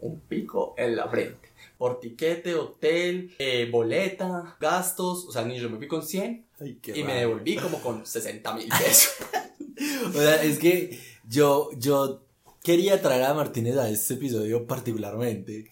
Un 0.00 0.20
pico 0.20 0.74
en 0.78 0.96
la 0.96 1.08
frente. 1.08 1.50
Por 1.76 2.00
tiquete, 2.00 2.54
hotel, 2.54 3.34
eh, 3.38 3.68
boleta, 3.70 4.56
gastos, 4.58 5.26
o 5.26 5.32
sea, 5.32 5.44
ni 5.44 5.58
yo 5.58 5.68
me 5.68 5.76
fui 5.76 5.88
con 5.88 6.02
100 6.02 6.46
Ay, 6.58 6.78
qué 6.80 6.98
y 6.98 7.04
me 7.04 7.16
devolví 7.16 7.56
como 7.56 7.80
con 7.82 8.06
60 8.06 8.54
mil 8.54 8.68
pesos. 8.68 9.14
O 10.08 10.12
sea, 10.12 10.42
es 10.42 10.58
que 10.58 10.98
yo, 11.28 11.68
yo 11.76 12.25
quería 12.66 13.00
traer 13.00 13.22
a 13.22 13.32
Martínez 13.32 13.76
a 13.76 13.88
este 13.88 14.14
episodio 14.14 14.66
particularmente 14.66 15.70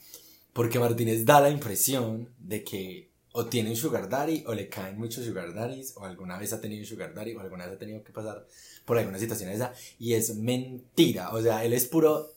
porque 0.53 0.79
Martínez 0.79 1.25
da 1.25 1.41
la 1.41 1.51
impresión 1.51 2.29
de 2.39 2.63
que 2.63 3.11
o 3.33 3.47
tiene 3.47 3.71
un 3.71 3.75
sugar 3.75 4.09
daddy 4.09 4.45
o 4.47 4.55
le 4.55 4.69
caen 4.69 4.97
muchos 4.97 5.25
sugar 5.25 5.53
daddies 5.53 5.95
o 5.97 6.05
alguna 6.05 6.39
vez 6.39 6.53
ha 6.53 6.61
tenido 6.61 6.83
un 6.83 6.87
sugar 6.87 7.13
daddy 7.13 7.35
o 7.35 7.41
alguna 7.41 7.67
vez 7.67 7.75
ha 7.75 7.79
tenido 7.81 8.05
que 8.05 8.13
pasar 8.13 8.47
por 8.85 8.97
alguna 8.97 9.19
situación 9.19 9.51
esa 9.51 9.73
y 9.99 10.15
es 10.15 10.37
mentira. 10.37 11.31
O 11.31 11.43
sea, 11.43 11.65
él 11.65 11.73
es 11.73 11.87
puro 11.87 12.31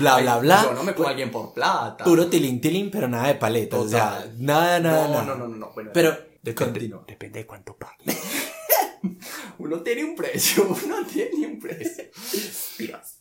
bla 0.00 0.18
bla 0.18 0.34
Ay, 0.34 0.40
bla. 0.40 0.62
Yo 0.64 0.72
no 0.74 0.82
me 0.82 0.92
como 0.92 1.06
alguien 1.06 1.30
por 1.30 1.54
plata. 1.54 2.02
Puro 2.02 2.26
tilín 2.26 2.60
tilín, 2.60 2.90
pero 2.90 3.06
nada 3.06 3.28
de 3.28 3.36
paletas. 3.36 3.78
O 3.78 3.88
sea, 3.88 4.16
Total. 4.16 4.34
nada, 4.44 4.80
nada, 4.80 5.06
no, 5.06 5.12
nada. 5.12 5.24
no, 5.26 5.36
no, 5.36 5.46
no, 5.46 5.56
no. 5.58 5.72
Bueno, 5.74 5.92
Pero, 5.94 6.10
depende, 6.42 6.90
depende 7.06 7.38
de 7.38 7.46
cuánto 7.46 7.76
pague. 7.76 8.04
uno 9.58 9.80
tiene 9.84 10.02
un 10.02 10.16
precio, 10.16 10.66
uno 10.84 11.06
tiene 11.06 11.46
un 11.46 11.60
precio. 11.60 12.02
Tiras. 12.76 13.15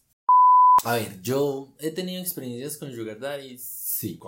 A 0.84 0.94
ver, 0.96 1.22
yo 1.22 1.74
he 1.80 1.92
tenido 1.92 2.22
experiencias 2.22 2.78
con 2.78 2.94
Sugar 2.94 3.20
Daddy, 3.20 3.58
sí. 3.58 4.20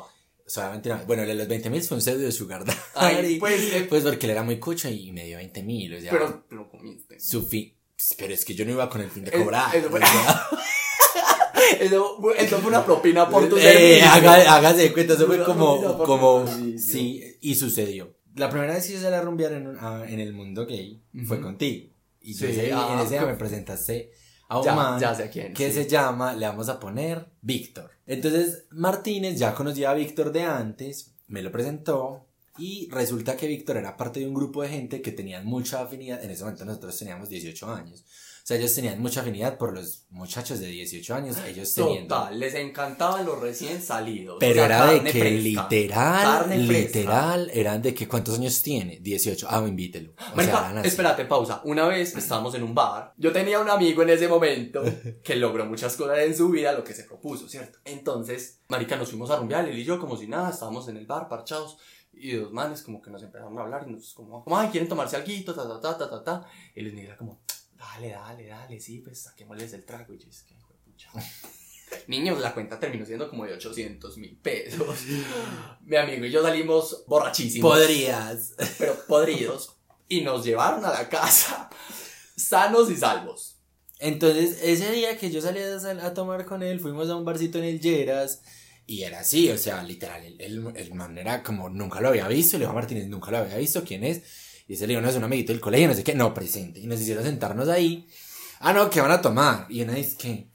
Solamente 0.45 0.89
una. 0.89 1.03
Bueno, 1.03 1.23
el 1.23 1.27
de 1.29 1.35
los 1.35 1.47
20 1.47 1.69
mil 1.69 1.81
fue 1.83 1.97
un 1.97 2.01
pseudo 2.01 2.21
de 2.21 2.31
Sugar 2.31 2.63
Daddy. 2.65 2.79
Ay, 2.95 3.35
pues, 3.39 3.73
eh, 3.73 3.85
Pues 3.89 4.03
porque 4.03 4.25
él 4.27 4.31
era 4.31 4.43
muy 4.43 4.59
cucho 4.59 4.89
y 4.89 5.11
me 5.11 5.25
dio 5.25 5.37
20 5.37 5.63
mil. 5.63 5.93
O 5.95 5.99
sea, 6.01 6.11
pero 6.11 6.45
lo 6.51 6.69
comiste. 6.69 7.19
su 7.19 7.45
fin. 7.45 7.73
Pero 8.17 8.33
es 8.33 8.45
que 8.45 8.53
yo 8.55 8.63
no 8.65 8.71
iba 8.71 8.89
con 8.89 9.01
el 9.01 9.09
fin 9.09 9.25
de 9.25 9.31
cobrar. 9.31 9.75
eso 9.75 9.89
fue- 9.89 9.99
o 9.99 10.05
sea, 10.05 10.47
Eso, 11.81 12.17
fue- 12.21 12.41
eso 12.41 12.59
fue 12.59 12.69
una 12.69 12.85
propina 12.85 13.29
por 13.29 13.49
tu 13.49 13.57
eh, 13.57 14.01
haga- 14.01 14.55
hágase 14.55 14.83
de 14.83 14.93
cuenta, 14.93 15.13
eso 15.15 15.25
fue 15.27 15.43
como. 15.43 15.97
como 16.05 16.45
sí, 16.77 17.21
y 17.41 17.55
sucedió. 17.55 18.15
La 18.35 18.49
primera 18.49 18.73
vez 18.75 18.85
que 18.87 18.93
yo 18.93 19.01
salí 19.01 19.15
a 19.15 19.21
rumbear 19.21 19.51
en, 19.53 19.67
un- 19.67 19.77
a- 19.79 20.05
en 20.09 20.19
el 20.21 20.31
mundo 20.33 20.65
gay 20.65 21.01
fue 21.25 21.41
contigo. 21.41 21.89
Y 22.21 22.35
yo 22.35 22.47
ese- 22.47 22.71
ah, 22.71 22.93
en 22.93 22.99
ese 22.99 23.15
día 23.15 23.25
me 23.25 23.33
presentaste 23.33 24.11
a 24.49 24.59
un 24.59 24.65
Ya, 24.65 24.75
man 24.75 24.99
ya 24.99 25.13
sé 25.15 25.29
quién. 25.29 25.53
que 25.53 25.69
sí. 25.71 25.83
se 25.83 25.89
llama, 25.89 26.33
le 26.33 26.47
vamos 26.47 26.69
a 26.69 26.79
poner 26.79 27.27
Víctor. 27.41 27.91
Entonces 28.05 28.65
Martínez 28.71 29.37
ya 29.37 29.53
conocía 29.53 29.91
a 29.91 29.93
Víctor 29.93 30.31
de 30.31 30.43
antes, 30.43 31.13
me 31.27 31.41
lo 31.41 31.51
presentó 31.51 32.25
y 32.57 32.89
resulta 32.89 33.35
que 33.37 33.47
Víctor 33.47 33.77
era 33.77 33.95
parte 33.97 34.19
de 34.21 34.27
un 34.27 34.33
grupo 34.33 34.63
de 34.63 34.69
gente 34.69 35.01
que 35.01 35.11
tenían 35.11 35.45
mucha 35.45 35.81
afinidad, 35.81 36.23
en 36.23 36.31
ese 36.31 36.43
momento 36.43 36.65
nosotros 36.65 36.97
teníamos 36.97 37.29
18 37.29 37.71
años, 37.71 38.03
sea, 38.47 38.57
ellos 38.57 38.73
tenían 38.75 39.01
mucha 39.01 39.19
afinidad 39.19 39.57
por 39.57 39.73
los 39.73 40.05
muchachos 40.09 40.61
de 40.61 40.67
18 40.67 41.15
años, 41.15 41.37
ellos 41.45 41.73
teniendo... 41.73 42.15
Total, 42.15 42.39
les 42.39 42.55
encantaban 42.55 43.25
los 43.25 43.41
recién 43.41 43.81
salidos. 43.81 44.37
Pero 44.39 44.63
O 44.63 44.65
sea, 44.65 44.65
era 44.65 44.85
de 44.93 45.03
que 45.03 45.19
fresca. 45.19 45.67
literal, 45.69 46.67
literal, 46.67 47.51
eran 47.53 47.81
de 47.81 47.93
que 47.93 48.07
¿cuántos 48.07 48.37
años 48.39 48.61
tiene? 48.61 48.99
18, 49.01 49.47
ah, 49.49 49.65
invítelo. 49.67 50.13
O 50.31 50.35
Marica, 50.37 50.71
sea, 50.71 50.81
espérate, 50.81 51.25
pausa. 51.25 51.61
Una 51.65 51.87
vez 51.87 52.15
estábamos 52.15 52.55
en 52.55 52.63
un 52.63 52.73
bar. 52.73 53.13
Yo 53.17 53.33
tenía 53.33 53.59
un 53.59 53.69
amigo 53.69 54.01
en 54.03 54.11
ese 54.11 54.29
momento 54.29 54.81
que 55.25 55.35
logró 55.35 55.65
muchas 55.65 55.97
cosas 55.97 56.19
en 56.19 56.33
su 56.33 56.47
vida, 56.47 56.71
lo 56.71 56.85
que 56.85 56.93
se 56.93 57.03
propuso, 57.03 57.49
¿cierto? 57.49 57.79
Entonces, 57.83 58.61
Marica, 58.69 58.95
nos 58.95 59.09
fuimos 59.09 59.29
a 59.29 59.35
rumbear, 59.35 59.67
él 59.67 59.77
y 59.77 59.83
yo, 59.83 59.99
como 59.99 60.15
si 60.15 60.25
nada, 60.27 60.51
estábamos 60.51 60.87
en 60.87 60.95
el 60.95 61.05
bar, 61.05 61.27
parchados. 61.27 61.77
Y 62.13 62.31
dos 62.31 62.53
manes 62.53 62.81
como 62.81 63.01
que 63.01 63.11
nos 63.11 63.21
empezaron 63.21 63.57
a 63.59 63.61
hablar 63.61 63.85
y 63.87 63.91
nos 63.91 64.13
como, 64.13 64.41
como 64.43 64.57
ay, 64.57 64.69
quieren 64.69 64.87
tomarse 64.87 65.17
algo, 65.17 65.27
ta, 65.45 65.53
ta, 65.53 65.81
ta, 65.81 65.97
ta, 65.97 66.09
ta, 66.09 66.23
ta. 66.23 66.47
Y 66.73 66.81
les 66.81 66.93
era 66.95 67.15
como, 67.15 67.41
dale, 67.77 68.09
dale, 68.09 68.47
dale, 68.47 68.79
sí, 68.79 68.99
pues 68.99 69.21
saquémosles 69.21 69.73
el 69.73 69.85
trago. 69.85 70.13
Y 70.13 70.17
yo, 70.19 70.29
es 70.29 70.43
que, 70.43 70.53
hijo 70.53 70.73
de 70.73 70.79
pucha. 70.79 71.11
Niños, 72.07 72.39
la 72.39 72.53
cuenta 72.53 72.79
terminó 72.79 73.05
siendo 73.05 73.29
como 73.29 73.45
de 73.45 73.53
800 73.53 74.17
mil 74.17 74.37
pesos. 74.37 74.99
Mi 75.81 75.95
amigo 75.95 76.25
y 76.25 76.31
yo 76.31 76.43
salimos 76.43 77.05
borrachísimos 77.07 77.71
Podrías. 77.71 78.55
pero 78.77 78.95
podridos, 79.07 79.77
y 80.09 80.21
nos 80.21 80.43
llevaron 80.43 80.83
a 80.83 80.91
la 80.91 81.07
casa 81.07 81.69
sanos 82.37 82.89
y 82.91 82.95
salvos. 82.95 83.57
Entonces, 83.99 84.59
ese 84.61 84.91
día 84.91 85.17
que 85.17 85.31
yo 85.31 85.41
salí 85.41 85.59
a, 85.59 86.05
a 86.05 86.13
tomar 86.13 86.45
con 86.45 86.61
él, 86.61 86.79
fuimos 86.79 87.09
a 87.09 87.15
un 87.15 87.25
barcito 87.25 87.57
en 87.57 87.65
el 87.65 87.81
Lleras. 87.81 88.41
Y 88.85 89.03
era 89.03 89.19
así, 89.19 89.49
o 89.49 89.57
sea, 89.57 89.83
literal, 89.83 90.23
el, 90.23 90.39
el, 90.39 90.77
el 90.77 90.93
man 90.93 91.17
era 91.17 91.43
como 91.43 91.67
nunca 91.67 91.99
lo 91.99 92.09
había 92.09 92.27
visto. 92.27 92.57
Le 92.57 92.61
dijo 92.63 92.71
a 92.71 92.75
Martínez, 92.75 93.07
nunca 93.07 93.31
lo 93.31 93.39
había 93.39 93.57
visto, 93.57 93.83
¿quién 93.83 94.03
es? 94.05 94.21
Y 94.67 94.73
ese 94.73 94.85
le 94.87 94.91
dijo, 94.93 95.01
no, 95.01 95.09
es 95.09 95.15
un 95.15 95.23
amiguito 95.23 95.53
del 95.53 95.61
colegio, 95.61 95.87
no 95.87 95.93
sé 95.93 96.03
qué, 96.03 96.13
no, 96.15 96.33
presente. 96.33 96.79
Y 96.79 96.87
nos 96.87 96.99
hicieron 96.99 97.23
sentarnos 97.23 97.69
ahí 97.69 98.07
ah, 98.59 98.73
no, 98.73 98.89
¿qué 98.89 99.01
van 99.01 99.11
a 99.11 99.21
tomar? 99.21 99.65
Y 99.69 99.81
una 99.81 99.93
dice 99.93 100.17
que, 100.17 100.47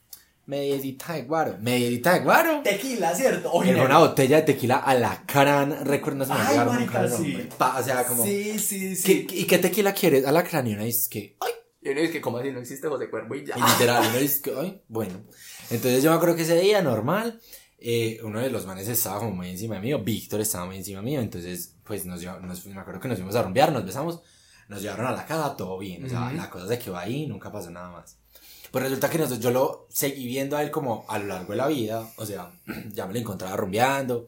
mediedita 0.46 1.14
de 1.14 1.22
guaro, 1.22 1.56
mediedita 1.60 2.14
de 2.14 2.20
guaro. 2.20 2.60
Tequila, 2.62 3.14
¿cierto? 3.14 3.50
O 3.52 3.62
Era 3.62 3.84
una 3.84 3.98
botella 3.98 4.36
de 4.36 4.42
tequila 4.42 4.76
a 4.78 4.94
la 4.94 5.24
crán, 5.26 5.84
recuerdo, 5.86 6.18
no 6.20 6.24
se 6.24 6.34
me 6.34 6.40
Ay, 6.40 6.58
marica, 6.58 7.08
sí. 7.08 7.48
o 7.58 7.82
sea, 7.82 8.04
como, 8.06 8.24
Sí, 8.24 8.58
sí, 8.58 8.96
sí. 8.96 9.26
¿qué- 9.26 9.36
¿y 9.36 9.44
qué 9.44 9.58
tequila 9.58 9.92
quieres? 9.94 10.26
A 10.26 10.32
la 10.32 10.42
crán, 10.44 10.66
y 10.66 10.74
una 10.74 10.84
dice 10.84 11.08
que, 11.08 11.36
ay, 11.40 11.52
Y 11.80 11.88
uno 11.90 12.00
dice 12.00 12.12
que 12.12 12.20
como 12.20 12.38
así 12.38 12.50
no 12.50 12.60
existe 12.60 12.88
José 12.88 13.08
Cuervo 13.10 13.34
y 13.34 13.44
ya. 13.44 13.56
Y 13.56 13.60
literal, 13.60 14.04
uno 14.08 14.18
dice 14.18 14.40
que, 14.42 14.52
ay, 14.56 14.82
bueno. 14.88 15.22
Entonces 15.70 16.02
yo 16.02 16.10
me 16.10 16.16
acuerdo 16.16 16.36
que 16.36 16.42
ese 16.42 16.58
día, 16.60 16.82
normal, 16.82 17.40
eh, 17.84 18.20
uno 18.22 18.40
de 18.40 18.50
los 18.50 18.66
manes 18.66 18.88
estaba 18.88 19.18
como 19.18 19.32
muy 19.32 19.50
encima 19.50 19.78
mío, 19.80 19.98
Víctor 20.02 20.40
estaba 20.40 20.66
muy 20.66 20.76
encima 20.76 21.02
mío, 21.02 21.20
entonces, 21.20 21.74
pues 21.84 22.06
nos, 22.06 22.22
nos 22.22 22.66
me 22.66 22.80
acuerdo 22.80 23.00
que 23.00 23.08
nos 23.08 23.18
fuimos 23.18 23.34
a 23.36 23.42
rumbear, 23.42 23.72
nos 23.72 23.84
besamos, 23.84 24.20
nos 24.68 24.80
llevaron 24.82 25.06
a 25.06 25.12
la 25.12 25.26
casa, 25.26 25.56
todo 25.56 25.78
bien, 25.78 26.04
o 26.04 26.08
sea, 26.08 26.26
Ujú. 26.28 26.36
la 26.36 26.48
cosa 26.50 26.68
se 26.68 26.78
quedó 26.78 26.96
ahí, 26.96 27.26
nunca 27.26 27.50
pasó 27.52 27.70
nada 27.70 27.90
más. 27.90 28.16
Pues 28.70 28.84
resulta 28.84 29.10
que 29.10 29.18
nosotros, 29.18 29.40
yo 29.40 29.50
lo 29.50 29.86
seguí 29.90 30.26
viendo 30.26 30.56
a 30.56 30.62
él 30.62 30.70
como 30.70 31.04
a 31.08 31.18
lo 31.18 31.26
largo 31.26 31.50
de 31.52 31.56
la 31.58 31.66
vida, 31.68 32.08
o 32.16 32.24
sea, 32.24 32.50
ya 32.92 33.06
me 33.06 33.12
lo 33.12 33.18
encontraba 33.18 33.56
rumbeando, 33.56 34.26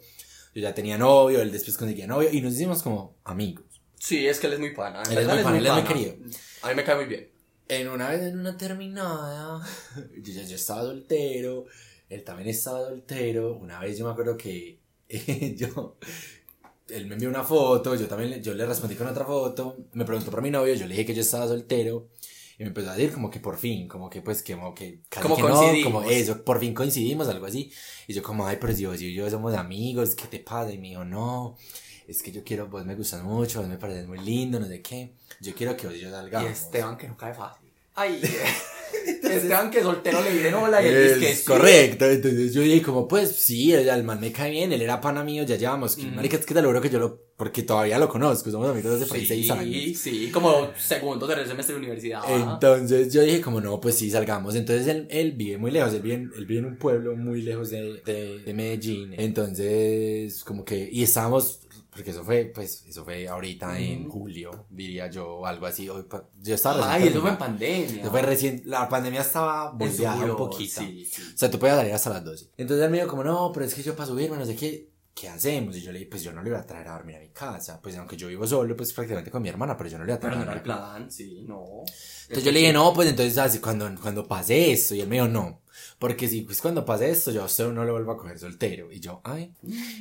yo 0.55 0.61
ya 0.63 0.75
tenía 0.75 0.99
novio, 0.99 1.41
él 1.41 1.51
después 1.51 1.77
conseguía 1.79 2.07
novio, 2.07 2.29
y 2.31 2.41
nos 2.43 2.53
hicimos 2.55 2.83
como 2.83 3.17
amigos. 3.25 3.65
Sí, 3.99 4.27
es 4.27 4.39
que 4.39 4.49
él 4.49 4.53
es 4.55 4.61
muy 4.61 4.75
pana. 4.75 5.03
Él 5.11 5.19
es 5.19 5.27
muy 5.27 5.43
pana, 5.43 5.57
él 5.59 5.67
es 5.67 5.73
muy 5.73 5.83
querido. 5.85 6.15
A 6.63 6.69
mí 6.69 6.75
me 6.75 6.85
cae 6.85 6.97
muy 6.97 7.07
bien. 7.07 7.31
En 7.67 7.89
una 7.89 8.11
vez 8.11 8.21
en 8.21 8.39
una 8.39 8.59
terminada, 8.59 9.67
yo, 10.23 10.33
ya- 10.35 10.43
yo 10.43 10.57
estaba 10.57 10.83
soltero, 10.83 11.65
él 12.09 12.25
también 12.25 12.49
estaba 12.49 12.85
soltero. 12.89 13.57
Una 13.57 13.81
vez 13.81 13.99
yo 13.99 14.05
me 14.07 14.13
acuerdo 14.13 14.37
que 14.37 14.81
yo, 15.57 15.97
él 16.89 17.07
me 17.07 17.15
envió 17.15 17.29
una 17.29 17.45
foto, 17.45 17.95
yo 17.95 18.07
también 18.07 18.31
le- 18.31 18.43
yo 18.43 18.55
le 18.55 18.67
respondí 18.67 18.95
con 18.97 19.07
otra 19.07 19.25
foto, 19.25 19.77
me 19.93 20.05
preguntó 20.05 20.31
por 20.31 20.43
mi 20.43 20.51
novio, 20.51 20.75
yo 20.75 20.87
le 20.87 20.93
dije 20.95 21.07
que 21.07 21.15
yo 21.15 21.23
estaba 21.23 21.49
soltero. 21.49 22.09
Y 22.57 22.63
me 22.63 22.69
empezó 22.69 22.91
a 22.91 22.95
decir 22.97 23.13
como 23.13 23.31
que 23.31 23.41
por 23.41 23.57
fin, 23.59 23.89
como 23.89 24.09
que 24.09 24.23
pues 24.23 24.41
que 24.43 24.55
como 24.55 24.75
que 24.75 25.01
casi 25.09 25.23
Como 25.25 25.37
que 25.37 25.43
no, 25.43 25.73
como 25.83 26.03
eso, 26.05 26.45
por 26.45 26.61
fin 26.61 26.73
coincidimos, 26.73 27.29
algo 27.29 27.47
así. 27.47 27.73
Y 28.07 28.13
yo 28.15 28.23
como, 28.23 28.47
ay, 28.47 28.59
pero 28.61 28.73
si 28.73 28.87
vos 28.87 29.01
y 29.03 29.13
yo 29.13 29.29
somos 29.29 29.55
amigos, 29.55 30.15
¿qué 30.15 30.27
te 30.29 30.39
pasa? 30.39 30.73
Y 30.73 30.79
me 30.79 30.89
dijo, 30.91 31.05
no, 31.05 31.57
es 32.07 32.23
que 32.23 32.31
yo 32.31 32.45
quiero, 32.45 32.69
vos 32.69 32.85
me 32.87 32.95
gustas 32.95 33.25
mucho, 33.25 33.59
vos 33.61 33.69
me 33.69 33.77
pareces 33.79 34.07
muy 34.07 34.19
lindo, 34.21 34.61
no 34.61 34.67
sé 34.69 34.83
qué. 34.83 35.15
Yo 35.41 35.53
quiero 35.55 35.77
que 35.77 35.87
vos 35.89 35.97
y 35.97 36.01
yo 36.01 36.11
salgamos. 36.11 36.49
Y 36.51 36.53
Esteban 36.53 36.97
que 36.97 37.09
no 37.09 37.17
cae 37.17 37.35
fácil. 37.35 37.64
Ay, 37.95 38.21
Esteban 39.23 39.71
que 39.71 39.83
soltero 39.83 40.23
le 40.23 40.33
dicen 40.33 40.55
hola 40.55 40.83
y 40.83 40.87
él 40.87 41.03
dice 41.09 41.21
que 41.21 41.35
sí. 41.35 41.45
correcto, 41.45 42.05
entonces 42.07 42.55
yo 42.55 42.63
dije 42.63 42.83
como 42.83 43.09
pues 43.09 43.31
sí, 43.33 43.73
el, 43.73 43.89
el 43.89 44.05
man 44.05 44.21
me 44.21 44.31
cae 44.33 44.51
bien, 44.51 44.73
él 44.73 44.81
era 44.83 45.01
pana 45.01 45.25
mío, 45.25 45.45
ya 45.45 45.57
llevamos, 45.57 45.97
Mm. 45.99 46.15
marica, 46.15 46.37
es 46.37 46.47
que 46.47 46.55
te 46.55 46.63
lo 46.63 46.69
juro 46.69 46.81
que 46.81 46.91
yo 46.91 46.99
lo, 47.01 47.21
porque 47.37 47.63
todavía 47.65 47.99
lo 47.99 48.09
conozco, 48.09 48.51
somos 48.51 48.69
amigos 48.71 48.93
desde 49.01 49.07
por 49.07 49.19
Sí, 49.19 49.51
años. 49.51 49.99
sí, 49.99 50.31
como 50.33 50.71
segundo, 50.79 51.27
tercer 51.27 51.49
semestre 51.49 51.75
de 51.75 51.79
universidad. 51.81 52.21
Entonces 52.29 53.13
yo 53.13 53.23
dije 53.23 53.41
como 53.41 53.61
no, 53.61 53.81
pues 53.81 53.97
sí, 53.97 54.11
salgamos, 54.11 54.55
entonces 54.55 54.87
él, 54.87 55.07
él 55.11 55.33
vive 55.33 55.59
muy 55.59 55.71
lejos, 55.73 55.93
él 55.95 56.03
vive, 56.03 56.15
en, 56.15 56.31
él 56.37 56.47
vive 56.47 56.61
en 56.61 56.67
un 56.67 56.77
pueblo 56.77 57.17
muy 57.17 57.43
lejos 57.43 57.71
de, 57.71 58.01
de, 58.05 58.39
de 58.45 58.55
Medellín, 58.55 59.15
entonces 59.19 60.45
como 60.45 60.65
que, 60.65 60.89
y 60.91 61.03
estábamos, 61.03 61.61
porque 61.95 62.11
eso 62.11 62.25
fue, 62.25 62.47
pues, 62.55 62.85
eso 62.87 63.05
fue 63.05 63.29
ahorita 63.29 63.79
en 63.79 64.03
Ujú. 64.07 64.21
julio, 64.21 64.67
diría 64.69 65.09
yo, 65.09 65.37
o 65.37 65.47
algo 65.47 65.67
así, 65.67 65.85
yo 65.87 66.05
estaba 66.55 66.77
recién 66.77 66.93
Ay, 67.03 67.09
eso 67.09 67.21
fue 67.21 67.31
en 67.31 67.39
pandemia. 67.39 68.03
Eso 68.03 68.11
fue 68.11 68.23
recién, 68.23 68.63
la 68.65 68.89
pandemia 68.89 69.21
estaba 69.21 69.71
En 69.71 69.79
volteada 69.79 70.25
un 70.25 70.37
poquito. 70.37 70.81
Sí, 70.81 71.05
sí. 71.05 71.23
O 71.35 71.39
sea, 71.39 71.51
tú 71.51 71.59
podías 71.59 71.77
salir 71.79 71.93
hasta 71.95 72.11
las 72.11 72.25
12. 72.25 72.51
Entonces 72.57 72.85
él 72.85 72.91
me 72.91 72.97
dijo 72.99 73.09
como, 73.09 73.25
no, 73.25 73.51
pero 73.53 73.65
es 73.67 73.75
que 73.75 73.83
yo 73.83 73.95
para 73.95 74.07
subirme, 74.09 74.37
no 74.37 74.45
sé 74.45 74.57
qué, 74.57 74.91
¿qué 75.15 75.29
hacemos? 75.29 75.77
Y 75.77 75.83
yo 75.83 75.93
le 75.93 76.01
dije, 76.01 76.11
pues 76.11 76.23
yo 76.25 76.33
no 76.33 76.43
le 76.43 76.49
iba 76.51 76.59
a 76.59 76.67
traer 76.67 76.89
a 76.89 76.95
dormir 76.95 77.17
a 77.17 77.21
mi 77.21 77.29
casa. 77.31 77.81
Pues 77.81 77.97
aunque 77.97 78.17
yo 78.17 78.27
vivo 78.29 78.47
solo, 78.47 78.77
pues 78.77 78.93
prácticamente 78.93 79.31
con 79.31 79.41
mi 79.43 79.49
hermana, 79.49 79.77
pero 79.77 79.89
yo 79.91 79.99
no 79.99 80.05
le 80.05 80.11
iba 80.11 80.17
a 80.17 80.21
traer 80.21 80.35
Pero 80.35 80.43
a 80.43 80.45
no 80.47 80.51
era 80.53 80.61
el 80.61 80.67
dormir. 80.67 80.85
plan, 80.99 81.11
sí, 81.13 81.45
no. 81.47 81.85
Entonces 82.23 82.45
yo 82.45 82.51
le 82.51 82.59
dije, 82.59 82.73
no, 82.73 82.93
pues 82.93 83.09
entonces 83.09 83.39
así, 83.39 83.61
cuando, 83.61 83.89
cuando 84.03 84.27
pase 84.27 84.73
esto, 84.73 84.95
y 84.97 85.01
él 85.01 85.09
me 85.09 85.17
dijo, 85.17 85.29
no. 85.29 85.61
Porque 85.99 86.29
si 86.29 86.43
pues 86.43 86.61
cuando 86.61 86.85
pase 86.85 87.11
esto, 87.11 87.31
yo 87.31 87.43
a 87.43 87.47
usted 87.47 87.69
no 87.69 87.85
lo 87.85 87.93
vuelvo 87.93 88.13
a 88.13 88.17
coger 88.19 88.39
soltero. 88.39 88.91
Y 88.93 89.01
yo, 89.01 89.21
ay. 89.25 89.53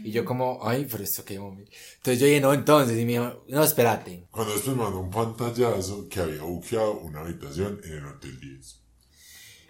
Y 0.03 0.11
yo 0.11 0.25
como, 0.25 0.59
ay, 0.67 0.87
pero 0.89 1.03
esto 1.03 1.23
qué 1.23 1.39
hombre. 1.39 1.65
Entonces 1.97 2.19
yo 2.19 2.25
dije, 2.25 2.41
no, 2.41 2.53
entonces, 2.53 2.97
y 2.99 3.05
me 3.05 3.13
dijo, 3.13 3.45
no, 3.47 3.63
espérate. 3.63 4.27
Cuando 4.31 4.53
después 4.53 4.75
mandó 4.75 4.99
un 4.99 5.09
pantallazo 5.09 6.07
que 6.09 6.19
había 6.19 6.41
buqueado 6.43 6.99
una 6.99 7.21
habitación 7.21 7.79
en 7.83 7.93
el 7.93 8.05
Hotel 8.05 8.39
10. 8.39 8.79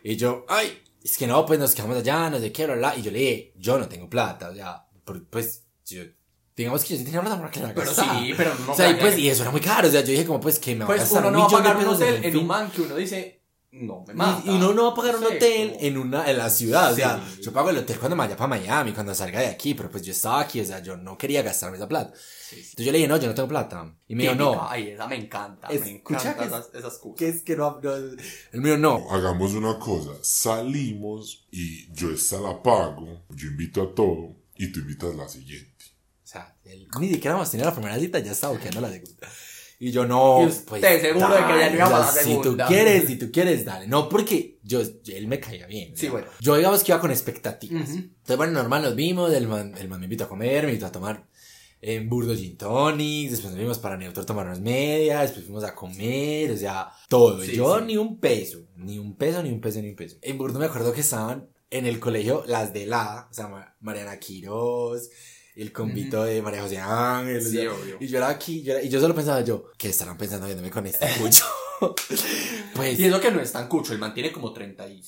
Y 0.06 0.16
yo, 0.16 0.46
ay, 0.50 0.82
es 1.04 1.18
que 1.18 1.28
no, 1.28 1.46
pues 1.46 1.60
nos 1.60 1.76
quedamos 1.76 1.98
allá, 1.98 2.30
no 2.30 2.40
sé 2.40 2.52
qué, 2.52 2.66
bla, 2.66 2.76
bla. 2.76 2.96
Y 2.98 3.02
yo 3.02 3.12
le 3.12 3.20
dije, 3.20 3.54
yo 3.58 3.78
no 3.78 3.88
tengo 3.88 4.10
plata, 4.10 4.50
o 4.50 4.56
sea, 4.56 4.86
por- 5.06 5.26
pues, 5.28 5.64
yo, 5.86 6.02
digamos 6.56 6.84
que 6.84 6.94
yo 6.94 6.98
sí 7.00 7.04
tenía 7.06 7.22
plata 7.22 7.38
para 7.38 7.52
que 7.52 7.60
la 7.60 7.74
Pero 7.74 7.94
sí, 7.94 8.34
pero 8.36 8.54
no 8.66 8.72
o 8.72 8.76
sea, 8.76 8.90
y 8.90 8.96
pues, 8.96 9.18
y 9.18 9.30
eso 9.30 9.44
era 9.44 9.52
muy 9.52 9.62
caro, 9.62 9.88
o 9.88 9.92
sea, 9.92 10.02
yo 10.02 10.08
dije 10.12 10.26
como, 10.26 10.40
pues, 10.40 10.60
que 10.60 10.76
me 10.76 10.86
voy 10.86 10.94
a 10.96 10.98
Pues 10.98 11.02
gastar 11.02 11.20
uno 11.26 11.28
un 11.30 11.34
no 11.34 11.40
va 11.42 11.46
a 11.46 11.48
millón 11.48 11.64
de 11.64 11.70
pagar 11.70 11.78
un 11.78 11.84
pesos 11.84 12.02
hotel 12.02 12.16
el 12.16 12.24
en 12.26 12.34
un 12.36 12.40
fin. 12.40 12.48
man 12.48 12.72
que 12.72 12.82
uno 12.82 12.96
dice, 12.96 13.43
no, 13.74 14.04
me 14.08 14.14
mata. 14.14 14.42
Y, 14.46 14.50
y 14.50 14.54
uno 14.56 14.74
no 14.74 14.84
va 14.84 14.90
a 14.92 14.96
pagar 14.96 15.16
un 15.18 15.24
hotel 15.26 15.76
en 15.80 15.98
una, 15.98 16.30
en 16.30 16.38
la 16.38 16.50
ciudad, 16.50 16.94
o 16.94 16.96
sea, 16.96 17.24
yo 17.42 17.52
pago 17.52 17.72
el 17.72 17.78
hotel 17.78 17.98
cuando 17.98 18.16
me 18.16 18.24
vaya 18.24 18.38
para 18.38 18.48
Miami, 18.48 18.92
cuando 18.94 19.16
salga 19.16 19.40
de 19.40 19.48
aquí, 19.48 19.74
pero 19.74 19.90
pues 19.90 20.04
yo 20.04 20.12
estaba 20.12 20.42
aquí, 20.42 20.62
o 20.62 20.66
sea, 20.66 20.80
yo 20.84 20.96
no 20.96 21.18
quería 21.18 21.42
gastarme 21.42 21.78
esa 21.78 21.88
plata. 21.88 22.14
Sí, 22.16 22.56
sí. 22.58 22.62
Entonces 22.62 22.86
yo 22.86 22.92
le 22.92 22.98
dije, 23.00 23.08
no, 23.08 23.18
yo 23.18 23.28
no 23.28 23.34
tengo 23.34 23.50
plata. 23.50 23.96
Y 24.08 24.16
me 24.16 24.24
dijo, 24.24 24.36
no. 24.36 24.68
Ay, 24.70 24.90
esa 24.90 25.08
me 25.08 25.16
encanta. 25.16 25.68
Escucha 25.70 25.90
me 25.90 26.36
que- 26.36 26.44
encantan 26.44 26.48
esas, 26.48 26.74
esas 26.76 26.98
cosas. 27.00 27.18
Que 27.18 27.28
es 27.30 27.42
que 27.42 27.56
no, 27.56 27.80
no, 27.82 27.92
me 28.54 28.70
dijo, 28.70 28.78
no. 28.78 29.10
Hagamos 29.12 29.54
una 29.54 29.80
cosa, 29.80 30.12
salimos 30.22 31.48
y 31.52 31.92
yo 31.94 32.12
esta 32.12 32.40
la 32.40 32.62
pago, 32.62 33.26
yo 33.30 33.48
invito 33.48 33.82
a 33.82 33.96
todo 33.96 34.36
y 34.56 34.72
tú 34.72 34.82
invitas 34.82 35.16
la 35.16 35.28
siguiente. 35.28 35.72
O 36.24 36.28
sea, 36.28 36.56
él 36.64 36.88
ni 37.00 37.10
siquiera 37.10 37.36
hemos 37.36 37.50
tenido 37.52 37.70
la 37.70 37.76
primera 37.76 37.98
cita, 38.00 38.20
ya 38.20 38.32
estaba 38.32 38.54
buscando 38.54 38.82
la 38.82 38.92
segunda. 38.92 39.28
Y 39.86 39.92
yo 39.92 40.06
no, 40.06 40.42
Y 40.44 40.46
usted 40.46 41.02
seguro 41.02 41.28
de 41.30 41.42
que 41.46 41.60
ya 41.60 41.70
no 41.70 41.76
iba 41.76 41.86
para 41.90 42.00
la 42.06 42.12
Si 42.12 42.40
tú 42.42 42.56
quieres, 42.68 43.06
si 43.08 43.18
tú 43.18 43.32
quieres, 43.32 43.66
dale. 43.66 43.88
No, 43.88 44.08
porque 44.08 44.60
yo, 44.64 44.82
él 44.82 45.28
me 45.28 45.40
caía 45.40 45.68
bien. 45.68 45.96
Sí, 45.98 46.06
¿no? 46.08 46.14
bueno. 46.14 46.28
Yo 46.40 46.56
digamos 46.56 46.84
que 46.84 46.92
iba 46.94 47.02
con 47.02 47.12
expectativas. 47.12 47.90
Ujú. 47.90 47.98
Entonces, 47.98 48.38
bueno, 48.38 48.54
normal 48.54 48.84
nos 48.84 48.96
vimos, 48.96 49.34
el 49.34 49.48
man, 49.48 49.74
el 49.78 49.90
man 49.90 50.00
me 50.00 50.06
invitó 50.06 50.24
a 50.24 50.30
comer, 50.30 50.64
me 50.64 50.70
invitó 50.70 50.86
a 50.88 50.92
tomar 50.92 51.28
en 51.82 52.08
Burdo 52.08 52.34
Gin 52.34 52.56
Tonics, 52.56 53.32
después 53.32 53.52
nos 53.52 53.60
fuimos 53.60 53.80
para 53.80 53.98
Neutro 53.98 54.24
a 54.24 54.26
tomarnos 54.26 54.62
media, 54.62 55.20
después 55.20 55.44
fuimos 55.44 55.66
a 55.66 55.76
comer, 55.76 56.52
o 56.52 56.56
sea, 56.58 56.88
todo. 57.10 57.44
Sí, 57.44 57.58
yo 57.58 57.80
sí. 57.80 57.86
ni 57.88 57.98
un 57.98 58.22
peso, 58.22 58.60
ni 58.78 58.98
un 59.00 59.18
peso, 59.18 59.44
ni 59.44 59.50
un 59.50 59.60
peso, 59.60 59.82
ni 59.82 59.90
un 59.90 59.96
peso. 59.98 60.16
En 60.22 60.38
Burdo 60.38 60.60
me 60.60 60.68
acuerdo 60.68 60.94
que 60.94 61.02
estaban 61.02 61.50
en 61.70 61.86
el 61.86 62.00
colegio 62.00 62.46
las 62.48 62.72
de 62.72 62.86
la, 62.86 63.28
o 63.30 63.34
sea, 63.34 63.50
Ma- 63.50 63.76
Mariana 63.82 64.18
Quiroz, 64.18 65.10
el 65.56 65.72
convito 65.72 66.24
de 66.24 66.42
María 66.42 66.62
José 66.64 66.80
Ángel, 66.80 67.38
o 67.38 67.42
Sí, 67.42 67.58
sea, 67.58 67.72
obvio. 67.74 67.98
y 68.00 68.08
yo 68.08 68.18
era 68.18 68.30
aquí, 68.30 68.62
yo 68.64 68.74
era- 68.74 68.82
y 68.84 68.90
yo 68.90 69.00
solo 69.00 69.14
pensaba 69.16 69.42
yo, 69.42 69.72
¿qué 69.78 69.90
estarán 69.90 70.18
pensando 70.18 70.46
viéndome 70.48 70.72
con 70.72 70.86
este 70.88 71.08
cucho? 71.20 71.46
pues, 72.76 72.98
Y 73.00 73.06
eso 73.06 73.20
que 73.22 73.32
no 73.32 73.40
es 73.42 73.52
tan 73.52 73.68
cucho, 73.68 73.94
el 73.94 74.00
man 74.00 74.14
tiene 74.14 74.32
como 74.32 74.52
30 74.54 74.88
y... 74.88 75.02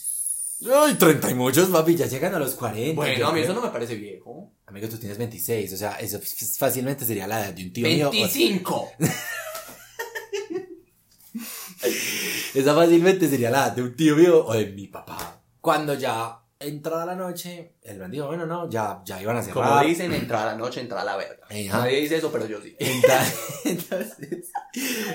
ay, 0.72 0.94
30 0.96 1.32
y 1.32 1.34
muchos, 1.34 1.70
papi, 1.70 1.96
ya 1.96 2.06
llegan 2.08 2.36
a 2.36 2.40
los 2.40 2.54
40. 2.56 2.94
Bueno, 2.96 3.18
yo 3.18 3.28
a 3.28 3.34
mí 3.34 3.40
eso 3.42 3.54
no 3.54 3.62
me 3.62 3.70
parece 3.70 3.96
viejo. 3.96 4.52
Amigo, 4.68 4.88
tú 4.90 4.98
tienes 4.98 5.18
26, 5.18 5.74
o 5.74 5.78
sea, 5.78 5.94
eso 6.00 6.20
fácilmente 6.58 7.06
sería 7.06 7.28
la 7.28 7.42
edad 7.46 7.54
de 7.54 7.64
un 7.64 7.74
tío 7.74 7.88
mío. 7.88 8.10
o- 8.10 8.12
25. 8.12 8.92
Esa 12.54 12.74
fácilmente 12.74 13.28
sería 13.30 13.50
la 13.52 13.66
edad 13.66 13.72
de 13.76 13.84
un 13.84 13.96
tío 13.96 14.16
mío 14.16 14.46
o 14.46 14.54
de 14.54 14.68
mi 14.68 14.88
papá. 14.88 15.42
Cuando 15.60 15.94
ya 15.96 16.40
entrada 16.60 17.06
la 17.06 17.16
noche, 17.16 17.74
el 17.82 18.00
man 18.00 18.12
dijo, 18.12 18.28
bueno, 18.28 18.46
no, 18.46 18.70
ya, 18.70 19.02
ya 19.06 19.22
iban 19.22 19.38
a 19.38 19.42
cerrar. 19.44 19.68
Como 19.70 19.82
dicen, 19.84 20.12
entrar 20.14 20.48
a 20.48 20.52
la 20.52 20.58
noche, 20.58 20.82
entrar 20.82 21.02
a 21.02 21.06
la 21.06 21.18
verga. 21.18 21.44
Ajá. 21.46 21.80
Nadie 21.80 22.02
dice 22.02 22.18
eso, 22.18 22.32
pero 22.32 22.46
yo 22.48 22.62
sí. 22.62 22.76
Entonces, 23.66 24.52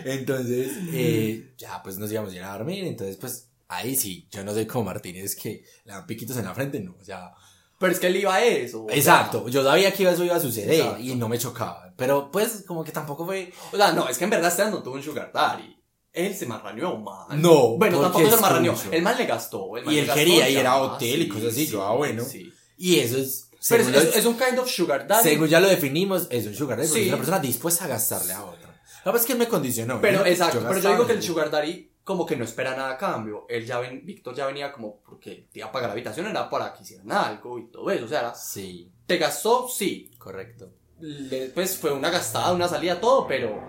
entonces 0.05 0.72
eh, 0.92 1.53
ya 1.59 1.83
pues 1.83 1.98
nos 1.98 2.11
íbamos 2.11 2.33
a 2.33 2.37
ir 2.37 2.42
a 2.42 2.53
dormir, 2.53 2.85
entonces 2.85 3.16
pues 3.16 3.48
ahí 3.68 3.94
sí, 3.96 4.26
yo 4.31 4.42
no 4.44 4.53
soy 4.53 4.66
como 4.66 4.85
Martínez 4.85 5.37
que 5.37 5.64
le 5.85 5.92
dan 5.92 6.07
piquitos 6.07 6.37
en 6.37 6.44
la 6.44 6.55
frente, 6.55 6.81
no, 6.81 6.96
o 7.00 7.05
sea, 7.05 7.33
Pero 7.79 7.92
es 7.92 8.00
que 8.00 8.07
él 8.09 8.16
iba 8.16 8.35
a 8.35 8.44
eso. 8.44 8.87
sea, 8.88 8.96
exacto, 8.96 9.48
yo 9.48 9.62
sabía 9.62 9.92
que 9.92 10.09
eso 10.09 10.24
iba 10.24 10.37
a 10.37 10.40
suceder 10.40 10.72
Exacto. 10.81 11.03
y 11.03 11.14
no 11.14 11.29
me 11.29 11.38
chocaba, 11.38 11.92
pero 11.96 12.31
pues 12.31 12.64
como 12.66 12.83
que 12.85 12.92
tampoco 12.92 13.26
fue, 13.26 13.53
O 13.72 13.76
sea, 13.76 13.92
no, 13.92 14.09
es 14.09 14.16
que 14.18 14.24
en 14.24 14.31
verdad 14.31 14.50
Esteban 14.50 14.72
no 14.72 14.83
tuvo 14.83 14.94
un 14.94 15.03
sugar 15.03 15.31
daddy. 15.33 15.76
Él 16.12 16.35
se 16.35 16.46
marraneó 16.46 16.96
man. 16.99 17.40
No, 17.40 17.77
Bueno, 17.77 18.01
tampoco 18.01 18.29
se 18.31 18.37
marraneó. 18.40 18.75
El 18.90 19.03
man 19.03 19.16
le 19.16 19.27
gastó. 19.27 19.77
el 19.77 19.85
man 19.85 19.94
Y 19.94 19.99
él 19.99 20.07
gastó 20.07 20.18
quería 20.18 20.49
ya, 20.49 20.61
ir 20.61 20.66
a 20.66 20.77
hotel 20.83 21.23
y 21.23 21.29
cosas 21.29 21.49
así, 21.53 21.66
yo, 21.66 21.83
ah, 21.85 21.94
bueno. 21.94 22.25
sí. 22.25 22.53
y 22.77 22.99
eso 22.99 23.18
es, 23.18 23.49
Pero 23.68 23.83
es, 23.85 24.16
es- 24.16 24.25
un 24.27 24.37
kind 24.38 24.59
of 24.59 24.68
sugar 24.68 25.07
daddy. 25.07 25.23
según 25.23 25.46
ya 25.49 25.61
lo 25.61 25.68
definimos, 25.68 26.27
es 26.31 26.46
un 26.46 26.55
sugar 26.55 26.79
daddy, 26.79 26.88
Sí. 26.88 27.01
es 27.03 27.09
una 27.09 27.16
persona 27.18 27.38
dispuesta 27.38 27.85
a 27.85 27.88
gastarle 27.88 28.33
a 28.33 28.44
otra. 28.44 28.68
La 29.05 29.12
verdad 29.12 29.20
es 29.20 29.27
que 29.27 29.33
él 29.35 29.38
me 29.38 29.49
condicionó. 29.49 30.01
Pero 30.01 30.20
¿no? 30.20 30.27
exacto, 30.27 30.61
pero 30.66 30.81
yo 30.81 30.90
digo 30.92 31.07
que 31.07 31.12
y- 31.12 31.16
el 31.16 31.23
sugar 31.23 31.51
daddy 31.51 31.92
como 32.03 32.27
que 32.27 32.37
no 32.37 32.44
espera 32.44 32.75
nada 32.75 32.90
a 32.92 32.99
cambio. 32.99 33.46
Él 33.49 33.64
ya 33.66 33.79
ven, 33.79 34.05
Víctor 34.05 34.35
ya 34.35 34.46
venía 34.46 34.73
como 34.73 35.01
porque 35.03 35.47
te 35.53 35.61
iba 35.61 35.68
a 35.68 35.72
pagar 35.72 35.91
la 35.91 35.93
habitación, 35.93 36.26
era 36.26 36.51
para 36.51 36.72
que 36.74 36.82
hicieran 36.82 37.12
algo 37.12 37.59
y 37.59 37.70
todo 37.70 37.89
eso. 37.91 38.07
O 38.07 38.09
sea, 38.09 38.20
era- 38.20 38.34
Sí, 38.34 38.91
te 39.07 39.16
gastó, 39.18 39.68
sí. 39.68 40.11
correcto. 40.18 40.72
Le- 40.99 41.51
pues 41.51 41.76
fue 41.76 41.93
una 41.93 42.11
gastada, 42.11 42.53
una 42.53 42.66
salida, 42.68 43.01
todo, 43.01 43.26
pero 43.28 43.62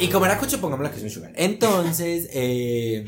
Y 0.00 0.08
como 0.08 0.26
era 0.26 0.38
coche, 0.38 0.58
pongámoslo 0.58 0.90
que 0.92 0.98
es 0.98 1.02
un 1.02 1.10
sugar. 1.10 1.32
Entonces, 1.34 2.28
eh, 2.32 3.04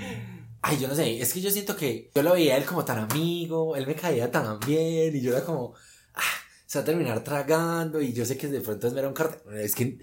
ay, 0.63 0.79
yo 0.79 0.89
no 0.89 0.95
sé, 0.95 1.21
es 1.21 1.33
que 1.33 1.41
yo 1.41 1.51
siento 1.51 1.77
que 1.77 2.11
yo 2.15 2.23
lo 2.23 2.33
veía 2.33 2.55
a 2.55 2.57
él 2.59 2.65
como 2.65 2.85
tan 2.85 2.99
amigo, 2.99 3.77
él 3.77 3.87
me 3.87 3.95
caía 3.95 4.31
tan 4.31 4.59
bien 4.61 5.15
y 5.15 5.21
yo 5.21 5.33
era 5.33 5.45
como, 5.45 5.75
ah, 6.15 6.21
se 6.67 6.79
va 6.79 6.83
a 6.83 6.85
terminar 6.85 7.23
tragando 7.23 8.01
y 8.01 8.13
yo 8.13 8.25
sé 8.25 8.37
que 8.37 8.49
de 8.49 8.61
pronto 8.61 8.87
es 8.89 8.93
mera 8.93 9.09
un 9.09 9.15
cartel. 9.15 9.57
Es 9.59 9.75
que 9.75 9.99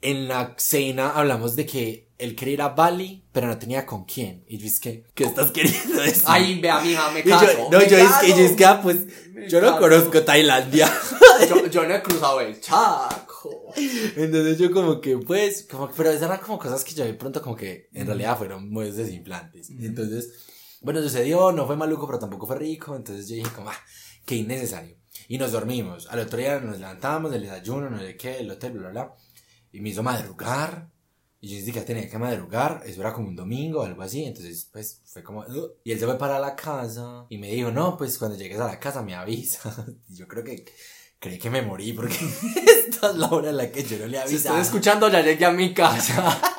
en 0.00 0.26
la 0.26 0.54
cena 0.56 1.10
hablamos 1.10 1.54
de 1.54 1.64
que 1.64 2.08
él 2.18 2.34
quería 2.34 2.54
ir 2.54 2.62
a 2.62 2.68
Bali, 2.70 3.22
pero 3.32 3.46
no 3.46 3.56
tenía 3.58 3.86
con 3.86 4.04
quién. 4.04 4.44
Y 4.48 4.58
yo 4.58 4.66
es 4.66 4.80
que, 4.80 5.04
¿qué 5.14 5.24
estás 5.24 5.52
queriendo 5.52 6.00
decir? 6.02 6.24
Ay, 6.26 6.60
vea, 6.60 6.80
mija, 6.80 7.10
me 7.12 7.20
Y 7.20 7.24
yo- 7.24 7.30
caso. 7.30 7.68
no, 7.70 7.78
me 7.78 7.88
yo 7.88 7.96
es 7.98 8.08
caso. 8.08 8.20
que, 8.26 8.28
yo 8.30 8.36
es 8.44 8.52
que, 8.56 8.64
ah, 8.64 8.80
pues, 8.82 8.98
yo 9.48 9.60
no 9.60 9.68
caso. 9.68 9.80
conozco 9.80 10.22
Tailandia. 10.22 10.92
Yo, 11.48 11.66
yo 11.66 11.84
no 11.86 11.94
he 11.94 12.02
cruzado 12.02 12.40
el 12.40 12.60
Chaco. 12.60 13.31
Entonces 14.16 14.58
yo 14.58 14.70
como 14.70 15.00
que, 15.00 15.18
pues, 15.18 15.66
como, 15.70 15.90
pero 15.90 16.10
esas 16.10 16.22
eran 16.22 16.40
como 16.40 16.58
cosas 16.58 16.84
que 16.84 16.94
yo 16.94 17.04
de 17.04 17.14
pronto 17.14 17.42
como 17.42 17.56
que 17.56 17.88
en 17.92 18.06
realidad 18.06 18.38
fueron 18.38 18.70
muy 18.70 18.90
desinflantes. 18.90 19.70
Entonces, 19.70 20.32
bueno, 20.80 21.00
sucedió, 21.00 21.52
no 21.52 21.66
fue 21.66 21.76
maluco, 21.76 22.06
pero 22.06 22.18
tampoco 22.18 22.46
fue 22.46 22.56
rico. 22.56 22.96
Entonces 22.96 23.28
yo 23.28 23.36
dije 23.36 23.50
como, 23.54 23.70
ah, 23.70 23.78
qué 24.24 24.36
innecesario. 24.36 24.96
Y 25.28 25.38
nos 25.38 25.52
dormimos. 25.52 26.06
Al 26.08 26.20
otro 26.20 26.38
día 26.38 26.60
nos 26.60 26.78
levantamos 26.78 27.30
del 27.30 27.42
desayuno, 27.42 27.88
no 27.88 27.98
sé 27.98 28.16
qué, 28.16 28.38
el 28.38 28.50
hotel, 28.50 28.72
bla, 28.72 28.90
bla, 28.90 28.90
bla. 28.90 29.16
Y 29.72 29.80
me 29.80 29.90
hizo 29.90 30.02
madrugar. 30.02 30.90
Y 31.40 31.48
yo 31.48 31.56
dije 31.56 31.72
que 31.72 31.80
tenía 31.80 32.08
que 32.08 32.18
madrugar. 32.18 32.82
Eso 32.84 33.00
era 33.00 33.12
como 33.12 33.28
un 33.28 33.36
domingo 33.36 33.80
o 33.80 33.84
algo 33.84 34.02
así. 34.02 34.24
Entonces, 34.24 34.68
pues, 34.72 35.00
fue 35.04 35.22
como... 35.22 35.44
Y 35.84 35.92
él 35.92 35.98
se 35.98 36.06
fue 36.06 36.18
para 36.18 36.38
la 36.38 36.54
casa. 36.54 37.26
Y 37.28 37.38
me 37.38 37.50
dijo, 37.50 37.70
no, 37.70 37.96
pues, 37.96 38.18
cuando 38.18 38.36
llegues 38.36 38.60
a 38.60 38.66
la 38.66 38.78
casa 38.78 39.02
me 39.02 39.14
avisas. 39.14 39.84
Y 40.08 40.14
yo 40.16 40.28
creo 40.28 40.44
que... 40.44 40.64
Creí 41.22 41.38
que 41.38 41.50
me 41.50 41.62
morí 41.62 41.92
porque 41.92 42.16
esta 42.66 43.10
es 43.10 43.16
la 43.16 43.28
hora 43.28 43.50
en 43.50 43.56
la 43.56 43.70
que 43.70 43.84
yo 43.84 43.96
no 43.96 44.06
le 44.06 44.16
Si 44.18 44.22
avisaba. 44.24 44.56
estoy 44.56 44.60
escuchando, 44.60 45.08
ya 45.08 45.20
llegué 45.22 45.44
a 45.44 45.52
mi 45.52 45.72
casa. 45.72 46.36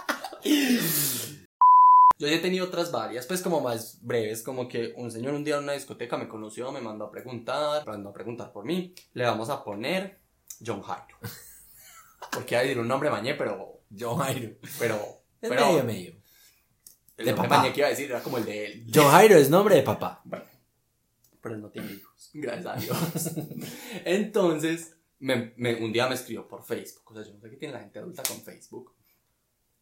Yo 2.19 2.29
ya 2.29 2.35
he 2.35 2.39
tenido 2.39 2.67
otras 2.67 2.89
varias, 2.91 3.25
pues 3.25 3.41
como 3.41 3.59
más 3.59 3.97
breves, 4.01 4.43
como 4.43 4.69
que 4.69 4.93
un 4.95 5.11
señor 5.11 5.33
un 5.33 5.43
día 5.43 5.57
en 5.57 5.63
una 5.63 5.73
discoteca 5.73 6.15
me 6.15 6.29
conoció, 6.29 6.71
me 6.71 6.79
mandó 6.79 7.05
a 7.05 7.11
preguntar, 7.11 7.85
mandó 7.85 8.11
a 8.11 8.13
preguntar 8.13 8.53
por 8.53 8.63
mí. 8.63 8.93
Le 9.13 9.25
vamos 9.25 9.49
a 9.49 9.61
poner 9.61 10.19
John 10.65 10.81
Jairo. 10.81 11.17
Porque 12.31 12.53
iba 12.55 12.59
a 12.59 12.63
decir 12.63 12.79
un 12.79 12.87
nombre 12.87 13.09
mañé, 13.09 13.33
pero, 13.33 13.81
John 13.99 14.19
Jairo. 14.19 14.51
pero, 14.79 15.21
pero 15.41 15.65
medio 15.67 15.83
medio. 15.83 16.13
el 17.17 17.25
de 17.25 17.33
papá. 17.33 17.57
mañé 17.57 17.73
que 17.73 17.79
iba 17.81 17.87
a 17.87 17.91
decir 17.91 18.09
era 18.09 18.21
como 18.21 18.37
el 18.37 18.45
de 18.45 18.65
él. 18.67 18.85
John 18.93 19.11
Jairo 19.11 19.35
es 19.35 19.49
nombre 19.49 19.75
de 19.75 19.81
papá. 19.83 20.21
Bueno, 20.23 20.45
pero 21.43 21.55
él 21.55 21.61
no 21.61 21.69
tiene 21.69 21.91
hijos, 21.91 22.29
gracias 22.33 22.65
a 22.65 22.79
Dios. 22.79 23.31
Entonces, 24.05 24.95
me, 25.19 25.53
me- 25.57 25.75
un 25.83 25.91
día 25.91 26.07
me 26.07 26.15
escribió 26.15 26.47
por 26.47 26.63
Facebook, 26.63 27.11
o 27.11 27.13
sea, 27.13 27.23
yo 27.23 27.33
no 27.33 27.41
sé 27.41 27.49
qué 27.49 27.57
tiene 27.57 27.73
la 27.73 27.81
gente 27.81 27.99
adulta 27.99 28.23
con 28.23 28.41
Facebook, 28.41 28.93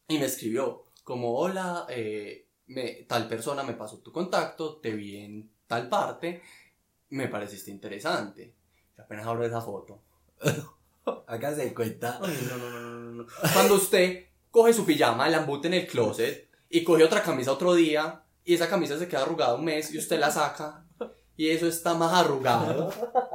y 0.08 0.18
me 0.18 0.26
escribió 0.26 0.86
como, 1.04 1.38
hola, 1.38 1.86
eh, 1.90 2.48
me- 2.68 3.04
tal 3.08 3.28
persona 3.28 3.64
me 3.64 3.74
pasó 3.74 4.00
tu 4.00 4.12
contacto, 4.12 4.78
te 4.78 4.92
vi 4.94 5.18
en 5.18 5.52
tal 5.68 5.88
parte, 5.88 6.42
me 7.10 7.28
pareciste 7.28 7.70
interesante. 7.72 8.56
Y 8.98 9.02
apenas 9.02 9.28
abro 9.28 9.46
esa 9.46 9.62
foto. 9.62 10.02
Hágase 11.28 11.66
de 11.66 11.74
cuenta. 11.74 12.20
Ay, 12.22 12.38
no, 12.50 12.58
no, 12.58 12.70
no, 12.70 13.12
no. 13.12 13.28
Cuando 13.54 13.76
usted 13.76 14.26
coge 14.50 14.74
su 14.74 14.86
pijama, 14.86 15.30
la 15.30 15.38
embute 15.38 15.68
en 15.68 15.74
el 15.76 15.88
closet 15.88 16.50
y 16.70 16.84
coge 16.84 17.04
otra 17.04 17.22
camisa 17.24 17.52
otro 17.52 17.74
día 17.74 18.24
y 18.44 18.54
esa 18.54 18.70
camisa 18.70 18.98
se 18.98 19.08
queda 19.08 19.22
arrugada 19.24 19.56
un 19.56 19.66
mes 19.66 19.94
y 19.94 19.98
usted 19.98 20.20
la 20.20 20.32
saca 20.32 20.86
y 21.38 21.50
eso 21.50 21.68
está 21.68 21.94
más 21.94 22.14
arrugado 22.14 22.92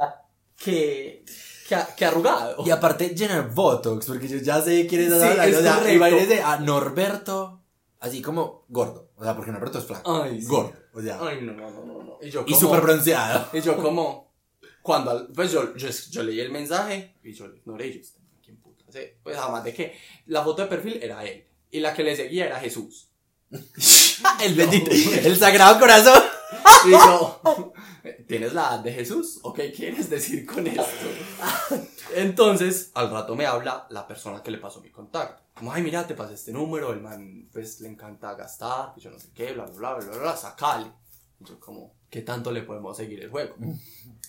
que, 0.57 1.23
que, 1.67 1.77
que 1.95 2.05
arrugado. 2.05 2.63
Y 2.65 2.69
aparte 2.69 3.09
llenar 3.09 3.53
Botox, 3.53 4.05
porque 4.07 4.27
yo 4.27 4.37
ya 4.37 4.61
sé 4.61 4.87
quién 4.87 5.01
es 5.01 5.07
Sí, 5.07 5.13
es 5.13 5.57
o 5.57 5.61
sea, 5.61 6.51
a 6.53 6.59
Norberto, 6.59 7.63
así 7.99 8.21
como 8.21 8.65
gordo. 8.69 9.11
O 9.15 9.23
sea, 9.23 9.35
porque 9.35 9.51
Norberto 9.51 9.79
es 9.79 9.85
flaco. 9.85 10.21
Ay, 10.23 10.41
sí. 10.41 10.47
Gordo. 10.47 10.73
O 10.93 11.01
sea, 11.01 11.19
Ay, 11.21 11.41
no, 11.41 11.53
no, 11.53 11.69
no, 11.69 11.85
no. 11.85 12.17
Y 12.21 12.29
yo 12.29 12.41
y 12.41 12.53
como, 12.53 12.59
súper 12.59 12.81
bronceado. 12.81 13.47
y 13.53 13.61
yo 13.61 13.77
como, 13.77 14.33
cuando, 14.81 15.27
pues 15.33 15.51
yo, 15.51 15.75
yo, 15.75 15.89
yo 16.11 16.23
leí 16.23 16.39
el 16.39 16.51
mensaje 16.51 17.17
y 17.23 17.33
yo 17.33 17.47
lo 17.47 17.55
ignoré 17.55 17.87
y 17.87 17.93
yo, 17.93 17.99
"Este 18.01 18.19
¿quién 18.43 18.57
puta? 18.57 18.85
Sí, 18.89 18.99
Pues 19.21 19.37
además 19.37 19.63
de 19.63 19.73
que 19.73 19.97
la 20.27 20.43
foto 20.43 20.61
de 20.61 20.67
perfil 20.67 20.99
era 21.01 21.23
él 21.25 21.45
y 21.69 21.79
la 21.79 21.93
que 21.93 22.03
le 22.03 22.15
seguía 22.15 22.45
era 22.45 22.59
Jesús. 22.59 23.09
el 24.41 24.55
bendito. 24.55 24.91
El 24.91 25.37
sagrado 25.37 25.79
corazón. 25.79 26.21
Y 26.85 26.91
yo, 26.91 27.41
¿tienes 28.27 28.53
la 28.53 28.69
edad 28.69 28.79
de 28.79 28.93
Jesús? 28.93 29.39
¿O 29.43 29.53
qué 29.53 29.71
quieres 29.71 30.09
decir 30.09 30.45
con 30.45 30.67
esto? 30.67 30.85
Entonces, 32.15 32.91
al 32.93 33.11
rato 33.11 33.35
me 33.35 33.45
habla 33.45 33.87
la 33.89 34.07
persona 34.07 34.41
que 34.41 34.51
le 34.51 34.57
pasó 34.57 34.81
mi 34.81 34.89
contacto. 34.89 35.43
Como, 35.53 35.73
ay, 35.73 35.81
mira, 35.81 36.05
te 36.05 36.13
pasé 36.13 36.35
este 36.35 36.51
número, 36.51 36.93
el 36.93 37.01
man, 37.01 37.49
pues, 37.51 37.81
le 37.81 37.89
encanta 37.89 38.35
gastar, 38.35 38.93
que 38.93 39.01
yo 39.01 39.09
no 39.09 39.19
sé 39.19 39.31
qué, 39.33 39.53
bla, 39.53 39.65
bla, 39.65 39.77
bla, 39.77 39.93
bla, 39.95 40.05
bla, 40.07 40.17
bla, 40.19 40.37
sacale. 40.37 40.91
Y 41.39 41.45
yo 41.45 41.59
como, 41.59 41.96
¿qué 42.09 42.21
tanto 42.21 42.51
le 42.51 42.61
podemos 42.63 42.95
seguir 42.95 43.21
el 43.21 43.29
juego? 43.29 43.55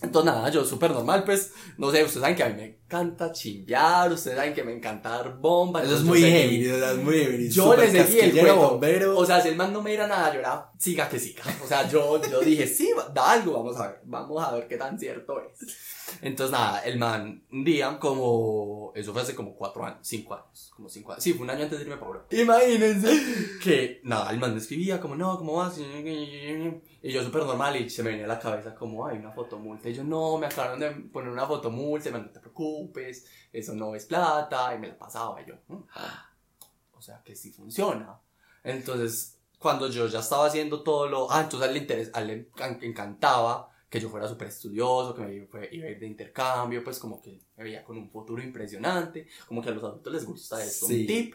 Entonces, 0.01 0.33
nada, 0.33 0.49
yo 0.51 0.65
súper 0.65 0.93
normal, 0.93 1.25
pues, 1.25 1.53
no 1.77 1.91
sé, 1.91 2.05
ustedes 2.05 2.21
saben 2.21 2.37
que 2.37 2.45
a 2.45 2.49
mí 2.51 2.55
me 2.55 2.65
encanta 2.67 3.33
chimbear, 3.33 4.13
ustedes 4.13 4.37
saben 4.37 4.55
que 4.55 4.63
me 4.63 4.73
encanta 4.73 5.11
dar 5.11 5.39
bomba. 5.39 5.83
Eso 5.83 5.97
es 5.97 6.03
muy 6.05 6.21
heavy, 6.21 6.71
o 6.71 6.79
sea, 6.79 6.93
es 6.93 6.99
muy 6.99 7.19
heavy. 7.19 7.51
yo 7.51 7.75
le 7.75 7.91
seguí 7.91 8.21
el 8.21 8.41
juego. 8.41 8.71
bombero. 8.71 9.19
O 9.19 9.27
sea, 9.27 9.41
si 9.41 9.49
el 9.49 9.57
man 9.57 9.73
no 9.73 9.83
me 9.83 9.91
diera 9.91 10.07
nada, 10.07 10.33
yo 10.33 10.39
era, 10.39 10.71
siga 10.79 11.09
que 11.09 11.19
siga. 11.19 11.43
O 11.65 11.67
sea, 11.67 11.89
yo, 11.89 12.23
yo 12.31 12.41
dije, 12.41 12.67
sí, 12.67 12.91
da 13.13 13.33
algo, 13.33 13.55
vamos 13.55 13.77
a 13.77 13.89
ver, 13.89 14.01
vamos 14.05 14.43
a 14.43 14.53
ver 14.53 14.69
qué 14.69 14.77
tan 14.77 14.99
cierto 14.99 15.41
es. 15.41 15.98
Entonces, 16.23 16.53
nada, 16.53 16.81
el 16.81 16.99
man, 16.99 17.45
un 17.53 17.65
día, 17.65 17.99
como, 17.99 18.93
eso 18.95 19.13
fue 19.13 19.23
hace 19.23 19.35
como 19.35 19.55
cuatro 19.55 19.85
años, 19.85 19.99
cinco 20.03 20.35
años, 20.35 20.71
como 20.75 20.89
cinco 20.89 21.13
años. 21.13 21.23
Sí, 21.25 21.33
fue 21.35 21.45
un 21.45 21.51
año 21.51 21.65
antes 21.65 21.79
de 21.79 21.85
irme 21.85 21.97
para 21.97 22.07
Europa. 22.09 22.27
Imagínense. 22.37 23.59
Que, 23.63 24.01
nada, 24.05 24.31
el 24.31 24.39
man 24.39 24.53
me 24.53 24.59
escribía, 24.61 25.01
como, 25.01 25.17
no, 25.17 25.37
¿cómo 25.37 25.55
vas? 25.55 25.79
Y 25.79 27.11
yo 27.13 27.23
súper 27.25 27.45
normal, 27.45 27.77
y 27.77 27.91
se 27.91 28.03
me 28.03 28.11
venía 28.11 28.25
a 28.25 28.29
la 28.29 28.39
cabeza 28.39 28.75
como, 28.75 29.07
hay 29.07 29.19
una 29.19 29.33
fotomulta. 29.33 29.89
Y 29.89 29.95
yo, 29.95 30.05
no, 30.05 30.39
me 30.39 30.47
acabaron 30.47 30.81
de 30.81 30.91
poner 30.93 31.31
una 31.31 31.47
fotomulta, 31.47 32.09
y 32.09 32.13
me 32.13 32.21
no 32.21 32.31
te 32.31 32.41
preocupes, 32.41 33.27
eso 33.53 33.75
no 33.75 33.95
es 33.95 34.07
plata, 34.07 34.75
y 34.75 34.79
me 34.79 34.89
la 34.89 34.99
pasaba. 34.99 35.41
Y 35.43 35.47
yo, 35.47 35.55
"Mm, 35.69 35.75
o 36.97 37.03
sea, 37.03 37.23
que 37.25 37.35
sí 37.37 37.51
funciona. 37.53 38.19
Entonces, 38.65 39.39
cuando 39.59 39.89
yo 39.89 40.07
ya 40.07 40.21
estaba 40.21 40.47
haciendo 40.47 40.83
todo 40.83 41.09
lo... 41.09 41.31
Ah, 41.31 41.43
entonces 41.43 41.69
a 41.69 41.73
él 41.73 41.79
le, 41.79 41.87
interes- 41.87 42.11
a 42.15 42.21
él 42.21 42.27
le 42.29 42.51
encan- 42.53 42.79
encantaba 42.83 43.71
que 43.89 44.01
yo 44.01 44.09
fuera 44.11 44.29
súper 44.29 44.49
estudioso, 44.49 45.15
que 45.15 45.23
me 45.23 45.35
iba 45.35 45.59
a 45.61 45.91
ir 45.91 45.99
de 45.99 46.07
intercambio, 46.07 46.85
pues 46.85 46.99
como 46.99 47.21
que 47.23 47.41
me 47.57 47.65
veía 47.65 47.85
con 47.85 47.97
un 47.97 48.11
futuro 48.11 48.43
impresionante, 48.43 49.27
como 49.47 49.63
que 49.63 49.71
a 49.71 49.73
los 49.73 49.83
adultos 49.85 50.13
les 50.13 50.25
gusta 50.25 50.63
esto. 50.63 50.87
Sí. 50.87 51.01
Un 51.03 51.07
tip, 51.07 51.35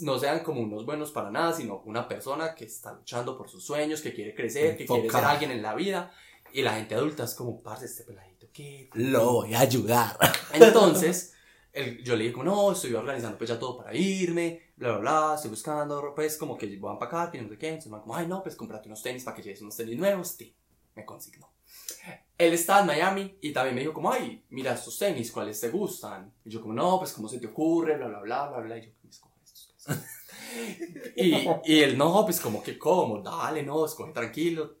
no 0.00 0.18
sean 0.18 0.40
como 0.42 0.62
unos 0.62 0.86
buenos 0.86 1.12
para 1.12 1.30
nada, 1.30 1.52
sino 1.52 1.82
una 1.84 2.08
persona 2.08 2.54
que 2.54 2.64
está 2.64 2.92
luchando 2.94 3.36
por 3.36 3.48
sus 3.50 3.64
sueños, 3.64 4.00
que 4.00 4.14
quiere 4.14 4.34
crecer, 4.34 4.76
que 4.76 4.86
quiere 4.86 5.10
ser 5.10 5.24
alguien 5.24 5.50
en 5.50 5.62
la 5.62 5.74
vida, 5.74 6.12
y 6.52 6.62
la 6.62 6.74
gente 6.74 6.94
adulta 6.94 7.24
es 7.24 7.34
como, 7.34 7.62
parce, 7.62 7.84
este 7.84 8.04
peladito, 8.04 8.48
¿qué? 8.52 8.88
Lo 8.94 9.32
voy 9.32 9.54
a 9.54 9.60
ayudar. 9.60 10.16
Entonces, 10.54 11.34
el- 11.72 12.02
yo 12.02 12.16
le 12.16 12.22
dije 12.24 12.32
como, 12.32 12.44
no, 12.44 12.72
estoy 12.72 12.94
organizando 12.94 13.36
pues 13.36 13.50
ya 13.50 13.58
todo 13.58 13.76
para 13.76 13.94
irme, 13.94 14.62
bla, 14.76 14.92
bla, 14.92 14.98
bla, 14.98 15.32
estoy 15.34 15.50
buscando, 15.50 16.14
pues 16.14 16.38
como 16.38 16.56
que 16.56 16.74
voy 16.78 16.90
a 16.90 16.94
empacar, 16.94 17.30
que 17.30 17.42
no 17.42 17.48
sé 17.50 17.58
qué. 17.58 17.68
Entonces, 17.68 17.90
man 17.92 18.00
como, 18.00 18.16
ay, 18.16 18.26
no, 18.26 18.42
pues 18.42 18.56
cómprate 18.56 18.88
unos 18.88 19.02
tenis 19.02 19.24
para 19.24 19.36
que 19.36 19.42
lleves 19.42 19.60
unos 19.60 19.76
tenis 19.76 19.98
nuevos, 19.98 20.28
sí, 20.28 20.56
me 20.94 21.04
consignó. 21.04 21.50
Él 22.38 22.52
estaba 22.52 22.80
en 22.80 22.86
Miami 22.86 23.38
y 23.40 23.52
también 23.52 23.74
me 23.74 23.80
dijo 23.80 23.94
como, 23.94 24.12
ay, 24.12 24.44
mira 24.50 24.74
estos 24.74 24.98
tenis, 24.98 25.32
¿cuáles 25.32 25.60
te 25.60 25.70
gustan? 25.70 26.32
Y 26.44 26.50
yo 26.50 26.60
como, 26.60 26.74
no, 26.74 26.98
pues 26.98 27.12
cómo 27.12 27.28
se 27.28 27.38
te 27.38 27.46
ocurre, 27.46 27.96
bla, 27.96 28.08
bla, 28.08 28.20
bla, 28.20 28.48
bla, 28.48 28.60
bla. 28.60 28.78
Y 28.78 28.86
yo, 28.86 28.90
¿qué 29.00 29.08
escojo 29.08 29.38
estos? 29.44 29.74
Y, 31.16 31.34
y 31.64 31.80
él, 31.82 31.96
no, 31.96 32.24
pues 32.24 32.40
como 32.40 32.62
que 32.62 32.78
cómo, 32.78 33.22
dale, 33.22 33.62
no, 33.62 33.84
escoge 33.86 34.12
tranquilo. 34.12 34.76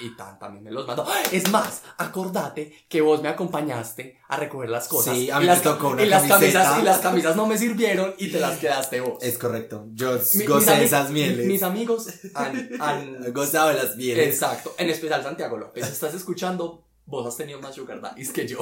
Y 0.00 0.16
tan, 0.16 0.38
también 0.38 0.64
me 0.64 0.70
los 0.72 0.86
mandó. 0.86 1.06
Es 1.30 1.50
más, 1.50 1.82
acordate 1.98 2.86
que 2.88 3.00
vos 3.00 3.22
me 3.22 3.28
acompañaste 3.28 4.18
a 4.28 4.36
recoger 4.36 4.70
las 4.70 4.88
cosas. 4.88 5.16
Sí, 5.16 5.30
a 5.30 5.36
y 5.36 5.40
mí 5.40 5.46
las, 5.46 5.58
me 5.58 5.64
tocó 5.64 5.88
una 5.90 6.02
y 6.02 6.06
las 6.08 6.24
camisas 6.24 6.80
Y 6.80 6.82
las 6.82 6.98
camisas 6.98 7.36
no 7.36 7.46
me 7.46 7.56
sirvieron 7.56 8.14
y 8.18 8.30
te 8.32 8.40
las 8.40 8.58
quedaste 8.58 9.00
vos. 9.00 9.22
Es 9.22 9.38
correcto. 9.38 9.86
Yo 9.92 10.18
Mi- 10.34 10.44
gocé 10.46 10.82
esas 10.82 11.10
mieles. 11.10 11.46
Mis 11.46 11.62
amigos 11.62 12.08
han, 12.34 12.70
han- 12.80 13.32
gozado 13.32 13.68
de 13.68 13.74
las 13.74 13.96
mieles. 13.96 14.26
Exacto, 14.26 14.74
en 14.78 14.90
especial 14.90 15.22
Santiago 15.22 15.56
López. 15.56 15.86
Estás 15.86 16.14
escuchando, 16.14 16.84
vos 17.04 17.26
has 17.26 17.36
tenido 17.36 17.60
más 17.60 17.74
sugar 17.74 18.00
daddies 18.00 18.32
que 18.32 18.46
yo. 18.48 18.58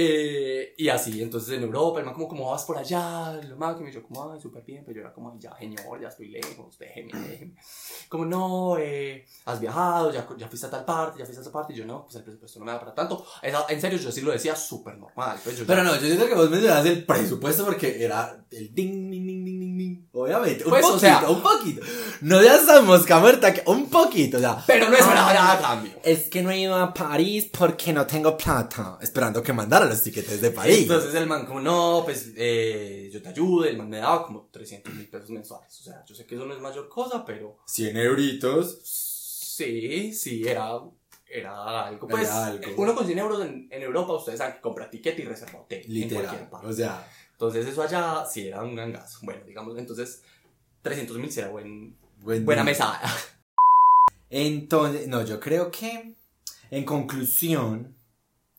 Eh, 0.00 0.74
y 0.78 0.88
así, 0.90 1.20
entonces 1.20 1.54
en 1.56 1.64
Europa, 1.64 1.98
el 1.98 2.04
man 2.06 2.14
como, 2.14 2.28
¿cómo 2.28 2.50
vas 2.52 2.62
por 2.64 2.78
allá? 2.78 3.32
Lo 3.48 3.56
máximo, 3.56 3.88
y 3.88 3.92
yo 3.92 4.00
como, 4.04 4.30
ay, 4.30 4.40
súper 4.40 4.62
bien, 4.62 4.84
pero 4.86 4.94
yo 4.94 5.00
era 5.00 5.12
como, 5.12 5.32
ay, 5.32 5.38
ya, 5.40 5.56
señor, 5.58 6.00
ya 6.00 6.06
estoy 6.06 6.28
lejos, 6.28 6.78
déjeme, 6.78 7.10
déjeme. 7.20 7.54
Como, 8.08 8.24
no, 8.24 8.76
eh, 8.78 9.26
has 9.46 9.58
viajado, 9.58 10.12
ya, 10.12 10.24
ya 10.38 10.46
fuiste 10.46 10.68
a 10.68 10.70
tal 10.70 10.84
parte, 10.84 11.18
ya 11.18 11.24
fuiste 11.24 11.40
a 11.40 11.42
esa 11.42 11.50
parte, 11.50 11.72
y 11.72 11.76
yo, 11.76 11.84
no, 11.84 12.04
pues 12.04 12.14
el 12.14 12.22
presupuesto 12.22 12.60
no 12.60 12.66
me 12.66 12.70
da 12.70 12.78
para 12.78 12.94
tanto. 12.94 13.24
En 13.42 13.80
serio, 13.80 13.98
yo 13.98 14.12
sí 14.12 14.20
lo 14.20 14.30
decía 14.30 14.54
súper 14.54 14.96
normal. 14.98 15.36
Pues 15.42 15.58
yo 15.58 15.66
Pero 15.66 15.82
ya- 15.82 15.88
no, 15.90 15.94
yo 15.96 16.06
siento 16.06 16.28
que 16.28 16.34
vos 16.36 16.48
mencionas 16.48 16.86
el 16.86 17.04
presupuesto 17.04 17.64
porque 17.64 18.04
era 18.04 18.44
el 18.52 18.72
ding, 18.72 19.10
ding, 19.10 19.26
ding, 19.26 19.44
ding, 19.44 19.57
Obviamente, 20.12 20.64
un 20.64 20.70
Pues, 20.70 20.84
o 20.84 20.88
poquito, 20.88 21.00
sea- 21.06 21.28
un 21.30 21.42
poquito. 21.42 21.82
No 22.22 22.40
seas 22.40 22.66
tan 22.66 22.86
mosca 22.86 23.18
muerta 23.18 23.54
un 23.66 23.88
poquito, 23.88 24.36
o 24.38 24.40
sea. 24.40 24.62
Pero 24.66 24.88
no 24.88 24.96
esperaba 24.96 25.28
Ay, 25.30 25.34
nada 25.36 25.52
a 25.52 25.60
cambio. 25.60 25.92
Es 26.02 26.28
que 26.28 26.42
no 26.42 26.50
he 26.50 26.58
ido 26.60 26.74
a 26.74 26.92
París 26.92 27.48
porque 27.56 27.92
no 27.92 28.06
tengo 28.06 28.36
plata. 28.36 28.98
Esperando 29.00 29.42
que 29.42 29.52
mandara 29.52 29.86
los 29.86 30.02
tiquetes 30.02 30.40
de 30.40 30.50
París. 30.50 30.78
Entonces 30.82 31.14
el 31.14 31.26
man 31.26 31.46
como, 31.46 31.60
no, 31.60 32.02
pues 32.04 32.32
eh, 32.36 33.08
yo 33.12 33.22
te 33.22 33.28
ayudo, 33.28 33.64
el 33.64 33.76
man 33.78 33.88
me 33.88 33.98
daba 33.98 34.24
como 34.26 34.48
300 34.50 34.92
mil 34.94 35.08
pesos 35.08 35.30
mensuales. 35.30 35.78
O 35.80 35.82
sea, 35.84 36.04
yo 36.06 36.14
sé 36.14 36.26
que 36.26 36.34
eso 36.34 36.44
no 36.46 36.54
es 36.54 36.60
mayor 36.60 36.88
cosa, 36.88 37.24
pero 37.24 37.58
100 37.66 37.96
euritos. 37.96 38.80
sí, 38.82 40.12
sí, 40.12 40.42
era, 40.46 40.70
era 41.30 41.86
algo. 41.86 42.08
Pues, 42.08 42.24
Era 42.28 42.46
algo. 42.46 42.64
uno 42.76 42.94
con 42.94 43.06
100 43.06 43.18
euros 43.18 43.42
en, 43.44 43.68
en 43.70 43.82
Europa, 43.82 44.12
ustedes 44.14 44.38
saben 44.38 44.54
que 44.54 44.60
compra 44.60 44.88
ticket 44.90 45.18
y 45.18 45.22
reserva 45.24 45.60
hotel. 45.60 45.80
En 45.80 46.08
cualquier 46.08 46.20
Literal. 46.20 46.50
parte. 46.50 46.66
O 46.66 46.72
sea, 46.72 47.06
Entonces, 47.38 47.68
eso 47.68 47.82
allá 47.82 48.26
sí 48.28 48.48
era 48.48 48.64
un 48.64 48.74
gangazo. 48.74 49.20
Bueno, 49.22 49.44
digamos, 49.46 49.78
entonces, 49.78 50.24
300 50.82 51.18
mil 51.18 51.30
sí 51.30 51.38
era 51.38 51.50
buen, 51.50 51.96
buen 52.16 52.44
buena 52.44 52.62
día. 52.62 52.72
mesada. 52.72 53.00
Entonces, 54.28 55.06
no, 55.06 55.24
yo 55.24 55.38
creo 55.38 55.70
que, 55.70 56.16
en 56.72 56.84
conclusión, 56.84 57.96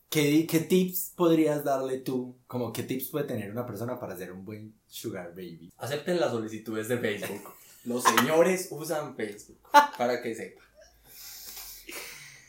¿qué, 0.08 0.46
¿qué 0.46 0.60
tips 0.60 1.12
podrías 1.14 1.62
darle 1.62 1.98
tú? 1.98 2.38
Como, 2.46 2.72
¿qué 2.72 2.82
tips 2.84 3.08
puede 3.08 3.26
tener 3.26 3.50
una 3.50 3.66
persona 3.66 4.00
para 4.00 4.16
ser 4.16 4.32
un 4.32 4.46
buen 4.46 4.74
sugar 4.86 5.34
baby? 5.34 5.70
Acepten 5.76 6.18
las 6.18 6.30
solicitudes 6.30 6.88
de 6.88 6.96
Facebook. 6.96 7.52
Los 7.84 8.02
señores 8.02 8.68
usan 8.70 9.14
Facebook, 9.14 9.60
para 9.98 10.22
que 10.22 10.34
sepan. 10.34 10.64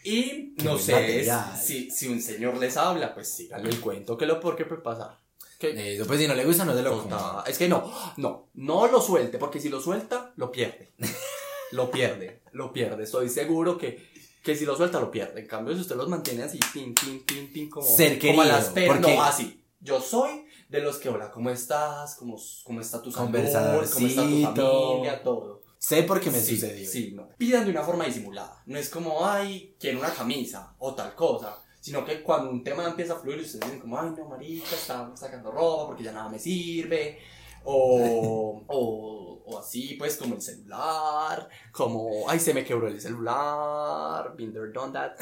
Y 0.05 0.55
Qué 0.55 0.63
no 0.63 0.77
sé, 0.77 1.29
si, 1.61 1.91
si 1.91 2.07
un 2.07 2.21
señor 2.21 2.55
les 2.57 2.77
habla, 2.77 3.13
pues 3.13 3.34
síganle 3.34 3.69
el 3.69 3.82
cuento, 3.82 4.17
que 4.17 4.25
lo 4.25 4.39
peor 4.39 4.55
que 4.55 4.63
puede 4.63 4.82
pasar. 4.82 5.20
Que, 5.62 5.95
Eso, 5.95 6.07
pues 6.07 6.20
si 6.20 6.28
no 6.28 6.34
le 6.34 6.43
gusta, 6.43 6.66
no 6.66 6.74
se 6.74 6.82
lo 6.82 7.03
coma. 7.03 7.43
Es 7.45 7.59
que 7.59 7.70
no, 7.70 7.93
no, 8.18 8.49
no 8.55 8.88
lo 8.88 8.99
suelte, 8.99 9.38
porque 9.38 9.59
si 9.59 9.70
lo 9.70 9.80
suelta, 9.80 10.34
lo 10.36 10.51
pierde. 10.51 10.93
lo 11.72 11.91
pierde, 11.91 12.41
lo 12.51 12.74
pierde. 12.74 13.03
Estoy 13.03 13.30
seguro 13.30 13.78
que, 13.78 14.09
que 14.43 14.55
si 14.55 14.66
lo 14.66 14.76
suelta, 14.76 14.99
lo 14.99 15.12
pierde. 15.12 15.41
En 15.41 15.47
cambio, 15.47 15.76
si 15.76 15.82
usted 15.82 15.95
los 15.95 16.09
mantiene 16.09 16.41
así, 16.41 16.59
tin, 16.74 16.95
tin, 16.95 17.24
tin, 17.28 17.53
tin, 17.53 17.70
como, 17.70 17.86
Ser 17.88 18.20
como 18.20 18.41
a 18.41 18.45
las 18.45 18.70
porque- 18.70 19.16
no, 19.16 19.22
así. 19.24 19.64
Yo 19.80 20.01
soy 20.01 20.45
de 20.68 20.82
los 20.82 20.97
que, 20.97 21.09
hola, 21.09 21.30
¿cómo 21.32 21.51
estás? 21.51 22.16
¿Cómo, 22.16 22.38
cómo 22.64 22.82
está 22.82 22.99
tu 23.01 23.12
salud? 23.12 23.28
¿Cómo 23.32 23.38
está 23.38 23.84
tu 23.93 24.22
familia? 24.22 25.22
Todo. 25.24 25.62
Sé 25.78 26.03
por 26.03 26.20
qué 26.20 26.32
me 26.32 26.39
sí, 26.39 26.55
sucedió. 26.55 26.89
Sí, 26.89 27.12
no. 27.16 27.30
Pidan 27.38 27.66
de 27.66 27.72
una 27.72 27.84
forma 27.84 28.05
disimulada. 28.05 28.62
No 28.66 28.78
es 28.78 28.89
como, 28.89 29.26
ay, 29.26 29.76
quiero 29.80 29.99
una 29.99 30.12
camisa 30.14 30.76
o 30.80 30.93
tal 30.95 31.14
cosa. 31.16 31.57
Sino 31.82 32.05
que 32.05 32.21
cuando 32.23 32.49
un 32.51 32.63
tema 32.63 32.86
empieza 32.86 33.13
a 33.13 33.19
fluir, 33.19 33.39
ustedes 33.39 33.59
dicen 33.65 33.79
como, 33.82 33.99
ay, 33.99 34.11
no, 34.17 34.25
marica, 34.29 34.75
está 34.75 35.11
sacando 35.15 35.51
ropa 35.51 35.88
porque 35.88 36.03
ya 36.03 36.11
nada 36.13 36.29
me 36.29 36.39
sirve. 36.39 37.17
O, 37.63 38.63
o, 38.67 39.43
o 39.45 39.59
así, 39.59 39.95
pues, 39.99 40.15
como 40.17 40.36
el 40.36 40.41
celular. 40.41 41.47
Como, 41.71 42.29
ay, 42.29 42.39
se 42.39 42.53
me 42.53 42.63
quebró 42.63 42.88
el 42.88 43.01
celular. 43.01 44.34
Been 44.38 44.53
there, 44.53 44.71
done 44.71 44.93
that. 44.93 45.11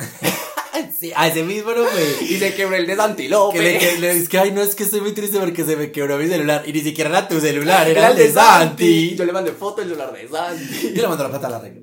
Sí, 0.97 1.11
a 1.13 1.27
ese 1.27 1.43
mismo 1.43 1.71
no 1.71 1.83
me... 1.83 1.89
Y 2.25 2.37
se 2.37 2.53
quebró 2.55 2.75
el 2.77 2.85
de 2.87 2.95
Santilope. 2.95 3.57
Que, 3.57 3.63
le- 3.63 3.77
que 3.79 3.97
le- 3.97 4.11
es 4.11 4.29
que, 4.29 4.37
ay, 4.37 4.51
no, 4.51 4.61
es 4.61 4.75
que 4.75 4.83
estoy 4.83 5.01
muy 5.01 5.11
triste 5.13 5.37
porque 5.39 5.65
se 5.65 5.75
me 5.75 5.91
quebró 5.91 6.17
mi 6.17 6.27
celular. 6.27 6.63
Y 6.65 6.71
ni 6.71 6.79
siquiera 6.79 7.09
era 7.09 7.27
tu 7.27 7.39
celular, 7.41 7.87
era, 7.89 7.99
Era 7.99 8.11
el 8.11 8.17
de 8.17 8.31
Santi. 8.31 9.15
Yo 9.15 9.25
le 9.25 9.33
mandé 9.33 9.51
foto 9.51 9.81
del 9.81 9.89
celular 9.89 10.13
de 10.13 10.27
Santi. 10.29 10.93
Yo 10.93 11.01
le 11.01 11.07
mando 11.09 11.23
la 11.23 11.29
plata 11.31 11.47
a 11.47 11.49
la 11.49 11.59
regla. 11.59 11.81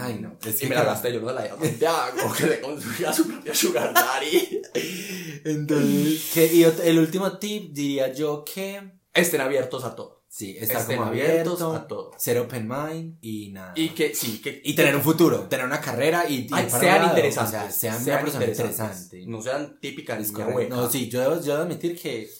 Ay, 0.00 0.18
no. 0.20 0.36
Es 0.44 0.56
Y 0.56 0.58
que 0.60 0.66
me 0.68 0.74
la 0.74 0.84
gasté, 0.84 1.12
yo 1.12 1.20
no 1.20 1.32
la 1.32 1.42
di 1.42 1.48
a 1.48 2.32
que 2.36 2.46
le 2.46 2.60
construía 2.60 3.12
su 3.12 3.26
propia 3.26 3.54
sugar 3.54 3.92
daddy. 3.92 4.62
Entonces, 5.44 6.30
que, 6.32 6.46
y 6.52 6.62
el 6.62 6.98
último 6.98 7.38
tip 7.38 7.72
diría 7.72 8.12
yo 8.12 8.44
que... 8.44 8.80
Estén 9.12 9.40
abiertos 9.40 9.84
a 9.84 9.94
todo. 9.94 10.20
Sí, 10.28 10.56
estar 10.60 10.82
Estén 10.82 10.98
como 10.98 11.08
abiertos 11.08 11.60
abierto, 11.60 11.74
a 11.74 11.88
todo. 11.88 12.10
ser 12.16 12.38
open 12.38 12.68
mind 12.68 13.18
y 13.20 13.50
nada. 13.50 13.72
Y 13.74 13.88
que, 13.88 14.14
sí, 14.14 14.40
que... 14.40 14.62
Y 14.64 14.74
tener 14.74 14.94
un 14.94 15.02
futuro, 15.02 15.40
tener 15.48 15.66
una 15.66 15.80
carrera 15.80 16.24
y, 16.28 16.42
y 16.42 16.48
Ay, 16.52 16.70
sean 16.70 17.04
interesantes. 17.06 17.52
O 17.54 17.70
sea, 17.72 17.98
sean, 17.98 18.02
una 18.04 18.20
persona 18.20 18.46
interesante. 18.46 19.24
No 19.26 19.42
sean 19.42 19.80
típicas. 19.80 20.32
No, 20.68 20.88
sí, 20.88 21.08
yo 21.08 21.20
debo, 21.20 21.34
yo 21.42 21.54
debo 21.54 21.62
admitir 21.64 22.00
que, 22.00 22.30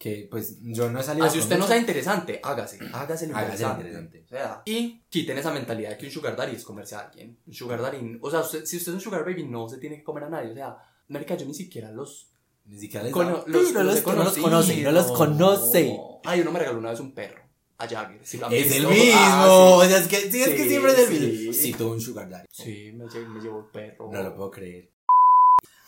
que 0.00 0.26
pues 0.30 0.56
yo 0.62 0.90
no 0.90 0.98
he 0.98 1.02
salido 1.02 1.26
Ah, 1.26 1.30
si 1.30 1.38
usted 1.38 1.58
no 1.58 1.66
sea 1.66 1.76
interesante, 1.76 2.40
hágase. 2.42 2.78
Hágase 2.90 3.26
lo 3.26 3.36
Hágase 3.36 3.62
interesante. 3.64 3.86
interesante. 3.88 4.24
O 4.24 4.28
sea, 4.30 4.62
y 4.64 5.02
quiten 5.10 5.36
esa 5.36 5.52
mentalidad 5.52 5.90
de 5.90 5.98
que 5.98 6.06
un 6.06 6.12
sugar 6.12 6.34
daddy 6.36 6.56
es 6.56 6.64
comerse 6.64 6.94
a 6.94 7.00
alguien. 7.00 7.38
Un 7.46 7.52
sugar 7.52 7.82
daddy... 7.82 8.18
O 8.22 8.30
sea, 8.30 8.40
usted- 8.40 8.64
si 8.64 8.78
usted 8.78 8.92
es 8.92 8.94
un 8.94 9.00
sugar 9.02 9.26
baby, 9.26 9.44
no 9.44 9.68
se 9.68 9.76
tiene 9.76 9.96
que 9.98 10.02
comer 10.02 10.24
a 10.24 10.30
nadie. 10.30 10.52
O 10.52 10.54
sea, 10.54 10.74
marica, 11.08 11.34
yo 11.36 11.44
ni 11.44 11.52
siquiera 11.52 11.92
los... 11.92 12.30
Ni 12.64 12.78
siquiera 12.78 13.04
les 13.04 13.12
cono- 13.12 13.44
da- 13.46 13.62
Sí, 13.62 13.72
no 13.74 13.82
los, 13.82 13.94
los 13.96 14.00
conoce, 14.00 14.40
no 14.82 14.90
los 14.92 15.12
conoce. 15.12 16.00
Ay, 16.24 16.40
uno 16.40 16.50
me 16.52 16.58
regaló 16.60 16.78
una 16.78 16.90
vez 16.92 17.00
un 17.00 17.12
perro. 17.12 17.42
A 17.76 17.86
Jagger. 17.86 18.20
¿Sí 18.22 18.38
lo 18.38 18.46
han 18.46 18.52
Es 18.54 18.72
el 18.74 18.86
visto? 18.86 18.90
mismo. 18.90 19.18
Ah, 19.20 19.46
O 19.76 19.84
sea, 19.84 19.98
es 19.98 20.06
que, 20.08 20.16
sí, 20.30 20.40
es 20.42 20.48
que 20.50 20.66
siempre 20.68 20.92
es 20.92 20.98
el 20.98 21.06
sí. 21.08 21.26
mismo. 21.26 21.52
Sí, 21.52 21.72
tuvo 21.74 21.92
un 21.92 22.00
sugar 22.00 22.28
daddy. 22.30 22.46
sí. 22.50 22.62
Sí, 22.62 22.92
me, 22.92 23.04
lle- 23.04 23.26
me 23.28 23.40
llevó 23.42 23.60
el 23.60 23.66
perro. 23.66 24.10
No 24.10 24.22
lo 24.22 24.34
puedo 24.34 24.50
creer. 24.50 24.90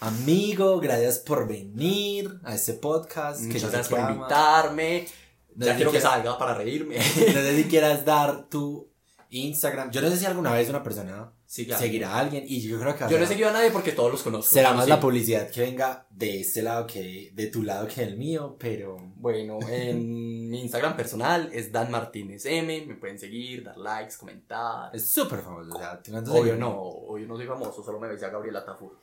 Amigo, 0.06 0.80
gracias 0.80 1.18
por 1.20 1.46
venir 1.46 2.40
a 2.42 2.56
este 2.56 2.72
podcast. 2.72 3.38
que 3.42 3.46
Muchas 3.46 3.60
sé 3.62 3.66
gracias 3.68 3.88
que 3.88 3.94
por 3.94 4.00
amas. 4.04 4.16
invitarme. 4.16 5.06
No 5.54 5.66
ya 5.66 5.76
quiero 5.76 5.92
que 5.92 6.00
salga 6.00 6.36
para 6.36 6.54
reírme. 6.54 6.96
No 6.96 7.02
sé 7.04 7.56
si 7.56 7.64
quieras 7.68 8.04
dar 8.04 8.48
tu 8.48 8.90
Instagram. 9.30 9.92
Yo 9.92 10.00
no 10.02 10.10
sé 10.10 10.16
si 10.16 10.26
alguna 10.26 10.52
vez 10.52 10.68
una 10.68 10.82
persona 10.82 11.32
Siga. 11.46 11.78
seguirá 11.78 12.14
a 12.14 12.18
alguien 12.18 12.42
y 12.48 12.60
yo 12.62 12.80
creo 12.80 12.96
que 12.96 13.08
Yo 13.08 13.16
no 13.16 13.22
he 13.24 13.28
seguido 13.28 13.50
a 13.50 13.52
nadie 13.52 13.70
porque 13.70 13.92
todos 13.92 14.10
los 14.10 14.22
conozco. 14.22 14.52
será 14.52 14.72
más 14.72 14.86
sí. 14.86 14.90
la 14.90 14.98
publicidad 14.98 15.48
que 15.48 15.60
venga 15.60 16.04
de 16.10 16.40
este 16.40 16.62
lado 16.62 16.84
que 16.84 17.30
de 17.32 17.46
tu 17.46 17.62
lado 17.62 17.86
que 17.86 18.00
del 18.04 18.16
mío, 18.16 18.56
pero 18.58 18.96
Bueno, 19.14 19.60
en 19.68 20.50
mi 20.50 20.62
Instagram 20.62 20.96
personal 20.96 21.48
es 21.52 21.70
Dan 21.70 21.92
Martínez 21.92 22.44
M. 22.44 22.86
Me 22.86 22.96
pueden 22.96 23.20
seguir, 23.20 23.62
dar 23.62 23.76
likes, 23.78 24.16
comentar. 24.18 24.90
es 24.96 25.08
súper 25.08 25.38
famoso. 25.42 25.72
O 25.72 25.78
sea, 25.78 26.00
¿cuántos 26.10 26.34
Obvio 26.34 26.56
no, 26.56 26.76
obvio 26.76 27.28
no 27.28 27.36
soy 27.36 27.46
famoso, 27.46 27.84
solo 27.84 28.00
me 28.00 28.08
besé 28.08 28.26
a 28.26 28.30
Gabriela 28.30 28.64
Tafur. 28.64 28.98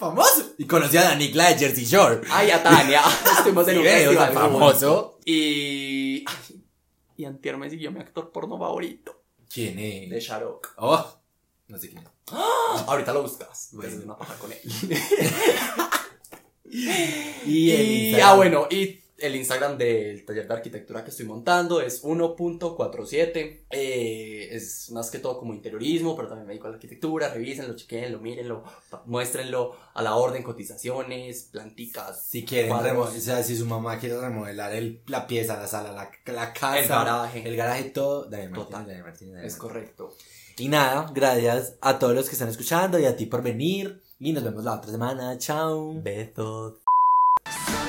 Famoso. 0.00 0.54
Y 0.58 0.66
conocí 0.66 0.96
a 0.96 1.02
Danicla 1.02 1.50
de 1.50 1.58
Jersey 1.58 1.84
Shore. 1.84 2.22
Ay, 2.30 2.50
a 2.50 2.62
Tania. 2.62 3.02
Estuvimos 3.36 3.68
en 3.68 3.78
un 3.78 3.84
festival 3.84 4.32
famoso. 4.32 5.18
Y. 5.24 6.24
ay, 6.26 6.64
y 7.16 7.24
antier 7.26 7.56
me 7.58 7.68
siguió 7.68 7.92
mi 7.92 8.00
actor 8.00 8.32
porno 8.32 8.58
favorito. 8.58 9.22
¿Quién 9.52 9.76
De 9.76 10.16
es? 10.16 10.24
Sharok. 10.24 10.74
Oh, 10.78 11.20
no 11.68 11.78
sé 11.78 11.90
quién 11.90 12.02
es. 12.02 12.08
Ahorita 12.86 13.12
lo 13.12 13.22
buscas. 13.22 13.68
Bueno. 13.72 14.02
Una 14.04 14.16
paja 14.16 14.34
con 14.36 14.50
él. 14.50 14.60
Y, 16.72 17.70
Y, 18.14 18.20
ah, 18.20 18.34
bueno, 18.34 18.68
y 18.70 18.99
el 19.20 19.36
Instagram 19.36 19.78
del 19.78 20.24
taller 20.24 20.46
de 20.46 20.54
arquitectura 20.54 21.04
que 21.04 21.10
estoy 21.10 21.26
montando 21.26 21.80
es 21.80 22.02
1.47. 22.02 23.60
Eh, 23.70 24.48
es 24.50 24.90
más 24.90 25.10
que 25.10 25.18
todo 25.18 25.38
como 25.38 25.54
interiorismo, 25.54 26.16
pero 26.16 26.28
también 26.28 26.46
me 26.46 26.52
dedico 26.52 26.66
a 26.66 26.70
la 26.70 26.76
arquitectura. 26.76 27.32
Revísenlo, 27.32 27.74
chequenlo, 27.76 28.18
mírenlo, 28.18 28.64
muéstrenlo 29.06 29.76
a 29.94 30.02
la 30.02 30.16
orden, 30.16 30.42
cotizaciones, 30.42 31.48
planticas. 31.52 32.24
Si 32.26 32.44
quieren 32.44 32.72
o 32.72 33.06
sea, 33.10 33.42
si 33.42 33.56
su 33.56 33.66
mamá 33.66 33.98
quiere 33.98 34.20
remodelar 34.20 34.72
el, 34.72 35.00
la 35.06 35.26
pieza, 35.26 35.56
la 35.56 35.66
sala, 35.66 35.92
la, 35.92 36.10
la 36.32 36.52
casa, 36.52 36.78
El 36.80 36.88
garaje. 36.88 37.48
el 37.48 37.56
garaje, 37.56 37.84
todo, 37.90 38.24
David 38.24 38.50
Martínez, 38.50 38.66
Total. 38.68 38.86
David 38.86 39.02
Martínez, 39.02 39.34
David 39.34 39.46
Es 39.46 39.56
correcto. 39.56 40.16
Y 40.56 40.68
nada, 40.68 41.10
gracias 41.14 41.74
a 41.80 41.98
todos 41.98 42.14
los 42.14 42.26
que 42.26 42.32
están 42.32 42.48
escuchando 42.48 42.98
y 42.98 43.06
a 43.06 43.16
ti 43.16 43.26
por 43.26 43.42
venir. 43.42 44.02
Y 44.18 44.32
nos 44.32 44.44
vemos 44.44 44.64
la 44.64 44.74
otra 44.74 44.90
semana. 44.90 45.38
Chao. 45.38 45.94
Besos. 46.02 46.74
So 47.46 47.79